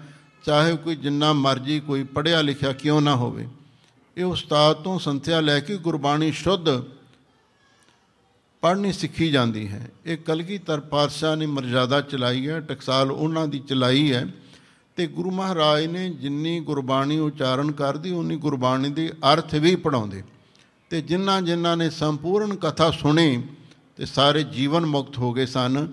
[0.46, 3.48] ਚਾਹੇ ਕੋਈ ਜਿੰਨਾ ਮਰਜ਼ੀ ਕੋਈ ਪੜਿਆ ਲਿਖਿਆ ਕਿਉਂ ਨਾ ਹੋਵੇ।
[4.18, 6.70] ਇਹ ਉਸਤਾਦ ਤੋਂ ਸੰਥਿਆ ਲੈ ਕੇ ਗੁਰਬਾਣੀ ਸ਼ੁੱਧ
[8.62, 14.14] ਪੜ੍ਹਨੀ ਸਿੱਖੀ ਜਾਂਦੀ ਹੈ। ਇਹ ਕਲਗੀਧਰ ਪਾਤਸ਼ਾਹ ਨੇ ਮਰਜ਼ਾਦਾ ਚਲਾਈ ਹੈ, ਟਕਸਾਲ ਉਹਨਾਂ ਦੀ ਚਲਾਈ
[14.14, 14.28] ਹੈ।
[15.02, 20.24] ਤੇ ਗੁਰੂ ਮਹਾਰਾਜ ਨੇ ਜਿੰਨੀ ਗੁਰਬਾਣੀ ਉਚਾਰਨ ਕਰਦੀ, ਉਨੀ ਗੁਰਬਾਣੀ ਦੇ ਅਰਥ ਵੀ ਪੜਾਉਂਦੇ
[20.90, 23.44] ਤੇ ਜਿਨ੍ਹਾਂ ਜਿਨ੍ਹਾਂ ਨੇ ਸੰਪੂਰਨ ਕਥਾ ਸੁਣੀ
[23.98, 25.88] ਤੇ ਸਾਰੇ ਜੀਵਨ ਮੁਕਤ ਹੋ ਗਏ ਸਨ।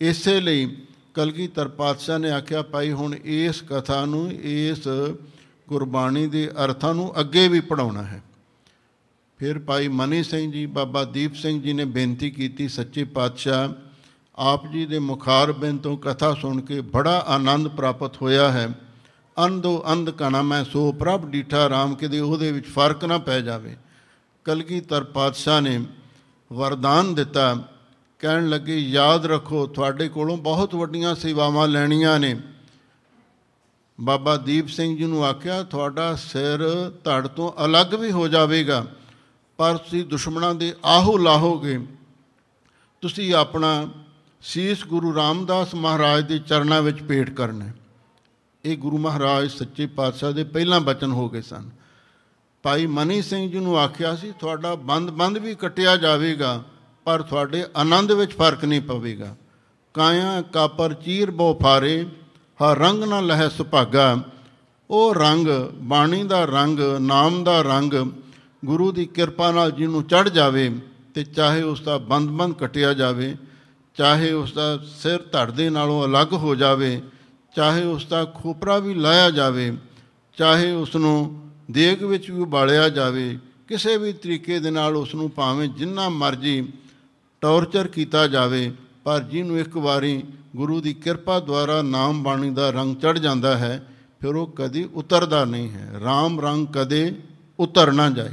[0.00, 0.76] ਇਸੇ ਲਈ
[1.14, 4.88] ਕਲਗੀਧਰ ਪਾਤਸ਼ਾਹ ਨੇ ਆਖਿਆ, ਭਾਈ, ਹੁਣ ਇਸ ਕਥਾ ਨੂੰ, ਇਸ
[5.68, 8.22] ਗੁਰਬਾਣੀ ਦੇ ਅਰਥਾਂ ਨੂੰ ਅੱਗੇ ਵੀ ਪੜਾਉਣਾ ਹੈ।
[9.38, 13.68] ਫਿਰ ਭਾਈ ਮਨੀ ਸਿੰਘ ਜੀ, ਬਾਬਾ ਦੀਪ ਸਿੰਘ ਜੀ ਨੇ ਬੇਨਤੀ ਕੀਤੀ, ਸੱਚੇ ਪਾਤਸ਼ਾਹ
[14.38, 18.68] ਆਪ ਜੀ ਦੇ ਮੁਖਾਰ ਬਿੰਦ ਤੋਂ ਕਥਾ ਸੁਣ ਕੇ ਬੜਾ ਆਨੰਦ ਪ੍ਰਾਪਤ ਹੋਇਆ ਹੈ।
[19.36, 23.76] ਅੰਧੋ ਅੰਧ ਕਣਾ ਮੈਂ ਸੋ ਪ੍ਰਭ ਡੀਠਾ ਰਾਮ ਕਿਤੇ ਉਹਦੇ ਵਿੱਚ ਫ਼ਰਕ ਨਾ ਪੈ ਜਾਵੇ।
[24.46, 25.78] ਕਲਗੀਧਰ ਪਾਤਸ਼ਾਹ ਨੇ
[26.50, 27.54] ਵਰਦਾਨ ਦਿੱਤਾ,
[28.20, 32.36] ਕਹਿਣ ਲੱਗੇ, ਯਾਦ ਰੱਖੋ, ਤੁਹਾਡੇ ਕੋਲੋਂ ਬਹੁਤ ਵੱਡੀਆਂ ਸੇਵਾਵਾਂ ਲੈਣੀਆਂ ਨੇ।
[33.98, 38.84] ਬਾਬਾ ਦੀਪ ਸਿੰਘ ਜੀ ਨੂੰ ਆਖਿਆ, ਤੁਹਾਡਾ ਸਿਰ ਧੜ ਤੋਂ ਅਲੱਗ ਵੀ ਹੋ ਜਾਵੇਗਾ,
[39.58, 41.78] ਪਰ ਤੁਸੀਂ ਦੁਸ਼ਮਣਾਂ ਦੇ ਆਹੋ ਲਾਹੋਗੇ
[43.02, 43.88] ਤੁਸੀਂ ਆਪਣਾ
[44.48, 47.68] ਸੀਸ ਗੁਰੂ ਰਾਮਦਾਸ ਮਹਾਰਾਜ ਦੇ ਚਰਨਾਂ ਵਿੱਚ ਭੇਟ ਕਰਨਾ।
[48.64, 51.70] ਇਹ ਗੁਰੂ ਮਹਾਰਾਜ ਸੱਚੇ ਪਾਤਸ਼ਾਹ ਦੇ ਪਹਿਲਾਂ ਬਚਨ ਹੋ ਗਏ ਸਨ।
[52.62, 56.64] ਭਾਈ ਮਨੀ ਸਿੰਘ ਜੀ ਨੂੰ ਆਖਿਆ ਸੀ, ਤੁਹਾਡਾ ਬੰਦ-ਬੰਦ ਵੀ ਕਟਿਆ ਜਾਵੇਗਾ,
[57.04, 59.36] ਪਰ ਤੁਹਾਡੇ ਆਨੰਦ ਵਿੱਚ ਫ਼ਰਕ ਨਹੀਂ ਪਵੇਗਾ।
[59.94, 62.06] ਕਾਇਆ ਕਾਪਰ ਚੀਰ ਬੋ ਫਾਰੇ
[62.60, 64.22] ਹਰ ਰੰਗ ਨਾ ਲਹਿ ਸੁਭਾਗਾ।
[64.90, 67.92] ਉਹ ਰੰਗ, ਬਾਣੀ ਦਾ ਰੰਗ, ਨਾਮ ਦਾ ਰੰਗ,
[68.64, 70.80] ਗੁਰੂ ਦੀ ਕਿਰਪਾ ਨਾਲ ਜਿਹਨੂੰ ਚੜ ਜਾਵੇ
[71.14, 73.36] ਤੇ ਚਾਹੇ ਉਸ ਦਾ ਬੰਦ-ਬੰਦ ਕਟਿਆ ਜਾਵੇ
[73.96, 77.02] ਚਾਹੇ ਉਸ ਦਾ ਸਿਰ ਧੜ ਦੇ ਨਾਲੋਂ ਅਲੱਗ ਹੋ ਜਾਵੇ,
[77.56, 79.76] ਚਾਹੇ ਉਸ ਦਾ ਖੋਪਰਾ ਵੀ ਲਾਇਆ ਜਾਵੇ,
[80.36, 81.40] ਚਾਹੇ ਉਸ ਨੂੰ
[81.70, 83.38] ਦੇਗ ਵਿੱਚ ਵੀ ਉਬਾਲਿਆ ਜਾਵੇ,
[83.68, 86.72] ਕਿਸੇ ਵੀ ਤਰੀਕੇ ਦੇ ਨਾਲ ਉਸ ਨੂੰ ਭਾਵੇਂ ਜਿੰਨਾ ਮਰਜ਼ੀ
[87.40, 88.72] ਟੌਰਚਰ ਕੀਤਾ ਜਾਵੇ,
[89.04, 90.22] ਪਰ ਜਿਹਨੂੰ ਇੱਕ ਵਾਰੀ
[90.56, 93.86] ਗੁਰੂ ਦੀ ਕਿਰਪਾ ਦੁਆਰਾ ਨਾਮ ਬਾਣੀ ਦਾ ਰੰਗ ਚੜ ਜਾਂਦਾ ਹੈ,
[94.20, 97.14] ਫਿਰ ਉਹ ਕਦੀ ਉਤਰਦਾ ਨਹੀਂ ਹੈ। RAM ਰੰਗ ਕਦੇ
[97.58, 98.30] ਉਤਰ ਨਾ ਜਾਏ।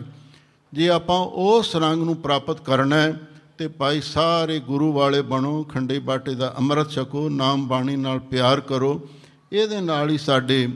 [0.74, 3.20] ਜੇ ਆਪਾਂ ਉਸ ਰੰਗ ਨੂੰ ਪ੍ਰਾਪਤ ਕਰਨਾ ਹੈ
[3.58, 8.62] ਤੇ ਭਾਈ ਸਾਰੇ ਗੁਰੂ ਵਾਲੇ ਬਣੋ, ਖੰਡੇ ਬਾਟੇ ਦਾ ਅੰਮ੍ਰਿਤ ਛਕੋ, ਨਾਮ ਬਾਣੀ ਨਾਲ ਪਿਆਰ
[8.62, 9.10] ਕਰੋ।
[9.52, 10.70] ਇਹਦੇ ਨਾਲ ਹੀ ਸਾਡੇ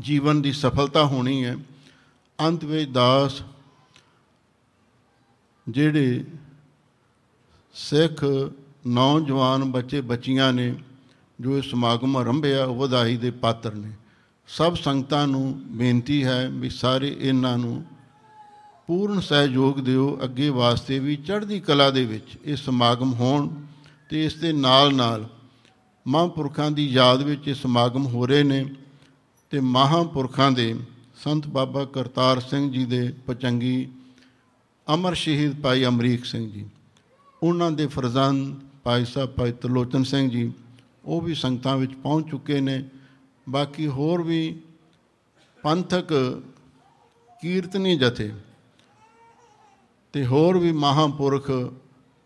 [0.00, 1.56] ਜੀਵਨ ਦੀ ਸਫਲਤਾ ਹੋਣੀ ਹੈ।
[2.40, 3.42] ਅੰਤ ਵਿੱਚ ਦਾਸ
[5.68, 6.24] ਜਿਹੜੇ
[7.74, 8.24] ਸਿੱਖ
[8.86, 10.74] ਨੌਜਵਾਨ ਬੱਚੇ ਬੱਚੀਆਂ ਨੇ,
[11.40, 13.92] ਜੋ ਇਹ ਸਮਾਗਮ ਆਰੰਭਿਆ ਵਧਾਈ ਦੇ ਪਾਤਰ ਨੇ।
[14.46, 17.84] ਸਭ ਸੰਗਤਾਂ ਨੂੰ ਬੇਨਤੀ ਹੈ ਵੀ ਸਾਰੇ ਇਹਨਾਂ ਨੂੰ
[18.86, 23.48] ਪੂਰਨ ਸਹਿਯੋਗ ਦਿਓ ਅੱਗੇ ਵਾਸਤੇ ਵੀ ਚੜ੍ਹਦੀ ਕਲਾ ਦੇ ਵਿੱਚ ਇਹ ਸਮਾਗਮ ਹੋਣ
[24.10, 25.28] ਤੇ ਇਸ ਦੇ ਨਾਲ ਨਾਲ
[26.06, 28.64] ਮਹਾਂਪੁਰਖਾਂ ਦੀ ਯਾਦ ਵਿੱਚ ਇਹ ਸਮਾਗਮ ਹੋ ਰਹੇ ਨੇ
[29.50, 30.74] ਤੇ ਮਹਾਂਪੁਰਖਾਂ ਦੇ
[31.24, 33.88] ਸੰਤ ਬਾਬਾ ਕਰਤਾਰ ਸਿੰਘ ਜੀ ਦੇ ਪਚੰਗੀ
[34.94, 36.64] ਅਮਰ ਸ਼ਹੀਦ ਭਾਈ ਅਮਰੀਕ ਸਿੰਘ ਜੀ,
[37.42, 40.52] ਉਹਨਾਂ ਦੇ ਫਰਜ਼ੰਦ ਭਾਈ ਸਾਹਿਬ ਭਾਈ ਤਲੋਚਨ ਸਿੰਘ ਜੀ,
[41.04, 42.82] ਉਹ ਵੀ ਸੰਗਤਾਂ ਵਿੱਚ ਪਹੁੰਚ ਚੁੱਕੇ ਨੇ।
[43.48, 44.60] ਬਾਕੀ ਹੋਰ ਵੀ
[45.62, 46.12] ਪੰਥਕ
[47.42, 48.32] ਕੀਰਤਨੀ ਜਥੇ
[50.12, 51.50] ਤੇ ਹੋਰ ਵੀ ਮਹਾਪੁਰਖ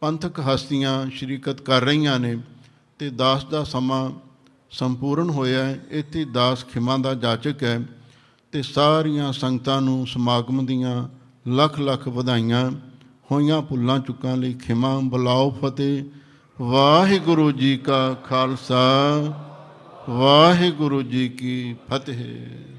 [0.01, 2.37] ਪੰਥਕ ਹਸਤੀਆਂ ਸ਼ਰੀਕਤ ਕਰ ਰਹੀਆਂ ਨੇ
[2.99, 4.11] ਤੇ ਦਾਸ ਦਾ ਸਮਾਂ
[4.71, 7.81] ਸੰਪੂਰਨ ਹੋਇਆ ਹੈ। ਇੱਥੇ ਦਾਸ ਖਿਮਾ ਦਾ ਜਾਚਕ ਹੈ
[8.53, 11.09] ਤੇ ਸਾਰੀਆਂ ਸੰਗਤਾਂ ਨੂੰ ਸਮਾਗਮ ਦੀਆਂ
[11.49, 12.71] ਲੱਖ ਲੱਖ ਵਧਾਈਆਂ
[13.33, 16.05] ਹੋਈਆਂ ਭੁੱਲਾਂ ਚੁੱਕਾਂ ਲਈ ਖਿਮਾ ਬੁਲਾਓ ਫਤਿਹ।
[16.61, 18.85] ਵਾਹਿਗੁਰੂ ਜੀ ਕਾ ਖਾਲਸਾ,
[20.09, 22.76] ਵਾਹਿਗੁਰੂ ਜੀ ਕੀ ਫਤਿਹ।